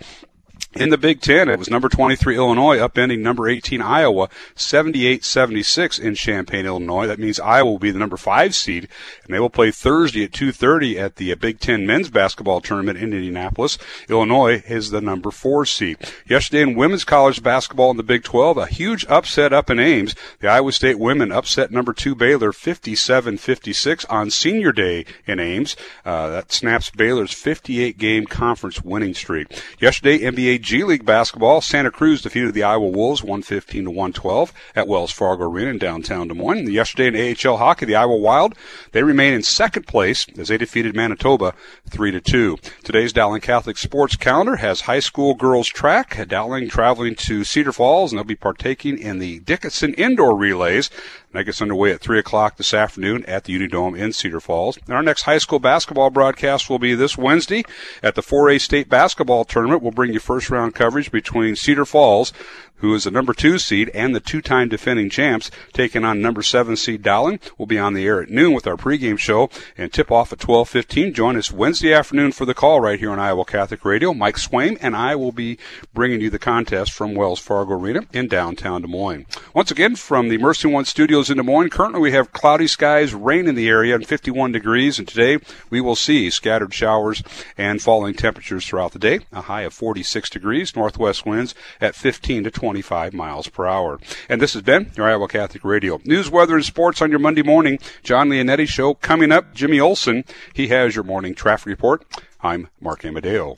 in 0.74 0.90
the 0.90 0.98
Big 0.98 1.20
Ten, 1.20 1.50
it 1.50 1.60
was 1.60 1.70
number 1.70 1.90
23 1.90 2.38
Illinois 2.38 2.78
upending 2.78 3.20
number 3.20 3.50
18 3.50 3.82
Iowa 3.82 4.30
78-76 4.56 6.00
in 6.00 6.16
Champaign, 6.16 6.66
Illinois. 6.66 7.08
That 7.08 7.20
means 7.20 7.42
Iowa 7.42 7.72
will 7.72 7.80
be 7.80 7.92
the 7.92 8.00
number 8.00 8.16
five 8.16 8.56
seed, 8.56 8.88
and 9.26 9.34
they 9.34 9.40
will 9.40 9.50
play 9.50 9.72
Thursday 9.72 10.24
at 10.24 10.32
2:30 10.32 10.98
at 10.98 11.18
the 11.18 11.34
Big 11.36 11.60
Ten 11.60 11.86
men's 11.86 12.10
basketball 12.10 12.62
tournament 12.62 12.98
in 12.98 13.14
Indianapolis. 13.14 13.78
Illinois 14.10 14.64
is 14.66 14.92
the 14.92 15.02
number 15.02 15.30
four 15.30 15.66
seed. 15.66 15.98
Yesterday 16.28 16.62
in 16.62 16.76
women's 16.76 17.04
college 17.04 17.44
basketball 17.44 17.92
in 17.92 17.98
the 17.98 18.04
Big 18.04 18.24
12, 18.24 18.58
a 18.58 18.66
huge 18.68 19.06
upset 19.10 19.52
up 19.52 19.70
in 19.70 19.78
Ames. 19.78 20.16
The 20.40 20.48
Iowa 20.48 20.72
State 20.72 21.00
women 21.00 21.34
upset 21.34 21.72
number 21.72 21.92
two 21.92 22.16
Baylor 22.16 22.54
57-56 22.54 24.06
on 24.10 24.30
Senior 24.30 24.72
Day 24.72 25.06
in 25.28 25.40
Ames. 25.40 25.76
Uh, 26.06 26.30
that 26.30 26.54
snaps 26.54 26.90
Baylor's 26.92 27.34
58 27.34 27.98
game 27.98 28.26
conference 28.26 28.82
winning 28.82 29.14
streak. 29.14 29.48
Yesterday, 29.80 30.20
NBA 30.20 30.61
G 30.62 30.84
League 30.84 31.06
basketball, 31.06 31.60
Santa 31.60 31.92
Cruz 31.92 32.22
defeated 32.22 32.54
the 32.54 32.64
Iowa 32.64 32.88
Wolves 32.88 33.24
115 33.24 33.86
to 33.86 33.90
112 33.90 34.54
at 34.76 34.88
Wells 34.88 35.12
Fargo 35.12 35.46
Arena 35.46 35.72
in 35.72 35.78
downtown 35.78 36.28
Des 36.28 36.34
Moines. 36.34 36.70
Yesterday 36.70 37.08
in 37.08 37.38
AHL 37.48 37.58
hockey, 37.58 37.86
the 37.86 37.96
Iowa 37.96 38.16
Wild, 38.16 38.56
they 38.92 39.02
remain 39.02 39.34
in 39.34 39.44
second 39.44 39.88
place 39.88 40.28
as 40.38 40.50
they 40.50 40.58
defeated 40.58 40.96
Manitoba 40.96 41.54
3 41.90 42.12
to 42.12 42.22
2. 42.22 42.58
Today's 42.84 43.12
Dowling 43.12 43.42
Catholic 43.42 43.78
sports 43.78 44.16
calendar 44.16 44.58
has 44.58 44.82
high 44.82 45.00
school 45.00 45.34
girls 45.34 45.68
track, 45.68 46.28
Dowling 46.28 46.70
traveling 46.70 47.16
to 47.16 47.44
Cedar 47.44 47.72
Falls 47.72 48.12
and 48.12 48.20
they'll 48.20 48.24
be 48.24 48.36
partaking 48.36 48.98
in 48.98 49.20
the 49.20 49.40
Dickinson 49.40 49.94
indoor 49.96 50.38
relays. 50.38 50.90
That 51.34 51.46
gets 51.46 51.62
underway 51.62 51.94
at 51.94 52.02
3 52.02 52.20
o'clock 52.20 52.58
this 52.58 52.74
afternoon 52.74 53.24
at 53.26 53.46
the 53.46 53.58
Unidome 53.58 53.98
in 53.98 54.12
Cedar 54.12 54.42
Falls. 54.42 54.78
And 54.86 54.94
our 54.94 55.02
next 55.02 55.22
high 55.22 55.38
school 55.38 55.60
basketball 55.60 56.10
broadcast 56.10 56.70
will 56.70 56.80
be 56.80 56.94
this 56.94 57.18
Wednesday 57.18 57.64
at 58.04 58.16
the 58.16 58.22
4A 58.22 58.60
state 58.60 58.90
basketball 58.90 59.46
tournament. 59.46 59.82
We'll 59.82 59.92
bring 59.92 60.12
you 60.12 60.20
first 60.20 60.50
round 60.50 60.76
coverage 60.76 61.10
between 61.10 61.56
Cedar 61.56 61.86
Falls, 61.86 62.34
who 62.82 62.94
is 62.94 63.06
the 63.06 63.12
number 63.12 63.34
two 63.34 63.58
seed 63.58 63.90
and 63.94 64.14
the 64.14 64.20
two-time 64.20 64.68
defending 64.70 65.10
champs, 65.10 65.50
taking 65.72 66.04
on 66.04 66.22
number 66.22 66.42
seven 66.42 66.76
seed 66.76 67.02
Dowling. 67.02 67.40
We'll 67.58 67.68
be 67.68 67.80
on 67.80 67.94
the 67.94 68.06
air 68.06 68.22
at 68.22 68.30
noon 68.30 68.54
with 68.54 68.68
our 68.68 68.76
pregame 68.76 69.18
show 69.18 69.50
and 69.78 69.94
tip 69.94 70.12
off 70.12 70.34
at 70.34 70.40
12:15. 70.40 71.14
Join 71.14 71.38
us 71.38 71.52
Wednesday 71.52 71.94
afternoon 71.94 72.32
for 72.32 72.46
the 72.46 72.54
call 72.54 72.82
right 72.82 73.00
here 73.00 73.12
on 73.12 73.20
Iowa 73.20 73.46
Catholic 73.46 73.86
Radio. 73.86 74.14
Mike 74.14 74.38
Swaim 74.38 74.78
and 74.82 74.96
I 74.96 75.16
will 75.16 75.32
be 75.32 75.58
bringing 75.94 76.22
you 76.22 76.30
the 76.30 76.40
contest 76.40 76.92
from 76.92 77.16
Wells 77.16 77.40
Fargo 77.40 77.74
Arena 77.74 78.02
in 78.12 78.28
downtown 78.28 78.82
Des 78.82 78.88
Moines. 78.88 79.26
Once 79.54 79.72
again, 79.72 79.96
from 79.96 80.30
the 80.30 80.38
Mercy 80.38 80.68
One 80.68 80.86
Studios 80.86 81.30
in 81.30 81.38
Des 81.38 81.44
Moines, 81.44 81.70
currently 81.70 82.02
we 82.02 82.12
have 82.12 82.34
cloudy 82.34 82.68
skies, 82.68 83.14
rain 83.14 83.48
in 83.48 83.56
the 83.56 83.70
area, 83.70 83.96
and 83.96 84.08
51 84.08 84.52
degrees. 84.52 84.98
And 84.98 85.08
today 85.08 85.38
we 85.70 85.82
will 85.82 85.96
see 85.96 86.30
scattered 86.30 86.74
showers 86.74 87.22
and 87.58 87.82
falling 87.82 88.16
temperatures 88.16 88.66
throughout 88.66 88.94
the 88.94 89.00
day. 89.00 89.20
A 89.32 89.42
high 89.42 89.62
of 89.62 89.74
46 89.74 90.30
degrees, 90.30 90.76
northwest 90.76 91.26
winds 91.26 91.54
at 91.80 91.96
15 91.96 92.46
to 92.46 92.52
20. 92.52 92.71
25 92.72 93.14
miles 93.14 93.50
per 93.50 93.68
hour. 93.68 94.00
And 94.30 94.42
this 94.42 94.54
has 94.54 94.62
been 94.62 94.92
your 94.96 95.06
Iowa 95.06 95.28
Catholic 95.28 95.66
Radio. 95.66 96.00
News, 96.06 96.30
weather, 96.30 96.56
and 96.56 96.64
sports 96.64 97.02
on 97.02 97.10
your 97.10 97.20
Monday 97.20 97.44
morning. 97.44 97.80
Jon 98.02 98.30
Leonetti 98.30 98.66
Show 98.66 98.94
coming 98.94 99.30
up. 99.30 99.54
Jimmy 99.54 99.82
Olson, 99.82 100.24
he 100.54 100.70
has 100.70 100.96
your 100.96 101.04
morning 101.04 101.36
traffic 101.36 101.66
report. 101.66 102.06
I'm 102.42 102.70
Mark 102.80 103.04
Amadeo. 103.04 103.58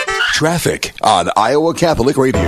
Traffic 0.41 0.91
on 1.03 1.29
Iowa 1.37 1.75
Catholic 1.75 2.17
Radio. 2.17 2.41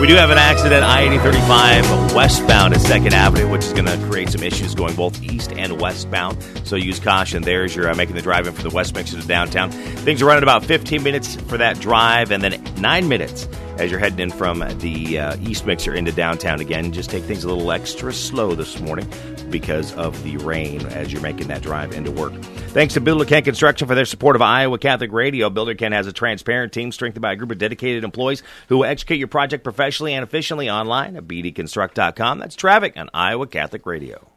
We 0.00 0.06
do 0.06 0.14
have 0.14 0.30
an 0.30 0.38
accident, 0.38 0.82
I 0.82 1.18
35 1.18 2.14
westbound 2.14 2.72
at 2.72 2.80
2nd 2.80 3.12
Avenue, 3.12 3.50
which 3.50 3.62
is 3.62 3.74
going 3.74 3.84
to 3.84 3.98
create 4.08 4.30
some 4.30 4.42
issues 4.42 4.74
going 4.74 4.94
both 4.94 5.22
east 5.22 5.52
and 5.52 5.78
westbound. 5.78 6.42
So 6.64 6.76
use 6.76 6.98
caution 6.98 7.42
there 7.42 7.64
as 7.64 7.76
you're 7.76 7.90
uh, 7.90 7.94
making 7.94 8.14
the 8.14 8.22
drive 8.22 8.46
in 8.46 8.54
from 8.54 8.66
the 8.66 8.74
West 8.74 8.94
Mixer 8.94 9.20
to 9.20 9.28
downtown. 9.28 9.70
Things 9.70 10.22
are 10.22 10.24
running 10.24 10.44
about 10.44 10.64
15 10.64 11.02
minutes 11.02 11.36
for 11.42 11.58
that 11.58 11.78
drive 11.78 12.32
and 12.32 12.42
then 12.42 12.64
9 12.80 13.06
minutes 13.06 13.46
as 13.78 13.90
you're 13.90 14.00
heading 14.00 14.18
in 14.20 14.30
from 14.30 14.60
the 14.78 15.18
uh, 15.18 15.36
East 15.40 15.66
Mixer 15.66 15.94
into 15.94 16.12
downtown 16.12 16.60
again. 16.60 16.92
Just 16.92 17.10
take 17.10 17.24
things 17.24 17.44
a 17.44 17.48
little 17.48 17.70
extra 17.72 18.12
slow 18.12 18.54
this 18.54 18.80
morning 18.80 19.08
because 19.50 19.92
of 19.94 20.22
the 20.22 20.36
rain 20.38 20.84
as 20.86 21.12
you're 21.12 21.22
making 21.22 21.48
that 21.48 21.62
drive 21.62 21.92
into 21.92 22.10
work. 22.10 22.32
Thanks 22.70 22.94
to 22.94 23.00
Builder 23.00 23.24
Ken 23.24 23.42
Construction 23.42 23.88
for 23.88 23.94
their 23.94 24.04
support 24.04 24.36
of 24.36 24.42
Iowa 24.42 24.78
Catholic 24.78 25.12
Radio. 25.12 25.50
Builder 25.50 25.74
Ken 25.74 25.92
has 25.92 26.06
a 26.06 26.12
transparent 26.12 26.72
team 26.72 26.92
strengthened 26.92 27.22
by 27.22 27.32
a 27.32 27.36
group 27.36 27.50
of 27.50 27.58
dedicated 27.58 28.04
employees 28.04 28.42
who 28.68 28.78
will 28.78 28.84
execute 28.84 29.18
your 29.18 29.28
project 29.28 29.64
professionally 29.64 30.14
and 30.14 30.22
efficiently 30.22 30.70
online 30.70 31.16
at 31.16 31.26
bdconstruct.com. 31.26 32.38
That's 32.38 32.56
traffic 32.56 32.96
on 32.96 33.10
Iowa 33.14 33.46
Catholic 33.46 33.86
Radio. 33.86 34.28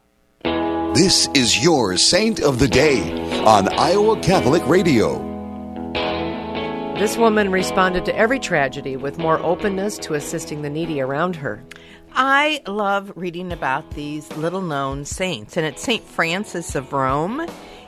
This 0.93 1.27
is 1.35 1.63
your 1.63 1.97
Saint 1.97 2.41
of 2.41 2.59
the 2.59 2.67
Day 2.67 3.11
on 3.43 3.69
Iowa 3.69 4.19
Catholic 4.21 4.65
Radio. 4.67 5.28
This 6.99 7.15
woman 7.17 7.49
responded 7.49 8.03
to 8.05 8.15
every 8.17 8.39
tragedy 8.39 8.97
with 8.97 9.17
more 9.17 9.39
openness 9.39 9.97
to 9.99 10.15
assisting 10.15 10.61
the 10.61 10.69
needy 10.69 10.99
around 10.99 11.37
her. 11.37 11.63
I 12.13 12.61
love 12.67 13.13
reading 13.15 13.53
about 13.53 13.91
these 13.91 14.29
little 14.35 14.61
known 14.61 15.05
saints, 15.05 15.55
and 15.55 15.65
it's 15.65 15.81
St. 15.81 16.03
Frances 16.03 16.75
of 16.75 16.91
Rome. 16.91 17.47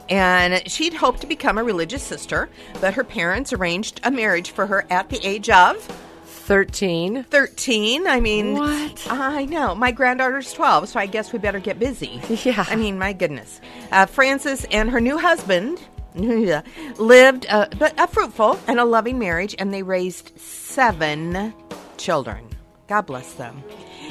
And 0.10 0.66
she'd 0.72 0.94
hoped 0.94 1.20
to 1.22 1.28
become 1.28 1.58
a 1.58 1.64
religious 1.64 2.04
sister, 2.04 2.50
but 2.80 2.94
her 2.94 3.04
parents 3.04 3.52
arranged 3.52 4.00
a 4.06 4.12
marriage 4.12 4.52
for 4.52 4.66
her 4.68 4.86
at 4.90 5.10
the 5.10 5.20
age 5.28 5.50
of 5.50 5.78
13. 6.26 7.24
13. 7.26 8.08
I 8.08 8.20
mean, 8.22 8.54
What? 8.54 9.08
I 9.10 9.44
know. 9.46 9.76
My 9.76 9.92
granddaughter's 9.92 10.54
12, 10.54 10.88
so 10.90 11.00
I 11.00 11.06
guess 11.06 11.34
we 11.34 11.40
better 11.40 11.60
get 11.60 11.80
busy. 11.80 12.22
Yeah. 12.46 12.66
I 12.70 12.76
mean, 12.78 12.98
my 12.98 13.12
goodness. 13.14 13.60
Uh, 13.92 14.06
Frances 14.06 14.66
and 14.72 14.90
her 14.90 15.02
new 15.02 15.18
husband 15.18 15.82
lived 16.98 17.46
uh, 17.50 17.68
but 17.78 18.00
a 18.00 18.08
fruitful 18.08 18.60
and 18.68 18.80
a 18.80 18.86
loving 18.86 19.20
marriage, 19.20 19.56
and 19.58 19.74
they 19.74 19.84
raised 19.84 20.38
seven 20.40 21.54
children. 21.98 22.48
God 22.88 23.06
bless 23.06 23.34
them. 23.34 23.64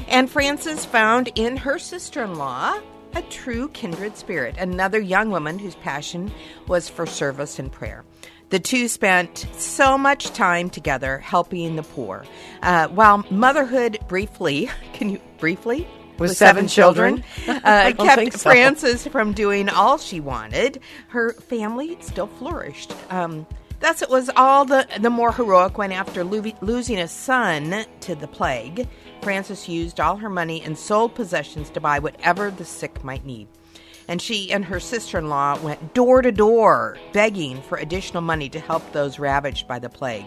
And 0.09 0.31
Frances 0.31 0.85
found 0.85 1.31
in 1.35 1.57
her 1.59 1.79
sister 1.79 2.25
in 2.25 2.37
law 2.37 2.79
a 3.15 3.23
true 3.23 3.69
kindred 3.69 4.17
spirit, 4.17 4.57
another 4.57 5.01
young 5.01 5.31
woman 5.31 5.59
whose 5.59 5.75
passion 5.77 6.31
was 6.69 6.89
for 6.89 7.07
service 7.07 7.59
and 7.59 7.71
prayer. 7.71 8.05
The 8.51 8.59
two 8.59 8.89
spent 8.89 9.47
so 9.53 9.97
much 9.97 10.27
time 10.31 10.71
together 10.71 11.19
helping 11.19 11.77
the 11.77 11.83
poor. 11.83 12.25
Uh, 12.63 12.89
while 12.89 13.25
motherhood 13.31 13.99
briefly, 14.09 14.69
can 14.93 15.11
you 15.11 15.21
briefly? 15.39 15.87
With 16.21 16.37
seven 16.37 16.69
children? 16.69 17.25
uh, 17.49 17.61
I 17.65 17.93
don't 17.93 18.07
think 18.15 18.33
kept 18.33 18.43
so. 18.43 18.51
Frances 18.51 19.07
from 19.07 19.33
doing 19.33 19.69
all 19.69 19.99
she 19.99 20.21
wanted. 20.21 20.81
Her 21.09 21.33
family 21.33 21.97
still 22.01 22.27
flourished. 22.27 22.95
Um, 23.11 23.47
thus, 23.81 24.03
it 24.03 24.11
was 24.11 24.31
all 24.37 24.65
the, 24.65 24.87
the 25.01 25.11
more 25.11 25.33
heroic 25.33 25.79
when, 25.79 25.93
after 25.93 26.23
lo- 26.23 26.53
losing 26.61 26.99
a 26.99 27.09
son 27.09 27.87
to 28.01 28.15
the 28.15 28.29
plague, 28.29 28.87
Frances 29.23 29.69
used 29.69 29.99
all 29.99 30.17
her 30.17 30.31
money 30.31 30.63
and 30.63 30.79
sold 30.79 31.15
possessions 31.15 31.71
to 31.71 31.81
buy 31.81 31.99
whatever 31.99 32.51
the 32.51 32.65
sick 32.65 33.03
might 33.03 33.25
need. 33.25 33.49
And 34.07 34.21
she 34.21 34.53
and 34.53 34.65
her 34.65 34.81
sister 34.81 35.19
in 35.19 35.29
law 35.29 35.59
went 35.61 35.95
door 35.95 36.21
to 36.21 36.33
door 36.33 36.99
begging 37.13 37.63
for 37.63 37.79
additional 37.79 38.23
money 38.23 38.49
to 38.49 38.61
help 38.61 38.93
those 38.93 39.19
ravaged 39.19 39.69
by 39.69 39.79
the 39.79 39.89
plague. 39.89 40.27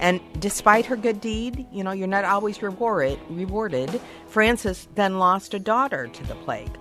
And 0.00 0.20
despite 0.40 0.86
her 0.86 0.96
good 0.96 1.20
deed, 1.20 1.66
you 1.72 1.82
know, 1.82 1.92
you're 1.92 2.06
not 2.06 2.24
always 2.24 2.62
rewarded. 2.62 3.18
Rewarded. 3.30 4.00
Frances 4.28 4.88
then 4.94 5.18
lost 5.18 5.54
a 5.54 5.58
daughter 5.58 6.06
to 6.08 6.24
the 6.24 6.34
plague, 6.34 6.76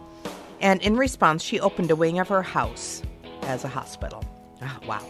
and 0.59 0.82
in 0.82 0.97
response, 0.97 1.43
she 1.43 1.59
opened 1.59 1.91
a 1.91 1.95
wing 1.95 2.20
of 2.20 2.28
her 2.28 2.41
house 2.41 3.01
as 3.43 3.63
a 3.63 3.70
hospital. 3.70 4.24
Oh, 4.61 4.80
wow. 4.88 5.05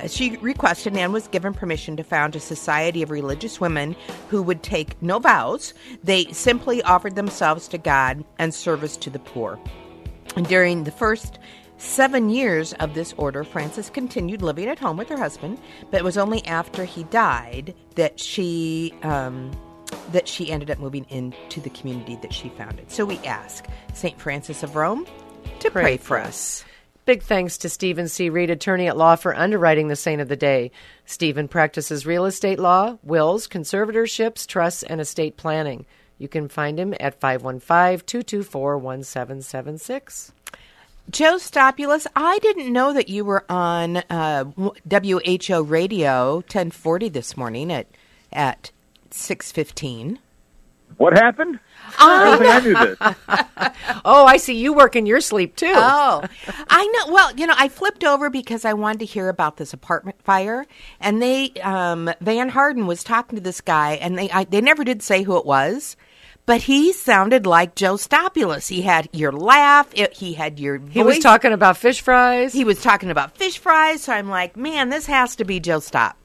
Uh, 0.00 0.08
She 0.08 0.36
requested 0.38 0.96
and 0.96 1.12
was 1.12 1.28
given 1.28 1.52
permission 1.52 1.96
to 1.96 2.04
found 2.04 2.36
a 2.36 2.40
society 2.40 3.02
of 3.02 3.10
religious 3.10 3.60
women 3.60 3.96
who 4.28 4.42
would 4.42 4.62
take 4.62 5.00
no 5.02 5.18
vows. 5.18 5.74
They 6.02 6.26
simply 6.26 6.82
offered 6.82 7.16
themselves 7.16 7.68
to 7.68 7.78
God 7.78 8.24
and 8.38 8.54
service 8.54 8.96
to 8.98 9.10
the 9.10 9.18
poor. 9.18 9.58
And 10.36 10.46
during 10.46 10.84
the 10.84 10.90
first 10.90 11.38
seven 11.82 12.30
years 12.30 12.72
of 12.74 12.94
this 12.94 13.12
order, 13.16 13.44
Frances 13.44 13.90
continued 13.90 14.40
living 14.40 14.68
at 14.68 14.78
home 14.78 14.96
with 14.96 15.08
her 15.08 15.18
husband, 15.18 15.60
but 15.90 15.98
it 15.98 16.04
was 16.04 16.16
only 16.16 16.44
after 16.46 16.84
he 16.84 17.04
died 17.04 17.74
that 17.96 18.18
she 18.18 18.94
um, 19.02 19.50
that 20.12 20.26
she 20.26 20.50
ended 20.50 20.70
up 20.70 20.78
moving 20.78 21.04
into 21.10 21.60
the 21.60 21.70
community 21.70 22.16
that 22.22 22.32
she 22.32 22.48
founded. 22.50 22.90
So 22.90 23.04
we 23.04 23.18
ask 23.18 23.66
Saint 23.92 24.18
Frances 24.20 24.62
of 24.62 24.76
Rome 24.76 25.06
to 25.60 25.70
pray, 25.70 25.96
for 25.96 26.18
us. 26.18 26.64
Big 27.04 27.22
thanks 27.22 27.58
to 27.58 27.68
Stephen 27.68 28.08
C. 28.08 28.30
Reed, 28.30 28.48
attorney 28.48 28.86
at 28.86 28.96
law, 28.96 29.16
for 29.16 29.36
underwriting 29.36 29.88
the 29.88 29.96
saint 29.96 30.20
of 30.20 30.28
the 30.28 30.36
day. 30.36 30.70
Stephen 31.04 31.48
practices 31.48 32.06
real 32.06 32.24
estate 32.24 32.60
law, 32.60 32.96
wills, 33.02 33.48
conservatorships, 33.48 34.46
trusts, 34.46 34.84
and 34.84 35.00
estate 35.00 35.36
planning. 35.36 35.84
You 36.18 36.28
can 36.28 36.48
find 36.48 36.78
him 36.78 36.94
at 37.00 37.18
515 37.20 38.06
224 38.06 38.78
1776. 38.78 40.32
Joe 41.10 41.36
Stopulus, 41.36 42.06
I 42.16 42.38
didn't 42.38 42.72
know 42.72 42.92
that 42.92 43.08
you 43.08 43.24
were 43.24 43.44
on 43.50 43.98
uh, 44.08 44.44
WHO 44.44 45.62
Radio 45.62 46.36
1040 46.36 47.08
this 47.08 47.36
morning 47.36 47.72
at 47.72 47.86
at 48.32 48.70
6:15. 49.10 50.18
What 50.96 51.14
happened? 51.14 51.58
I 51.98 52.24
don't 52.24 52.38
think 52.38 52.50
I 52.50 52.60
knew 52.60 52.86
this. 52.86 54.00
oh, 54.04 54.24
I 54.24 54.36
see 54.36 54.56
you 54.56 54.72
work 54.72 54.94
in 54.96 55.06
your 55.06 55.20
sleep 55.20 55.56
too. 55.56 55.72
Oh, 55.74 56.22
I 56.68 56.86
know. 56.86 57.12
Well, 57.12 57.34
you 57.34 57.46
know, 57.46 57.54
I 57.56 57.68
flipped 57.68 58.04
over 58.04 58.30
because 58.30 58.64
I 58.64 58.72
wanted 58.74 59.00
to 59.00 59.04
hear 59.06 59.28
about 59.28 59.56
this 59.56 59.72
apartment 59.72 60.22
fire, 60.22 60.66
and 61.00 61.20
they 61.20 61.50
um, 61.62 62.10
Van 62.20 62.48
Harden 62.50 62.86
was 62.86 63.04
talking 63.04 63.36
to 63.36 63.42
this 63.42 63.60
guy, 63.60 63.94
and 63.94 64.16
they 64.18 64.30
I, 64.30 64.44
they 64.44 64.60
never 64.60 64.84
did 64.84 65.02
say 65.02 65.22
who 65.22 65.36
it 65.36 65.46
was. 65.46 65.96
But 66.44 66.62
he 66.62 66.92
sounded 66.92 67.46
like 67.46 67.76
Joe 67.76 67.96
Stopulus. 67.96 68.66
He 68.68 68.82
had 68.82 69.08
your 69.12 69.30
laugh. 69.32 69.88
It, 69.94 70.12
he 70.14 70.32
had 70.34 70.58
your. 70.58 70.78
Voice. 70.78 70.92
He 70.92 71.02
was 71.02 71.18
talking 71.20 71.52
about 71.52 71.76
fish 71.76 72.00
fries. 72.00 72.52
He 72.52 72.64
was 72.64 72.82
talking 72.82 73.10
about 73.10 73.36
fish 73.36 73.58
fries. 73.58 74.02
So 74.02 74.12
I'm 74.12 74.28
like, 74.28 74.56
man, 74.56 74.88
this 74.90 75.06
has 75.06 75.36
to 75.36 75.44
be 75.44 75.60
Joe 75.60 75.78
Stop. 75.80 76.16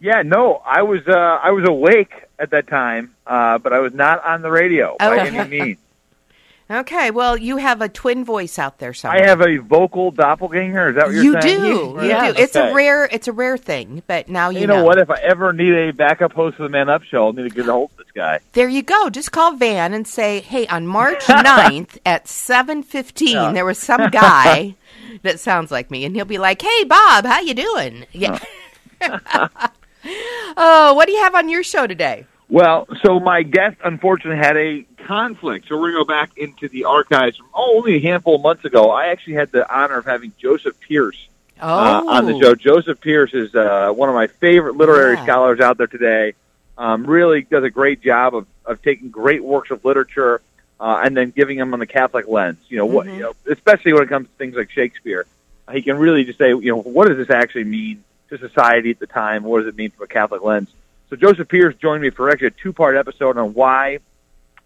Yeah, 0.00 0.22
no, 0.22 0.62
I 0.64 0.82
was 0.82 1.00
uh, 1.06 1.12
I 1.16 1.50
was 1.52 1.64
awake 1.68 2.12
at 2.38 2.50
that 2.50 2.66
time, 2.66 3.14
uh, 3.26 3.58
but 3.58 3.72
I 3.72 3.78
was 3.80 3.92
not 3.94 4.24
on 4.24 4.42
the 4.42 4.50
radio 4.50 4.96
by 4.98 5.18
Okay. 5.20 5.36
any 5.38 5.48
means. 5.48 5.78
Okay, 6.68 7.12
well, 7.12 7.36
you 7.36 7.58
have 7.58 7.80
a 7.80 7.88
twin 7.88 8.24
voice 8.24 8.58
out 8.58 8.80
there 8.80 8.92
somewhere. 8.92 9.22
I 9.22 9.28
have 9.28 9.40
a 9.40 9.58
vocal 9.58 10.10
doppelganger. 10.10 10.88
Is 10.88 10.94
that 10.96 11.06
what 11.06 11.14
you're 11.14 11.22
you 11.22 11.40
saying? 11.40 11.60
do. 11.60 11.68
You 12.02 12.32
do. 12.34 12.40
It's 12.42 12.56
Okay. 12.56 12.72
a 12.72 12.74
rare. 12.74 13.04
It's 13.04 13.28
a 13.28 13.32
rare 13.32 13.56
thing. 13.56 14.02
But 14.08 14.28
now 14.28 14.48
you, 14.50 14.62
You 14.62 14.66
know 14.66 14.82
what? 14.82 14.98
If 14.98 15.08
I 15.08 15.20
ever 15.20 15.52
need 15.52 15.72
a 15.72 15.92
backup 15.92 16.32
host 16.32 16.56
for 16.56 16.64
the 16.64 16.68
Man 16.68 16.88
Up 16.88 17.04
Show, 17.04 17.26
I'll 17.26 17.32
need 17.32 17.44
to 17.44 17.50
get 17.50 17.68
a 17.68 17.72
hold 17.72 17.92
of 17.92 17.98
this 17.98 18.05
guy. 18.16 18.40
There 18.52 18.68
you 18.68 18.82
go. 18.82 19.08
Just 19.10 19.30
call 19.30 19.52
Van 19.56 19.94
and 19.94 20.08
say, 20.08 20.40
"Hey, 20.40 20.66
on 20.66 20.86
March 20.88 21.24
9th 21.26 21.98
at 22.04 22.24
7:15, 22.26 23.28
Yeah. 23.32 23.52
there 23.52 23.64
was 23.64 23.78
some 23.78 24.10
guy 24.10 24.74
that 25.22 25.38
sounds 25.38 25.70
like 25.70 25.90
me." 25.90 26.04
And 26.04 26.16
he'll 26.16 26.24
be 26.24 26.38
like, 26.38 26.60
"Hey, 26.62 26.82
Bob, 26.84 27.24
how 27.26 27.40
you 27.40 27.54
doing?" 27.54 28.06
Yeah. 28.12 28.38
oh, 30.56 30.94
what 30.94 31.06
do 31.06 31.12
you 31.12 31.22
have 31.22 31.34
on 31.34 31.48
your 31.48 31.62
show 31.62 31.86
today? 31.86 32.26
Well, 32.48 32.86
so 33.04 33.18
my 33.20 33.42
guest 33.42 33.76
unfortunately 33.84 34.38
had 34.42 34.56
a 34.56 34.86
conflict, 35.06 35.66
so 35.68 35.76
we're 35.76 35.92
going 35.92 36.04
to 36.04 36.04
go 36.04 36.08
back 36.08 36.30
into 36.38 36.68
the 36.68 36.84
archives 36.84 37.36
from 37.36 37.46
oh, 37.54 37.76
only 37.78 37.96
a 37.96 38.00
handful 38.00 38.36
of 38.36 38.42
months 38.42 38.64
ago. 38.64 38.90
I 38.90 39.08
actually 39.08 39.34
had 39.34 39.50
the 39.52 39.70
honor 39.72 39.98
of 39.98 40.04
having 40.06 40.32
Joseph 40.38 40.78
Pearce 40.80 41.28
uh, 41.60 42.02
Oh. 42.04 42.08
on 42.08 42.26
the 42.26 42.38
show. 42.38 42.54
Joseph 42.54 43.00
Pearce 43.00 43.34
is 43.34 43.54
uh, 43.54 43.90
one 43.94 44.08
of 44.08 44.14
my 44.14 44.28
favorite 44.28 44.76
literary 44.76 45.16
scholars 45.18 45.58
out 45.60 45.76
there 45.76 45.88
today. 45.88 46.34
Um, 46.78 47.06
really 47.06 47.42
does 47.42 47.64
a 47.64 47.70
great 47.70 48.02
job 48.02 48.34
of, 48.34 48.46
of 48.64 48.82
taking 48.82 49.08
great 49.08 49.42
works 49.42 49.70
of 49.70 49.84
literature 49.84 50.42
uh, 50.78 51.00
and 51.02 51.16
then 51.16 51.30
giving 51.30 51.56
them 51.56 51.72
on 51.72 51.80
the 51.80 51.86
Catholic 51.86 52.28
lens. 52.28 52.58
You 52.68 52.78
know, 52.78 52.86
what, 52.86 53.06
you 53.06 53.20
know, 53.20 53.32
especially 53.50 53.94
when 53.94 54.02
it 54.02 54.08
comes 54.08 54.28
to 54.28 54.34
things 54.34 54.56
like 54.56 54.70
Shakespeare, 54.70 55.26
he 55.72 55.80
can 55.80 55.96
really 55.96 56.24
just 56.24 56.38
say, 56.38 56.50
you 56.50 56.72
know, 56.72 56.80
what 56.80 57.08
does 57.08 57.16
this 57.16 57.30
actually 57.30 57.64
mean 57.64 58.04
to 58.28 58.38
society 58.38 58.90
at 58.90 58.98
the 58.98 59.06
time? 59.06 59.42
What 59.42 59.60
does 59.60 59.68
it 59.68 59.76
mean 59.76 59.90
from 59.90 60.04
a 60.04 60.06
Catholic 60.06 60.42
lens? 60.42 60.68
So 61.08 61.16
Joseph 61.16 61.48
Pearce 61.48 61.74
joined 61.76 62.02
me 62.02 62.10
for 62.10 62.30
actually 62.30 62.48
a 62.48 62.50
two-part 62.50 62.96
episode 62.96 63.38
on 63.38 63.54
why, 63.54 64.00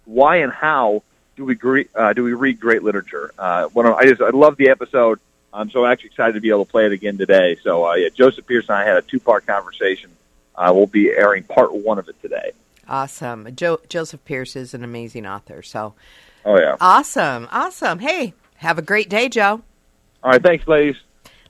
why 0.05 0.37
and 0.37 0.53
how 0.53 1.03
do 1.37 1.45
we 1.45 1.55
gre- 1.55 1.91
uh, 1.95 2.13
do 2.13 2.25
we 2.25 2.33
read 2.33 2.59
great 2.59 2.83
literature? 2.83 3.33
Uh, 3.39 3.67
one 3.67 3.87
of, 3.87 3.95
I 3.95 4.05
just 4.07 4.21
I 4.21 4.31
love 4.31 4.57
the 4.57 4.71
episode. 4.71 5.21
So 5.53 5.59
I'm 5.59 5.71
so 5.71 5.87
actually 5.87 6.09
excited 6.09 6.33
to 6.33 6.41
be 6.41 6.51
able 6.51 6.65
to 6.65 6.71
play 6.71 6.87
it 6.87 6.93
again 6.93 7.19
today. 7.19 7.57
So 7.63 7.87
uh, 7.87 7.95
yeah, 7.95 8.09
Joseph 8.09 8.47
Pearce 8.47 8.69
and 8.69 8.77
I 8.77 8.85
had 8.85 8.97
a 8.97 9.03
two-part 9.03 9.47
conversation. 9.47 10.11
Uh, 10.61 10.73
we'll 10.75 10.87
be 10.87 11.09
airing 11.11 11.43
part 11.45 11.73
one 11.75 11.99
of 11.99 12.09
it 12.09 12.21
today. 12.21 12.53
Awesome. 12.87 13.49
Jo- 13.57 13.81
Joseph 13.89 14.23
Pearce 14.25 14.55
is 14.57 14.75
an 14.75 14.85
amazing 14.85 15.25
author. 15.27 15.63
So 15.63 15.95
Oh 16.45 16.59
yeah. 16.59 16.77
awesome, 16.81 17.49
awesome. 17.51 18.01
Hey, 18.01 18.35
have 18.57 18.79
a 18.79 18.83
great 18.83 19.09
day, 19.09 19.29
Joe. 19.29 19.63
All 20.23 20.33
right, 20.33 20.43
thanks, 20.43 20.69
ladies. 20.69 20.97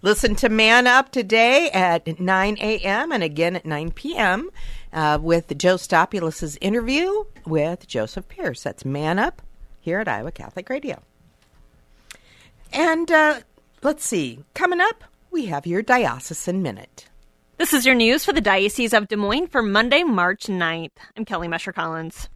Listen 0.02 0.34
to 0.36 0.48
Man 0.48 0.86
Up 0.86 1.10
today 1.10 1.70
at 1.72 2.20
9 2.20 2.56
a.m. 2.60 3.10
and 3.12 3.22
again 3.22 3.56
at 3.56 3.66
9 3.66 3.90
p.m. 3.90 4.48
Uh, 4.92 5.18
with 5.20 5.56
Joe 5.58 5.74
Stopulus's 5.76 6.56
interview 6.60 7.24
with 7.44 7.86
Joseph 7.88 8.28
Pearce. 8.28 8.62
That's 8.62 8.84
Man 8.84 9.18
Up 9.18 9.42
here 9.80 9.98
at 9.98 10.08
Iowa 10.08 10.30
Catholic 10.32 10.68
Radio. 10.70 11.02
And 12.72 13.10
uh, 13.10 13.40
let's 13.82 14.04
see, 14.04 14.44
coming 14.54 14.80
up, 14.80 15.04
we 15.30 15.46
have 15.46 15.66
your 15.66 15.82
Diocesan 15.82 16.62
Minute. 16.62 17.06
This 17.60 17.74
is 17.74 17.84
your 17.84 17.94
news 17.94 18.24
for 18.24 18.32
the 18.32 18.40
Diocese 18.40 18.94
of 18.94 19.08
Des 19.08 19.16
Moines 19.16 19.48
for 19.48 19.60
Monday, 19.60 20.02
March 20.02 20.44
9th. 20.46 20.92
I'm 21.14 21.26
Kelly 21.26 21.46
Mescher 21.46 21.74
Collins. 21.74 22.30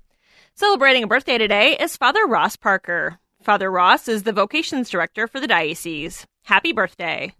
Celebrating 0.54 1.02
a 1.02 1.06
birthday 1.06 1.38
today 1.38 1.78
is 1.78 1.96
Father 1.96 2.26
Ross 2.26 2.56
Parker. 2.56 3.18
Father 3.42 3.70
Ross 3.70 4.06
is 4.06 4.24
the 4.24 4.34
vocations 4.34 4.90
director 4.90 5.26
for 5.26 5.40
the 5.40 5.46
diocese. 5.46 6.26
Happy 6.42 6.74
birthday. 6.74 7.32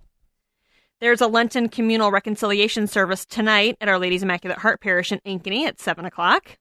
There's 1.01 1.21
a 1.21 1.27
Lenten 1.27 1.69
communal 1.69 2.11
reconciliation 2.11 2.87
service 2.87 3.27
tonight 3.27 3.77
at 3.83 3.89
Our 3.91 3.99
Lady's 3.99 4.23
Immaculate 4.23 4.61
Heart 4.61 4.81
Parish 4.81 5.13
in 5.13 5.21
Ankeny 5.27 5.67
at 5.67 5.79
7 5.79 6.07
o'clock. 6.07 6.57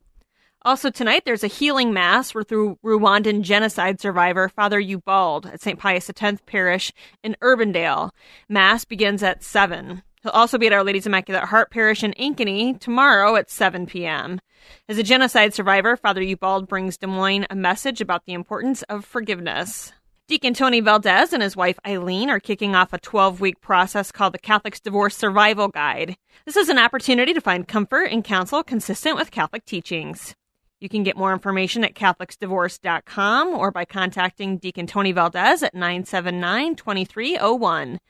Also 0.64 0.90
tonight, 0.90 1.24
there's 1.24 1.46
a 1.46 1.48
healing 1.48 1.94
mass 1.94 2.34
through 2.34 2.78
Rwandan 2.84 3.44
genocide 3.44 4.02
survivor 4.02 4.50
Father 4.50 4.82
Ubald 4.82 5.46
at 5.46 5.62
St. 5.62 5.80
Pius 5.80 6.10
X 6.10 6.42
Parish 6.46 6.92
in 7.24 7.38
Urbandale. 7.42 8.12
Mass 8.50 8.84
begins 8.84 9.24
at 9.24 9.42
7. 9.42 10.04
He'll 10.24 10.32
also 10.32 10.58
be 10.58 10.68
at 10.68 10.74
Our 10.74 10.86
Lady's 10.86 11.06
Immaculate 11.06 11.44
Heart 11.44 11.70
Parish 11.70 12.02
in 12.02 12.14
Ankeny 12.14 12.80
tomorrow 12.80 13.36
at 13.36 13.52
7 13.52 13.86
p.m. 13.86 14.40
As 14.88 14.98
a 14.98 15.04
genocide 15.04 15.54
survivor, 15.54 15.98
Father 15.98 16.22
Ubald 16.22 16.70
brings 16.70 16.98
Des 16.98 17.08
Moines 17.08 17.46
a 17.50 17.56
message 17.56 18.00
about 18.00 18.26
the 18.26 18.32
importance 18.32 18.84
of 18.84 19.04
forgiveness. 19.04 19.92
Deacon 20.30 20.54
Tony 20.54 20.80
Valdez 20.80 21.34
and 21.34 21.44
his 21.44 21.58
wife 21.58 21.78
Eileen 21.86 22.30
are 22.30 22.40
kicking 22.40 22.74
off 22.74 22.94
a 22.94 22.98
12 23.00 23.42
week 23.42 23.60
process 23.60 24.14
called 24.14 24.34
the 24.34 24.40
Catholic's 24.40 24.80
Divorce 24.80 25.18
Survival 25.18 25.68
Guide. 25.68 26.16
This 26.46 26.56
is 26.56 26.70
an 26.70 26.80
opportunity 26.80 27.34
to 27.34 27.42
find 27.42 27.68
comfort 27.68 28.06
and 28.06 28.24
counsel 28.24 28.64
consistent 28.64 29.18
with 29.18 29.30
Catholic 29.30 29.66
teachings. 29.66 30.36
You 30.84 30.90
can 30.90 31.04
get 31.04 31.16
more 31.16 31.32
information 31.32 31.86
at 31.86 31.94
CatholicsDivorce.com 31.94 33.54
or 33.54 33.72
by 33.72 33.86
contacting 33.86 34.58
Deacon 34.58 34.86
Tony 34.86 35.14
Valdez 35.14 35.64
at 35.64 35.74
979 35.74 36.76
2301. 36.76 38.02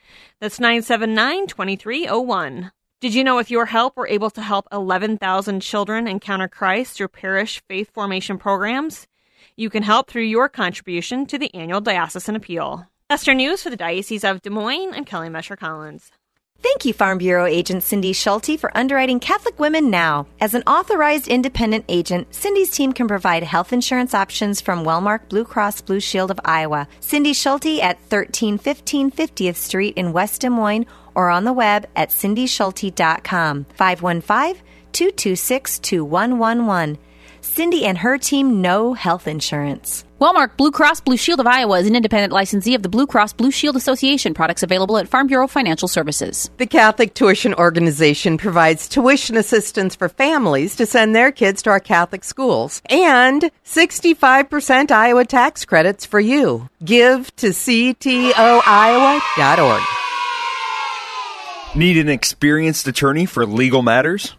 That's 0.41 0.59
979 0.59 1.45
2301. 1.45 2.71
Did 2.99 3.13
you 3.13 3.23
know 3.23 3.35
with 3.35 3.51
your 3.51 3.67
help, 3.67 3.95
we're 3.95 4.07
able 4.07 4.31
to 4.31 4.41
help 4.41 4.67
11,000 4.71 5.59
children 5.59 6.07
encounter 6.07 6.47
Christ 6.47 6.97
through 6.97 7.09
parish 7.09 7.61
faith 7.67 7.91
formation 7.93 8.39
programs? 8.39 9.05
You 9.55 9.69
can 9.69 9.83
help 9.83 10.09
through 10.09 10.23
your 10.23 10.49
contribution 10.49 11.27
to 11.27 11.37
the 11.37 11.53
annual 11.53 11.79
Diocesan 11.79 12.35
Appeal. 12.35 12.87
Your 13.27 13.35
news 13.35 13.61
for 13.61 13.69
the 13.69 13.77
Diocese 13.77 14.23
of 14.23 14.41
Des 14.41 14.49
Moines. 14.49 14.95
I'm 14.95 15.05
Kelly 15.05 15.29
Mescher 15.29 15.55
Collins. 15.55 16.09
Thank 16.63 16.85
you, 16.85 16.93
Farm 16.93 17.17
Bureau 17.17 17.45
agent 17.45 17.83
Cindy 17.83 18.13
Schulte, 18.13 18.57
for 18.57 18.75
underwriting 18.75 19.19
Catholic 19.19 19.59
Women 19.59 19.89
Now. 19.89 20.27
As 20.39 20.53
an 20.53 20.63
authorized 20.65 21.27
independent 21.27 21.83
agent, 21.89 22.33
Cindy's 22.33 22.71
team 22.71 22.93
can 22.93 23.05
provide 23.05 23.43
health 23.43 23.73
insurance 23.73 24.13
options 24.13 24.61
from 24.61 24.85
Wellmark 24.85 25.27
Blue 25.27 25.43
Cross 25.43 25.81
Blue 25.81 25.99
Shield 25.99 26.31
of 26.31 26.39
Iowa. 26.45 26.87
Cindy 27.01 27.33
Schulte 27.33 27.81
at 27.81 27.97
1315 28.09 29.11
50th 29.11 29.57
Street 29.57 29.97
in 29.97 30.13
West 30.13 30.39
Des 30.39 30.49
Moines 30.49 30.85
or 31.13 31.29
on 31.29 31.43
the 31.43 31.51
web 31.51 31.85
at 31.97 32.11
cindyschulte.com. 32.11 33.65
515 33.75 34.63
226 34.93 35.79
2111. 35.79 36.97
Cindy 37.53 37.85
and 37.85 37.99
her 37.99 38.17
team 38.17 38.61
know 38.63 38.95
health 38.95 39.27
insurance. 39.27 40.03
Wellmark 40.19 40.57
Blue 40.57 40.71
Cross 40.71 41.01
Blue 41.01 41.17
Shield 41.17 41.39
of 41.39 41.45
Iowa 41.45 41.77
is 41.77 41.87
an 41.87 41.95
independent 41.95 42.33
licensee 42.33 42.73
of 42.73 42.81
the 42.81 42.89
Blue 42.89 43.05
Cross 43.05 43.33
Blue 43.33 43.51
Shield 43.51 43.75
Association. 43.75 44.33
Products 44.33 44.63
available 44.63 44.97
at 44.97 45.07
Farm 45.07 45.27
Bureau 45.27 45.45
Financial 45.45 45.87
Services. 45.87 46.49
The 46.57 46.65
Catholic 46.65 47.13
Tuition 47.13 47.53
Organization 47.53 48.39
provides 48.39 48.89
tuition 48.89 49.37
assistance 49.37 49.95
for 49.95 50.09
families 50.09 50.75
to 50.77 50.87
send 50.87 51.15
their 51.15 51.31
kids 51.31 51.61
to 51.61 51.69
our 51.69 51.79
Catholic 51.79 52.23
schools 52.23 52.81
and 52.89 53.51
65% 53.63 54.89
Iowa 54.89 55.23
tax 55.23 55.63
credits 55.63 56.07
for 56.07 56.19
you. 56.19 56.69
Give 56.83 57.33
to 57.35 57.49
ctoiowa.org. 57.49 58.33
Need 61.75 61.97
an 61.97 62.09
experienced 62.09 62.87
attorney 62.87 63.27
for 63.27 63.45
legal 63.45 63.83
matters? 63.83 64.33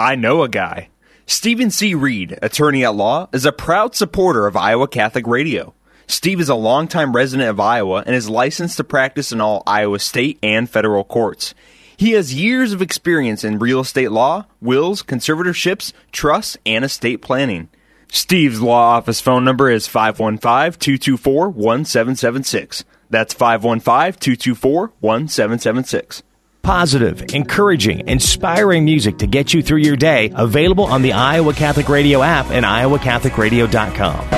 I 0.00 0.16
know 0.16 0.42
a 0.42 0.48
guy. 0.48 0.89
Stephen 1.30 1.70
C. 1.70 1.94
Reed, 1.94 2.36
attorney 2.42 2.84
at 2.84 2.96
law, 2.96 3.28
is 3.32 3.46
a 3.46 3.52
proud 3.52 3.94
supporter 3.94 4.48
of 4.48 4.56
Iowa 4.56 4.88
Catholic 4.88 5.28
Radio. 5.28 5.74
Steve 6.08 6.40
is 6.40 6.48
a 6.48 6.56
longtime 6.56 7.14
resident 7.14 7.48
of 7.48 7.60
Iowa 7.60 8.02
and 8.04 8.16
is 8.16 8.28
licensed 8.28 8.76
to 8.78 8.84
practice 8.84 9.30
in 9.30 9.40
all 9.40 9.62
Iowa 9.64 10.00
state 10.00 10.40
and 10.42 10.68
federal 10.68 11.04
courts. 11.04 11.54
He 11.96 12.12
has 12.12 12.34
years 12.34 12.72
of 12.72 12.82
experience 12.82 13.44
in 13.44 13.60
real 13.60 13.78
estate 13.78 14.10
law, 14.10 14.46
wills, 14.60 15.04
conservatorships, 15.04 15.92
trusts, 16.10 16.56
and 16.66 16.84
estate 16.84 17.22
planning. 17.22 17.68
Steve's 18.10 18.60
law 18.60 18.96
office 18.96 19.20
phone 19.20 19.44
number 19.44 19.70
is 19.70 19.86
515 19.86 20.80
224 20.80 21.48
1776. 21.50 22.84
That's 23.08 23.34
515 23.34 24.18
224 24.18 24.92
1776. 24.98 26.24
Positive, 26.62 27.34
encouraging, 27.34 28.06
inspiring 28.06 28.84
music 28.84 29.18
to 29.18 29.26
get 29.26 29.54
you 29.54 29.62
through 29.62 29.78
your 29.78 29.96
day. 29.96 30.30
Available 30.34 30.84
on 30.84 31.02
the 31.02 31.12
Iowa 31.12 31.54
Catholic 31.54 31.88
Radio 31.88 32.22
app 32.22 32.50
and 32.50 32.64
iowacatholicradio.com. 32.64 34.28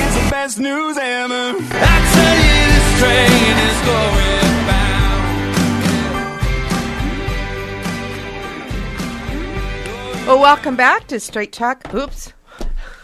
It's 0.00 0.30
Well, 10.28 10.40
welcome 10.40 10.76
back 10.76 11.06
to 11.06 11.18
Straight 11.20 11.52
Talk. 11.52 11.94
Oops. 11.94 12.34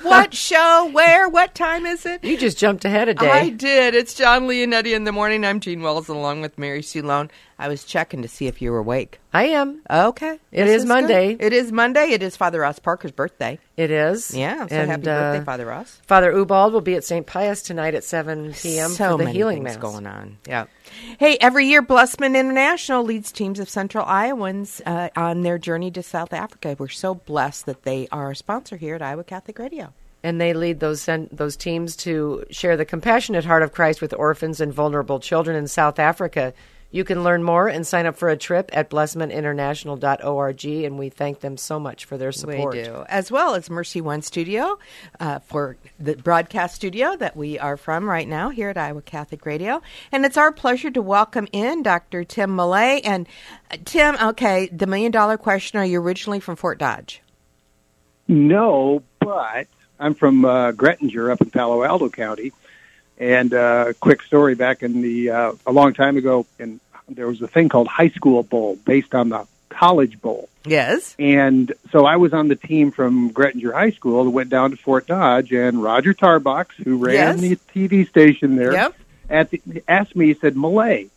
What 0.05 0.35
show? 0.35 0.91
Where? 0.93 1.29
What 1.31 1.55
time 1.55 1.87
is 1.87 2.05
it? 2.05 2.23
You 2.23 2.37
just 2.37 2.59
jumped 2.59 2.85
ahead 2.85 3.09
a 3.09 3.15
day. 3.15 3.31
I 3.31 3.49
did. 3.49 3.95
It's 3.95 4.13
Jon 4.15 4.43
Leonetti 4.47 4.95
in 4.95 5.05
the 5.05 5.13
morning. 5.13 5.45
I'm 5.47 5.61
Jeanne 5.61 5.81
Wells 5.81 6.09
along 6.09 6.43
with 6.43 6.59
Mary 6.59 6.83
Sue 6.83 7.03
Lone. 7.03 7.31
I 7.59 7.69
was 7.69 7.85
checking 7.85 8.21
to 8.23 8.29
see 8.29 8.47
if 8.47 8.61
you 8.61 8.71
were 8.73 8.79
awake. 8.79 9.19
I 9.33 9.45
am. 9.47 9.81
Okay. 9.89 10.39
It 10.53 10.65
This 10.67 10.83
is 10.83 10.89
Monday. 10.89 11.35
good. 11.35 11.47
It 11.47 11.53
is 11.55 11.73
Monday. 11.73 12.11
It 12.11 12.23
is 12.23 12.37
Father 12.37 12.61
Ross 12.61 12.79
Parker's 12.79 13.13
birthday. 13.13 13.59
It 13.77 13.91
is. 13.91 14.35
Yeah. 14.35 14.67
So 14.67 14.75
And, 14.75 14.91
happy 14.91 15.03
uh, 15.09 15.21
birthday, 15.33 15.45
Father 15.45 15.67
Ross. 15.67 16.01
Father 16.07 16.33
Ubald 16.33 16.73
will 16.73 16.81
be 16.81 16.95
at 16.97 17.05
St. 17.05 17.27
Pius 17.27 17.63
tonight 17.63 17.95
at 17.95 18.05
7 18.05 18.53
p.m. 18.55 18.91
So 18.91 19.13
for 19.13 19.19
the 19.19 19.25
many 19.25 19.37
healing 19.39 19.65
things 19.65 19.77
mass. 19.77 19.83
going 19.93 20.07
on. 20.07 20.37
Yeah. 20.47 20.67
Hey, 21.19 21.37
every 21.41 21.67
year 21.67 21.83
Blessman 21.83 22.37
International 22.37 23.03
leads 23.03 23.33
teams 23.33 23.61
of 23.61 23.69
Central 23.69 24.05
Iowans 24.05 24.83
uh, 24.85 25.11
on 25.17 25.43
their 25.43 25.59
journey 25.59 25.91
to 25.93 26.03
South 26.03 26.33
Africa. 26.33 26.77
We're 26.79 26.89
so 26.89 27.15
blessed 27.15 27.67
that 27.67 27.83
they 27.83 28.09
are 28.11 28.31
a 28.31 28.37
sponsor 28.37 28.77
here 28.77 28.95
at 28.95 29.03
Iowa 29.03 29.25
Catholic 29.25 29.59
Radio. 29.59 29.93
And 30.23 30.41
they 30.41 30.55
lead 30.55 30.81
those 30.81 31.09
those 31.31 31.57
teams 31.57 31.97
to 31.97 32.45
share 32.51 32.77
the 32.77 32.85
compassionate 32.85 33.45
heart 33.45 33.63
of 33.63 33.73
Christ 33.73 34.01
with 34.01 34.15
orphans 34.15 34.61
and 34.61 34.73
vulnerable 34.73 35.21
children 35.21 35.57
in 35.57 35.69
South 35.69 35.99
Africa. 35.99 36.55
You 36.95 37.03
can 37.03 37.25
learn 37.25 37.43
more 37.43 37.67
and 37.67 37.85
sign 37.85 38.07
up 38.07 38.15
for 38.15 38.29
a 38.29 38.37
trip 38.37 38.71
at 38.73 38.89
blessmaninternational.org, 38.89 40.65
and 40.65 40.97
we 40.97 41.09
thank 41.09 41.41
them 41.41 41.57
so 41.57 41.81
much 41.81 42.05
for 42.05 42.17
their 42.17 42.31
support. 42.31 42.77
We 42.77 42.85
do, 42.85 43.05
as 43.09 43.33
well 43.33 43.57
as 43.57 43.69
Mercy 43.69 44.01
One 44.01 44.23
Studio 44.23 44.79
uh, 45.19 45.41
for 45.41 45.77
the 45.99 46.15
broadcast 46.15 46.77
studio 46.77 47.17
that 47.17 47.37
we 47.37 47.59
are 47.59 47.77
from 47.77 48.09
right 48.09 48.29
now 48.29 48.51
here 48.51 48.69
at 48.69 48.79
Iowa 48.79 49.03
Catholic 49.03 49.45
Radio. 49.45 49.83
And 50.13 50.25
it's 50.25 50.37
our 50.37 50.53
pleasure 50.53 50.93
to 50.93 51.03
welcome 51.03 51.49
in 51.51 51.83
Dr. 51.83 52.23
Tim 52.23 52.57
Millea. 52.57 53.01
And 53.03 53.27
uh, 53.73 53.79
Tim, 53.85 54.17
okay, 54.29 54.69
the 54.69 54.87
million 54.87 55.11
dollar 55.11 55.37
question: 55.37 55.81
Are 55.81 55.85
you 55.85 56.01
originally 56.01 56.39
from 56.39 56.55
Fort 56.55 56.79
Dodge? 56.79 57.21
No, 58.29 59.03
but 59.19 59.67
I'm 59.99 60.15
from 60.15 60.45
uh, 60.45 60.71
Graettinger 60.71 61.33
up 61.33 61.41
in 61.41 61.51
Palo 61.51 61.83
Alto 61.83 62.09
County. 62.09 62.53
And 63.19 63.53
uh, 63.53 63.95
quick 64.01 64.23
story 64.23 64.55
back 64.55 64.83
in 64.83 65.03
the 65.03 65.31
uh, 65.31 65.53
a 65.67 65.73
long 65.73 65.93
time 65.95 66.17
ago, 66.17 66.47
and 66.59 66.81
there 67.09 67.27
was 67.27 67.41
a 67.43 67.49
thing 67.49 67.69
called 67.69 67.89
High 67.89 68.09
School 68.11 68.43
Bowl 68.43 68.77
based 68.85 69.15
on 69.15 69.29
the 69.29 69.47
College 69.69 70.21
Bowl. 70.21 70.49
Yes. 70.65 71.15
And 71.19 71.73
so 71.93 72.07
I 72.07 72.17
was 72.17 72.33
on 72.33 72.49
the 72.49 72.57
team 72.57 72.91
from 72.91 73.31
Graettinger 73.31 73.73
High 73.75 73.91
School 73.91 74.25
that 74.25 74.31
went 74.31 74.49
down 74.51 74.71
to 74.71 74.77
Fort 74.77 75.07
Dodge, 75.07 75.53
and 75.53 75.83
Roger 75.83 76.15
Tarbox, 76.15 76.69
who 76.83 76.97
ran 76.97 77.39
Yes. 77.39 77.41
the 77.41 77.57
TV 77.75 78.09
station 78.09 78.57
there, 78.57 78.73
Yep. 78.73 78.95
at 79.29 79.51
the, 79.51 79.61
asked 79.89 80.17
me, 80.17 80.29
he 80.29 80.35
said, 80.35 80.55
Millea, 80.55 81.09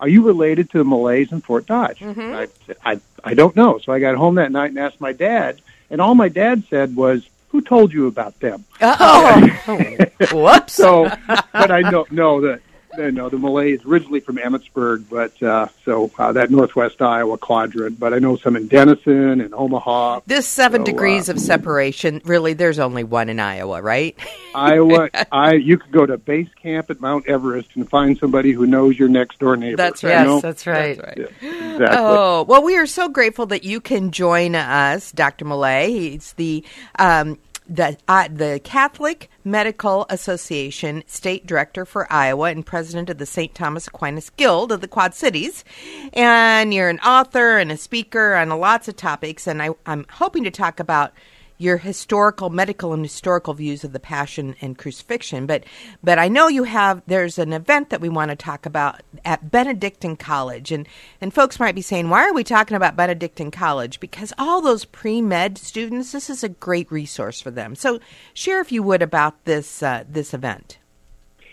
are 0.00 0.08
you 0.08 0.22
related 0.22 0.70
to 0.70 0.78
the 0.78 0.84
Milleas 0.84 1.30
in 1.32 1.40
Fort 1.40 1.66
Dodge? 1.66 2.00
Mhm. 2.00 2.34
I 2.34 2.48
said, 2.66 2.76
I, 2.84 3.00
I 3.24 3.34
don't 3.34 3.54
know. 3.56 3.78
So 3.78 3.92
I 3.92 4.00
got 4.00 4.16
home 4.16 4.34
that 4.36 4.50
night 4.52 4.70
and 4.70 4.78
asked 4.78 5.00
my 5.00 5.12
dad, 5.12 5.60
and 5.90 6.00
all 6.00 6.14
my 6.14 6.28
dad 6.28 6.64
said 6.68 6.94
was, 6.96 7.26
who 7.48 7.60
told 7.62 7.92
you 7.92 8.06
about 8.06 8.38
them? 8.40 8.64
Oh, 8.80 9.48
whoops. 10.32 10.72
So, 10.74 11.10
but 11.52 11.70
I 11.70 11.82
don't 11.82 12.10
know 12.12 12.40
that. 12.42 12.60
No, 12.96 13.10
no, 13.10 13.28
the 13.28 13.36
Millea 13.36 13.74
is 13.74 13.84
originally 13.84 14.20
from 14.20 14.36
Emmetsburg, 14.36 15.04
but 15.08 15.40
uh, 15.42 15.68
so 15.84 16.10
uh, 16.18 16.32
that 16.32 16.50
northwest 16.50 17.00
Iowa 17.00 17.38
quadrant. 17.38 18.00
But 18.00 18.12
I 18.12 18.18
know 18.18 18.36
some 18.36 18.56
in 18.56 18.66
Denison 18.66 19.40
and 19.40 19.54
Omaha. 19.54 20.20
This 20.26 20.48
seven 20.48 20.80
So, 20.80 20.86
degrees 20.86 21.28
uh, 21.28 21.32
of 21.32 21.40
separation, 21.40 22.20
really, 22.24 22.52
there's 22.52 22.78
only 22.78 23.04
one 23.04 23.28
in 23.28 23.38
Iowa, 23.38 23.80
right? 23.80 24.16
Iowa, 24.54 25.08
I 25.30 25.54
you 25.54 25.78
could 25.78 25.92
go 25.92 26.04
to 26.04 26.18
base 26.18 26.48
camp 26.60 26.90
at 26.90 27.00
Mount 27.00 27.28
Everest 27.28 27.70
and 27.76 27.88
find 27.88 28.18
somebody 28.18 28.52
who 28.52 28.66
knows 28.66 28.98
your 28.98 29.08
next 29.08 29.38
door 29.38 29.56
neighbor. 29.56 29.76
That's 29.76 30.02
you 30.02 30.08
right. 30.08 30.24
know? 30.24 30.34
Yes, 30.34 30.42
that's 30.42 30.66
right. 30.66 30.96
Yeah, 30.98 31.24
exactly. 31.24 31.86
Oh, 31.90 32.44
well, 32.48 32.62
we 32.62 32.76
are 32.76 32.86
so 32.86 33.08
grateful 33.08 33.46
that 33.46 33.62
you 33.62 33.80
can 33.80 34.10
join 34.10 34.54
us, 34.54 35.12
Dr. 35.12 35.44
Millea. 35.44 35.88
He's 35.88 36.32
the 36.32 36.64
um, 36.98 37.38
the 37.70 37.96
uh, 38.08 38.28
the 38.28 38.60
Catholic 38.64 39.30
Medical 39.44 40.04
Association 40.10 41.04
state 41.06 41.46
director 41.46 41.84
for 41.86 42.12
Iowa 42.12 42.50
and 42.50 42.66
president 42.66 43.08
of 43.08 43.18
the 43.18 43.26
St. 43.26 43.54
Thomas 43.54 43.86
Aquinas 43.86 44.28
Guild 44.30 44.72
of 44.72 44.80
the 44.80 44.88
Quad 44.88 45.14
Cities. 45.14 45.64
And 46.12 46.74
you're 46.74 46.88
an 46.88 46.98
author 46.98 47.58
and 47.58 47.70
a 47.70 47.76
speaker 47.76 48.34
on 48.34 48.48
lots 48.50 48.88
of 48.88 48.96
topics. 48.96 49.46
And 49.46 49.62
I, 49.62 49.70
I'm 49.86 50.04
hoping 50.10 50.42
to 50.44 50.50
talk 50.50 50.80
about 50.80 51.12
your 51.60 51.76
historical, 51.76 52.48
medical, 52.48 52.94
and 52.94 53.04
historical 53.04 53.52
views 53.52 53.84
of 53.84 53.92
the 53.92 54.00
Passion 54.00 54.56
and 54.62 54.78
Crucifixion. 54.78 55.44
But, 55.44 55.64
but 56.02 56.18
I 56.18 56.26
know 56.26 56.48
you 56.48 56.64
have. 56.64 57.02
There's 57.06 57.38
an 57.38 57.52
event 57.52 57.90
that 57.90 58.00
we 58.00 58.08
want 58.08 58.30
to 58.30 58.36
talk 58.36 58.64
about 58.64 59.02
at 59.26 59.50
Benedictine 59.50 60.16
College, 60.16 60.72
and 60.72 60.88
and 61.20 61.34
folks 61.34 61.60
might 61.60 61.74
be 61.74 61.82
saying, 61.82 62.08
why 62.08 62.26
are 62.26 62.32
we 62.32 62.44
talking 62.44 62.78
about 62.78 62.96
Benedictine 62.96 63.50
College? 63.50 64.00
Because 64.00 64.32
all 64.38 64.62
those 64.62 64.86
pre 64.86 65.20
med 65.20 65.58
students, 65.58 66.12
this 66.12 66.30
is 66.30 66.42
a 66.42 66.48
great 66.48 66.90
resource 66.90 67.42
for 67.42 67.50
them. 67.50 67.74
So, 67.74 68.00
share 68.32 68.62
if 68.62 68.72
you 68.72 68.82
would 68.82 69.02
about 69.02 69.44
this 69.44 69.82
uh, 69.82 70.04
this 70.08 70.32
event. 70.32 70.78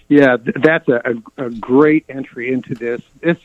Yeah, 0.08 0.38
that's 0.38 0.88
a, 0.88 1.16
a, 1.38 1.50
great 1.50 2.06
entry 2.08 2.54
into 2.54 2.76
this. 2.76 3.02
This 3.20 3.38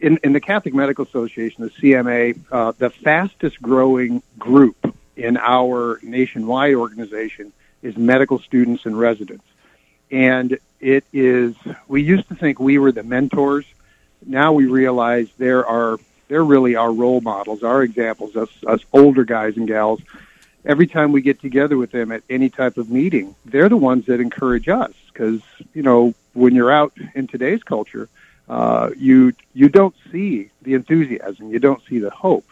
in, 0.00 0.18
in 0.24 0.32
the 0.32 0.40
Catholic 0.40 0.74
Medical 0.74 1.04
Association, 1.04 1.62
the 1.62 1.70
CMA, 1.70 2.36
uh, 2.50 2.72
the 2.78 2.90
fastest 2.90 3.62
growing 3.62 4.20
group 4.36 4.92
in 5.20 5.36
our 5.36 6.00
nationwide 6.02 6.74
organization 6.74 7.52
is 7.82 7.96
medical 7.96 8.38
students 8.38 8.86
and 8.86 8.98
residents. 8.98 9.44
And 10.10 10.58
it 10.80 11.04
is, 11.12 11.54
we 11.86 12.02
used 12.02 12.28
to 12.28 12.34
think 12.34 12.58
we 12.58 12.78
were 12.78 12.90
the 12.90 13.02
mentors. 13.02 13.66
Now 14.24 14.52
we 14.52 14.66
realize 14.66 15.28
there 15.38 15.64
are, 15.66 15.98
they're 16.28 16.44
really 16.44 16.74
our 16.74 16.92
role 16.92 17.20
models, 17.20 17.62
our 17.62 17.82
examples, 17.82 18.34
us, 18.36 18.48
us 18.66 18.80
older 18.92 19.24
guys 19.24 19.56
and 19.56 19.68
gals. 19.68 20.00
Every 20.64 20.86
time 20.86 21.12
we 21.12 21.22
get 21.22 21.40
together 21.40 21.76
with 21.76 21.90
them 21.90 22.12
at 22.12 22.22
any 22.28 22.50
type 22.50 22.76
of 22.76 22.90
meeting, 22.90 23.34
they're 23.44 23.68
the 23.68 23.76
ones 23.76 24.06
that 24.06 24.20
encourage 24.20 24.68
us 24.68 24.92
because, 25.12 25.40
you 25.74 25.82
know, 25.82 26.14
when 26.32 26.54
you're 26.54 26.72
out 26.72 26.92
in 27.14 27.26
today's 27.26 27.62
culture, 27.62 28.08
uh, 28.48 28.90
you, 28.96 29.32
you 29.54 29.68
don't 29.68 29.94
see 30.10 30.50
the 30.62 30.74
enthusiasm, 30.74 31.50
you 31.50 31.58
don't 31.58 31.82
see 31.88 31.98
the 31.98 32.10
hope. 32.10 32.44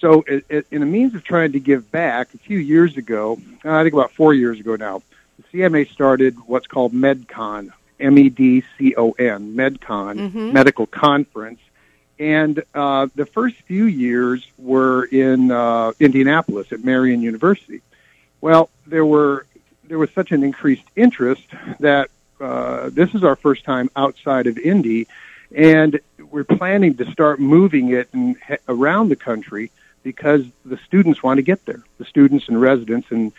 So, 0.00 0.24
it, 0.26 0.44
it, 0.48 0.66
in 0.70 0.82
a 0.82 0.86
means 0.86 1.14
of 1.14 1.24
trying 1.24 1.52
to 1.52 1.60
give 1.60 1.90
back, 1.90 2.32
a 2.34 2.38
few 2.38 2.58
years 2.58 2.96
ago, 2.96 3.38
I 3.64 3.82
think 3.82 3.94
about 3.94 4.12
four 4.12 4.32
years 4.32 4.60
ago 4.60 4.76
now, 4.76 5.02
the 5.36 5.58
CMA 5.58 5.90
started 5.90 6.36
what's 6.46 6.66
called 6.68 6.92
MedCon, 6.92 7.70
M 7.98 8.18
E 8.18 8.28
D 8.28 8.62
C 8.76 8.94
O 8.96 9.10
N, 9.12 9.54
MedCon, 9.56 10.30
Mhm. 10.30 10.52
Medical 10.52 10.86
Conference. 10.86 11.60
And 12.20 12.62
uh, 12.74 13.08
the 13.14 13.26
first 13.26 13.56
few 13.62 13.84
years 13.84 14.44
were 14.58 15.04
in 15.04 15.50
uh, 15.52 15.92
Indianapolis 16.00 16.72
at 16.72 16.84
Marian 16.84 17.22
University. 17.22 17.80
Well, 18.40 18.70
there 18.86 19.04
were 19.06 19.46
there 19.84 19.98
was 19.98 20.10
such 20.10 20.32
an 20.32 20.42
increased 20.44 20.84
interest 20.96 21.42
that 21.80 22.10
uh, 22.40 22.90
this 22.92 23.14
is 23.14 23.24
our 23.24 23.36
first 23.36 23.64
time 23.64 23.90
outside 23.96 24.46
of 24.46 24.58
Indy, 24.58 25.06
and 25.54 25.98
we're 26.30 26.44
planning 26.44 26.94
to 26.96 27.10
start 27.10 27.40
moving 27.40 27.90
it 27.92 28.08
around 28.68 29.08
the 29.08 29.16
country 29.16 29.70
because 30.12 30.42
the 30.64 30.78
students 30.86 31.22
want 31.22 31.36
to 31.36 31.42
get 31.42 31.62
there, 31.66 31.82
the 31.98 32.04
students 32.06 32.48
and 32.48 32.58
residents, 32.58 33.08
and 33.10 33.30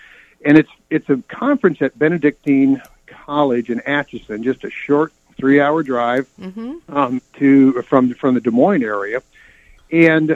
and 0.45 0.55
it's 0.55 0.70
it's 0.91 1.09
a 1.09 1.17
conference 1.28 1.82
at 1.82 1.97
Benedictine 1.97 2.80
College 3.07 3.72
in 3.72 3.80
Atchison, 3.82 4.43
just 4.43 4.63
a 4.63 4.70
short 4.70 5.11
three 5.36 5.59
hour 5.59 5.82
drive 5.82 6.28
Mm-hmm. 6.39 6.95
um, 6.95 7.22
to 7.39 7.82
from 7.82 8.13
from 8.13 8.36
the 8.36 8.41
Des 8.41 8.51
Moines 8.51 8.84
area, 8.84 9.24
and 9.91 10.28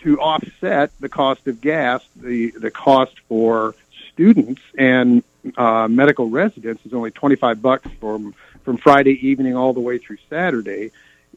to 0.00 0.18
offset 0.18 0.90
the 0.98 1.10
cost 1.10 1.46
of 1.46 1.60
gas, 1.60 2.02
the 2.16 2.52
the 2.52 2.70
cost 2.70 3.20
for 3.28 3.74
students 4.12 4.62
and 4.78 5.22
uh, 5.58 5.88
medical 5.88 6.30
residents 6.30 6.86
is 6.86 6.94
only 6.94 7.10
twenty 7.10 7.36
five 7.36 7.60
bucks 7.60 7.90
from 8.00 8.34
from 8.64 8.78
Friday 8.78 9.28
evening 9.28 9.54
all 9.56 9.74
the 9.74 9.80
way 9.80 9.98
through 9.98 10.18
Saturday. 10.30 10.90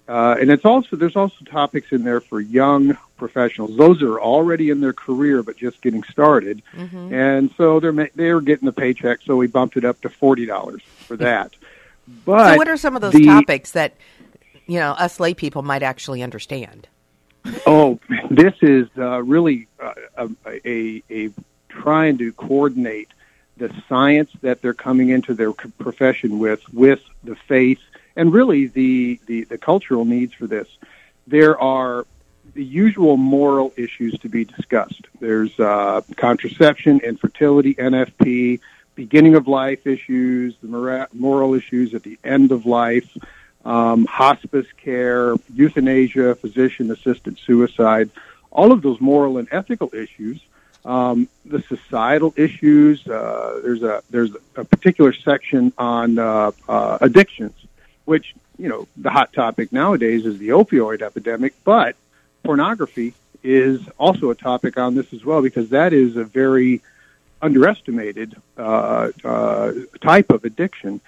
Uh, 0.07 0.35
and 0.39 0.51
it's 0.51 0.65
also 0.65 0.95
there's 0.95 1.15
also 1.15 1.35
topics 1.45 1.91
in 1.91 2.03
there 2.03 2.21
for 2.21 2.39
young 2.39 2.95
professionals. 3.17 3.75
Those 3.75 4.03
are 4.03 4.19
already 4.19 4.69
in 4.69 4.79
their 4.79 4.93
career 4.93 5.41
but 5.41 5.57
just 5.57 5.81
getting 5.81 6.03
started, 6.03 6.61
Mm-hmm. 6.73 7.13
and 7.13 7.51
so 7.57 7.79
they're 7.79 8.09
they're 8.15 8.41
getting 8.41 8.65
the 8.67 8.71
paycheck. 8.73 9.21
So 9.25 9.35
we 9.35 9.47
bumped 9.47 9.77
it 9.77 9.85
up 9.85 9.99
to 10.01 10.09
forty 10.09 10.45
dollars 10.45 10.81
for 11.07 11.17
that. 11.17 11.51
But 12.23 12.51
so, 12.51 12.57
what 12.57 12.67
are 12.67 12.77
some 12.77 12.95
of 12.95 13.01
those 13.01 13.13
the- 13.13 13.25
topics 13.25 13.71
that 13.71 13.95
you 14.67 14.77
know 14.79 14.91
us 14.91 15.19
lay 15.19 15.33
people 15.33 15.63
might 15.63 15.81
actually 15.83 16.21
understand? 16.21 16.87
Oh, 17.67 17.99
this 18.29 18.53
is 18.61 18.87
uh, 18.97 19.21
really 19.23 19.67
uh, 19.79 19.93
a, 20.17 20.29
a, 20.65 21.03
a 21.09 21.29
trying 21.69 22.17
to 22.19 22.31
coordinate 22.33 23.09
the 23.57 23.73
science 23.89 24.29
that 24.41 24.61
they're 24.61 24.73
coming 24.73 25.09
into 25.09 25.33
their 25.33 25.51
profession 25.51 26.37
with, 26.39 26.61
with 26.73 27.01
the 27.23 27.35
faith, 27.47 27.79
and 28.15 28.33
really 28.33 28.67
the, 28.67 29.19
the, 29.25 29.43
the 29.43 29.57
cultural 29.57 30.05
needs 30.05 30.33
for 30.33 30.47
this. 30.47 30.67
There 31.27 31.59
are 31.59 32.05
the 32.53 32.63
usual 32.63 33.17
moral 33.17 33.73
issues 33.75 34.17
to 34.19 34.29
be 34.29 34.45
discussed. 34.45 35.07
There's 35.19 35.59
uh, 35.59 36.01
contraception, 36.15 36.99
infertility, 37.01 37.75
NFP, 37.75 38.59
beginning 38.95 39.35
of 39.35 39.47
life 39.47 39.85
issues, 39.85 40.55
the 40.63 41.07
moral 41.13 41.53
issues 41.53 41.93
at 41.93 42.03
the 42.03 42.17
end 42.23 42.51
of 42.51 42.65
life, 42.65 43.17
um, 43.65 44.05
hospice 44.05 44.67
care, 44.77 45.35
euthanasia, 45.53 46.35
physician 46.35 46.91
assisted 46.91 47.37
suicide, 47.39 48.09
all 48.51 48.71
of 48.71 48.81
those 48.81 49.01
moral 49.01 49.37
and 49.37 49.47
ethical 49.51 49.93
issues. 49.93 50.39
Um, 50.85 51.27
the 51.43 51.63
societal 51.63 52.31
issues. 52.37 53.07
Uh, 53.07 53.59
there's 53.63 53.81
a 53.81 54.03
there's 54.11 54.29
a 54.55 54.63
particular 54.63 55.13
section 55.13 55.73
on 55.79 56.19
uh, 56.19 56.51
uh, 56.69 56.99
addictions, 57.01 57.55
which 58.05 58.33
you 58.57 58.69
know 58.69 58.87
the 58.97 59.09
hot 59.09 59.33
topic 59.33 59.71
nowadays 59.71 60.25
is 60.25 60.37
the 60.37 60.49
opioid 60.49 61.01
epidemic, 61.01 61.53
but 61.63 61.95
pornography 62.43 63.13
is 63.43 63.81
also 63.99 64.29
a 64.29 64.35
topic 64.35 64.77
on 64.77 64.95
this 64.95 65.13
as 65.13 65.23
well 65.23 65.41
because 65.41 65.69
that 65.69 65.93
is 65.93 66.15
a 66.15 66.23
very 66.23 66.81
underestimated 67.41 68.35
uh, 68.57 69.11
uh, 69.23 69.71
type 70.01 70.31
of 70.31 70.45
addiction. 70.45 71.01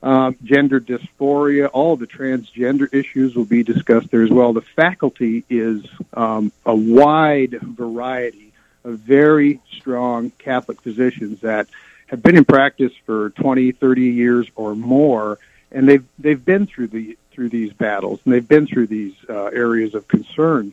Um, 0.00 0.36
gender 0.44 0.80
dysphoria, 0.80 1.68
all 1.72 1.96
the 1.96 2.06
transgender 2.06 2.92
issues 2.94 3.34
will 3.34 3.44
be 3.44 3.64
discussed 3.64 4.12
there 4.12 4.22
as 4.22 4.30
well. 4.30 4.52
The 4.52 4.60
faculty 4.60 5.44
is 5.50 5.84
um, 6.12 6.52
a 6.64 6.74
wide 6.74 7.58
variety 7.60 8.52
of 8.84 9.00
very 9.00 9.60
strong 9.72 10.30
Catholic 10.38 10.80
physicians 10.82 11.40
that 11.40 11.66
have 12.06 12.22
been 12.22 12.36
in 12.36 12.44
practice 12.44 12.92
for 13.06 13.30
20, 13.30 13.72
30 13.72 14.02
years 14.02 14.46
or 14.54 14.76
more, 14.76 15.38
and 15.72 15.88
they've 15.88 16.04
they've 16.18 16.44
been 16.44 16.66
through 16.66 16.88
the 16.88 17.16
through 17.32 17.48
these 17.50 17.72
battles 17.72 18.20
and 18.24 18.34
they've 18.34 18.48
been 18.48 18.66
through 18.66 18.86
these 18.88 19.14
uh, 19.28 19.44
areas 19.46 19.94
of 19.94 20.08
concern. 20.08 20.72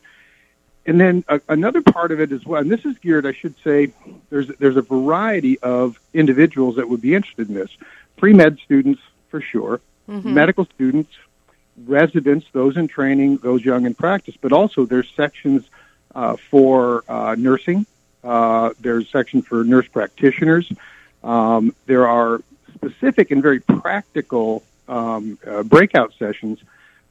And 0.88 1.00
then 1.00 1.24
uh, 1.28 1.40
another 1.50 1.82
part 1.82 2.12
of 2.12 2.20
it 2.20 2.32
as 2.32 2.46
well, 2.46 2.62
and 2.62 2.72
this 2.72 2.86
is 2.86 2.98
geared, 3.00 3.26
I 3.26 3.32
should 3.34 3.56
say, 3.64 3.92
there's 4.30 4.48
there's 4.60 4.78
a 4.78 4.82
variety 4.84 5.60
of 5.60 6.00
individuals 6.14 6.76
that 6.76 6.88
would 6.90 7.02
be 7.02 7.16
interested 7.16 7.50
in 7.50 7.56
this. 7.56 7.72
Pre 8.18 8.34
med 8.34 8.60
students, 8.64 9.02
for 9.30 9.42
sure, 9.42 9.82
Mhm. 10.08 10.26
medical 10.26 10.66
students, 10.66 11.12
residents, 11.86 12.46
those 12.54 12.78
in 12.78 12.88
training, 12.88 13.38
those 13.38 13.66
young 13.66 13.86
in 13.86 13.96
practice, 13.96 14.36
but 14.40 14.52
also 14.52 14.86
there's 14.86 15.10
sections 15.16 15.64
uh, 16.14 16.36
for 16.52 17.04
uh, 17.10 17.36
nursing. 17.38 17.86
Uh, 18.24 18.70
there's 18.80 19.10
section 19.10 19.42
for 19.42 19.64
nurse 19.64 19.88
practitioners. 19.88 20.72
Um, 21.24 21.76
there 21.88 22.08
are 22.08 22.42
specific 22.76 23.32
and 23.32 23.42
very 23.42 23.60
practical 23.60 24.64
um, 24.88 25.38
uh, 25.46 25.64
breakout 25.64 26.14
sessions. 26.18 26.60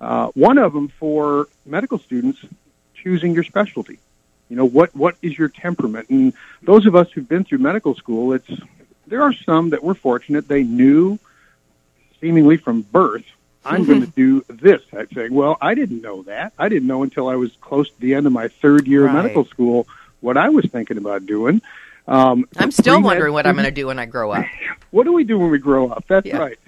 Uh, 0.00 0.28
one 0.34 0.58
of 0.58 0.72
them 0.72 0.88
for 0.88 1.48
medical 1.64 1.98
students 1.98 2.38
choosing 2.94 3.34
your 3.34 3.44
specialty. 3.44 3.98
You 4.48 4.56
know 4.56 4.64
what 4.66 4.94
what 4.94 5.16
is 5.22 5.38
your 5.38 5.48
temperament? 5.48 6.10
And 6.10 6.32
those 6.62 6.86
of 6.86 6.94
us 6.94 7.10
who've 7.12 7.28
been 7.28 7.44
through 7.44 7.58
medical 7.58 7.94
school, 7.94 8.32
it's 8.32 8.50
there 9.06 9.22
are 9.22 9.32
some 9.32 9.70
that 9.70 9.82
were 9.82 9.94
fortunate 9.94 10.48
they 10.48 10.62
knew 10.62 11.18
seemingly 12.20 12.56
from 12.56 12.82
birth 12.82 13.24
I'm 13.64 13.84
going 13.86 14.00
to 14.02 14.06
do 14.06 14.44
this 14.48 14.82
type 14.90 15.10
thing. 15.10 15.32
Well, 15.32 15.56
I 15.60 15.74
didn't 15.74 16.02
know 16.02 16.22
that. 16.24 16.52
I 16.58 16.68
didn't 16.68 16.86
know 16.86 17.02
until 17.02 17.28
I 17.28 17.36
was 17.36 17.52
close 17.60 17.88
to 17.88 18.00
the 18.00 18.14
end 18.14 18.26
of 18.26 18.32
my 18.32 18.48
third 18.48 18.86
year 18.86 19.04
Right. 19.06 19.10
of 19.16 19.22
medical 19.22 19.44
school 19.46 19.86
what 20.20 20.36
I 20.36 20.48
was 20.50 20.66
thinking 20.66 20.98
about 20.98 21.26
doing. 21.26 21.60
Um, 22.06 22.46
I'm 22.58 22.70
still 22.70 23.02
wondering 23.02 23.32
what 23.32 23.46
I'm 23.46 23.54
going 23.54 23.64
to 23.64 23.70
do 23.70 23.86
when 23.86 23.98
I 23.98 24.04
grow 24.06 24.30
up. 24.32 24.44
what 24.90 25.04
do 25.04 25.12
we 25.12 25.24
do 25.24 25.38
when 25.38 25.50
we 25.50 25.58
grow 25.58 25.88
up? 25.90 26.04
That's 26.06 26.26
Yeah. 26.26 26.36
right. 26.38 26.58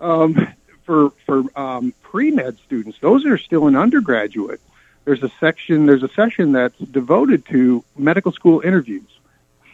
Um, 0.00 0.48
for 0.84 1.10
for 1.26 1.44
um, 1.58 1.94
pre 2.02 2.30
med 2.30 2.58
students, 2.66 2.98
those 3.00 3.24
are 3.24 3.38
still 3.38 3.68
in 3.68 3.76
undergraduate. 3.76 4.60
There's 5.04 5.22
a 5.22 5.30
section, 5.40 5.86
there's 5.86 6.02
a 6.02 6.08
session 6.08 6.52
that's 6.52 6.78
devoted 6.78 7.46
to 7.46 7.84
medical 7.96 8.32
school 8.32 8.60
interviews. 8.60 9.08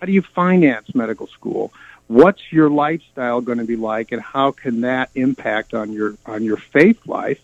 How 0.00 0.06
do 0.06 0.12
you 0.12 0.22
finance 0.22 0.94
medical 0.94 1.26
school? 1.26 1.72
What's 2.06 2.52
your 2.52 2.70
lifestyle 2.70 3.42
going 3.42 3.58
to 3.58 3.64
be 3.64 3.76
like, 3.76 4.12
and 4.12 4.22
how 4.22 4.52
can 4.52 4.82
that 4.82 5.10
impact 5.14 5.74
on 5.74 5.92
your 5.92 6.16
on 6.24 6.44
your 6.44 6.56
faith 6.56 7.06
life? 7.06 7.40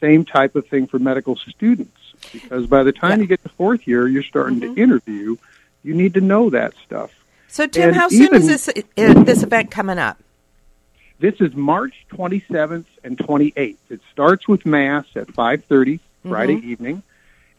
Same 0.00 0.24
type 0.24 0.54
of 0.56 0.66
thing 0.66 0.86
for 0.86 0.98
medical 0.98 1.36
students, 1.36 1.98
because 2.32 2.66
by 2.66 2.82
the 2.82 2.92
time 2.92 3.20
you 3.20 3.26
get 3.26 3.42
to 3.42 3.48
fourth 3.50 3.86
year, 3.86 4.08
you're 4.08 4.22
starting 4.22 4.60
to 4.60 4.74
interview. 4.76 5.36
You 5.82 5.94
need 5.94 6.14
to 6.14 6.20
know 6.20 6.50
that 6.50 6.74
stuff. 6.86 7.10
So, 7.48 7.66
Tim, 7.66 7.88
And 7.88 7.96
how 7.96 8.08
soon 8.08 8.22
even- 8.22 8.42
is 8.42 8.66
this 8.66 8.70
this 8.96 9.42
event 9.42 9.70
coming 9.70 9.98
up? 9.98 10.18
This 11.20 11.34
is 11.38 11.54
March 11.54 11.92
27th 12.12 12.86
and 13.04 13.18
28th. 13.18 13.76
It 13.90 14.00
starts 14.10 14.48
with 14.48 14.64
Mass 14.64 15.04
at 15.14 15.26
5.30 15.28 16.00
Friday 16.26 16.56
Mhm. 16.56 16.64
evening, 16.64 17.02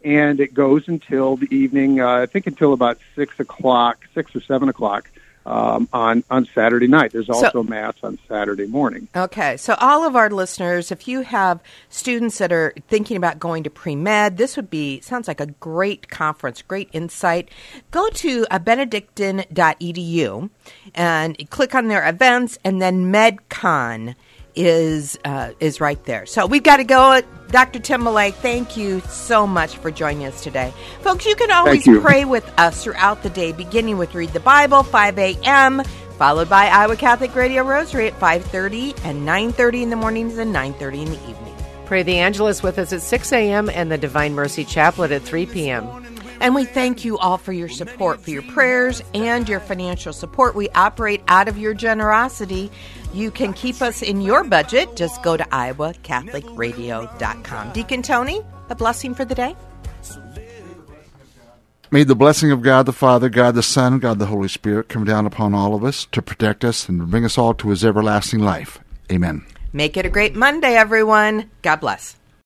and 0.03 0.39
it 0.39 0.55
goes 0.55 0.88
until 0.88 1.36
the 1.36 1.47
evening, 1.55 1.99
uh, 2.01 2.07
I 2.07 2.26
think 2.26 2.47
until 2.47 2.74
about 2.74 2.97
6 3.16 3.39
o'clock, 3.39 3.99
6 4.16 4.36
or 4.36 4.41
7 4.41 4.68
o'clock 4.68 5.12
um, 5.46 5.88
on, 5.92 6.24
on 6.30 6.46
Saturday 6.54 6.88
night. 6.88 7.12
There's 7.12 7.28
So- 7.28 7.34
also 7.34 7.64
Mass 7.64 7.96
on 8.04 8.20
Saturday 8.28 8.68
morning. 8.68 9.08
Okay, 9.16 9.58
so 9.58 9.76
all 9.80 10.06
of 10.06 10.16
our 10.16 10.30
listeners, 10.30 10.92
if 10.92 11.08
you 11.08 11.22
have 11.22 11.60
students 11.89 12.38
that 12.38 12.52
are 12.52 12.74
thinking 12.88 13.18
about 13.18 13.39
going 13.39 13.64
to 13.64 13.70
pre 13.70 13.96
med, 13.96 14.38
this 14.38 14.56
would 14.56 14.70
be 14.70 15.00
sounds 15.02 15.28
like 15.28 15.39
a 15.39 15.48
great 15.48 16.10
conference, 16.10 16.62
great 16.62 16.89
insight. 16.94 17.50
Go 17.92 18.10
to 18.10 18.46
benedictine.edu 18.64 20.50
and 20.96 21.50
click 21.50 21.76
on 21.76 21.88
their 21.88 22.08
events, 22.08 22.58
and 22.64 22.82
then 22.82 23.12
MedCon 23.12 24.16
is 24.56 25.18
uh, 25.26 25.52
is 25.60 25.80
right 25.80 26.04
there. 26.06 26.26
So 26.26 26.45
we've 26.45 26.64
got 26.64 26.78
to 26.78 26.84
go. 26.84 27.22
Dr. 27.49 27.80
Tim 27.80 28.04
Millea, 28.04 28.34
thank 28.34 28.78
you 28.78 29.02
so 29.02 29.45
much 29.45 29.76
for 29.76 29.91
joining 29.91 30.26
us 30.26 30.41
today. 30.41 30.74
Folks, 31.02 31.26
you 31.26 31.36
can 31.36 31.52
always 31.52 31.86
you. 31.86 31.99
pray 31.99 32.24
with 32.24 32.49
us 32.58 32.84
throughout 32.84 33.24
the 33.24 33.30
day, 33.30 33.52
beginning 33.52 33.97
with 33.97 34.16
Read 34.16 34.30
the 34.30 34.39
Bible, 34.39 34.84
5 34.84 35.20
a.m., 35.20 35.84
followed 36.18 36.47
by 36.47 36.68
Iowa 36.68 36.95
Catholic 36.95 37.36
Radio 37.36 37.64
Rosary 37.64 38.08
at 38.08 38.18
5.30 38.20 38.97
and 39.04 39.28
9.30 39.28 39.82
in 39.82 39.89
the 39.89 39.97
mornings 39.97 40.38
and 40.38 40.56
9.30 40.56 40.93
in 40.93 41.06
the 41.12 41.30
evening. 41.30 41.56
Pray 41.86 42.04
the 42.04 42.20
Angelus 42.20 42.64
with 42.64 42.80
us 42.80 42.93
at 42.93 43.02
6 43.02 43.34
a.m. 43.34 43.70
and 43.70 43.91
the 43.91 43.97
Divine 43.97 44.34
Mercy 44.34 44.64
Chaplet 44.64 45.12
at 45.12 45.24
3 45.24 45.45
p.m. 45.47 45.86
And 46.41 46.56
we 46.56 46.66
thank 46.66 47.06
you 47.06 47.20
all 47.20 47.38
for 47.38 47.54
your 47.54 47.70
support, 47.70 48.22
for 48.22 48.32
your 48.32 48.41
prayers 48.41 49.04
and 49.14 49.47
your 49.47 49.60
financial 49.60 50.12
support. 50.12 50.56
We 50.56 50.70
operate 50.70 51.22
out 51.28 51.47
of 51.47 51.58
your 51.58 51.76
generosity. 51.76 52.72
You 53.14 53.32
can 53.32 53.53
keep 53.53 53.82
us 53.82 54.01
in 54.01 54.20
your 54.22 54.43
budget. 54.43 54.95
Just 54.95 55.22
go 55.24 55.38
to 55.38 55.43
iowacatholicradio.com. 55.43 57.74
Deacon 57.74 58.01
Tony, 58.01 58.41
a 58.70 58.76
blessing 58.76 59.14
for 59.14 59.26
the 59.26 59.36
day. 59.36 59.55
May 61.93 62.05
the 62.05 62.16
blessing 62.16 62.51
of 62.51 62.62
God 62.62 62.86
the 62.86 62.93
Father, 62.93 63.28
God 63.28 63.55
the 63.55 63.62
Son, 63.62 63.99
God 63.99 64.18
the 64.18 64.28
Holy 64.28 64.47
Spirit 64.47 64.88
come 64.88 65.03
down 65.03 65.26
upon 65.26 65.53
all 65.53 65.76
of 65.76 65.84
us 65.84 66.05
to 66.14 66.22
protect 66.22 66.64
us 66.64 66.88
and 66.88 67.12
bring 67.12 67.26
us 67.26 67.38
all 67.38 67.53
to 67.55 67.70
his 67.70 67.84
everlasting 67.84 68.39
life. 68.39 68.80
Amen. 69.12 69.45
Make 69.74 69.97
it 69.97 70.05
a 70.05 70.09
great 70.09 70.34
Monday, 70.34 70.76
everyone. 70.76 71.49
God 71.62 71.82
bless. 71.82 72.16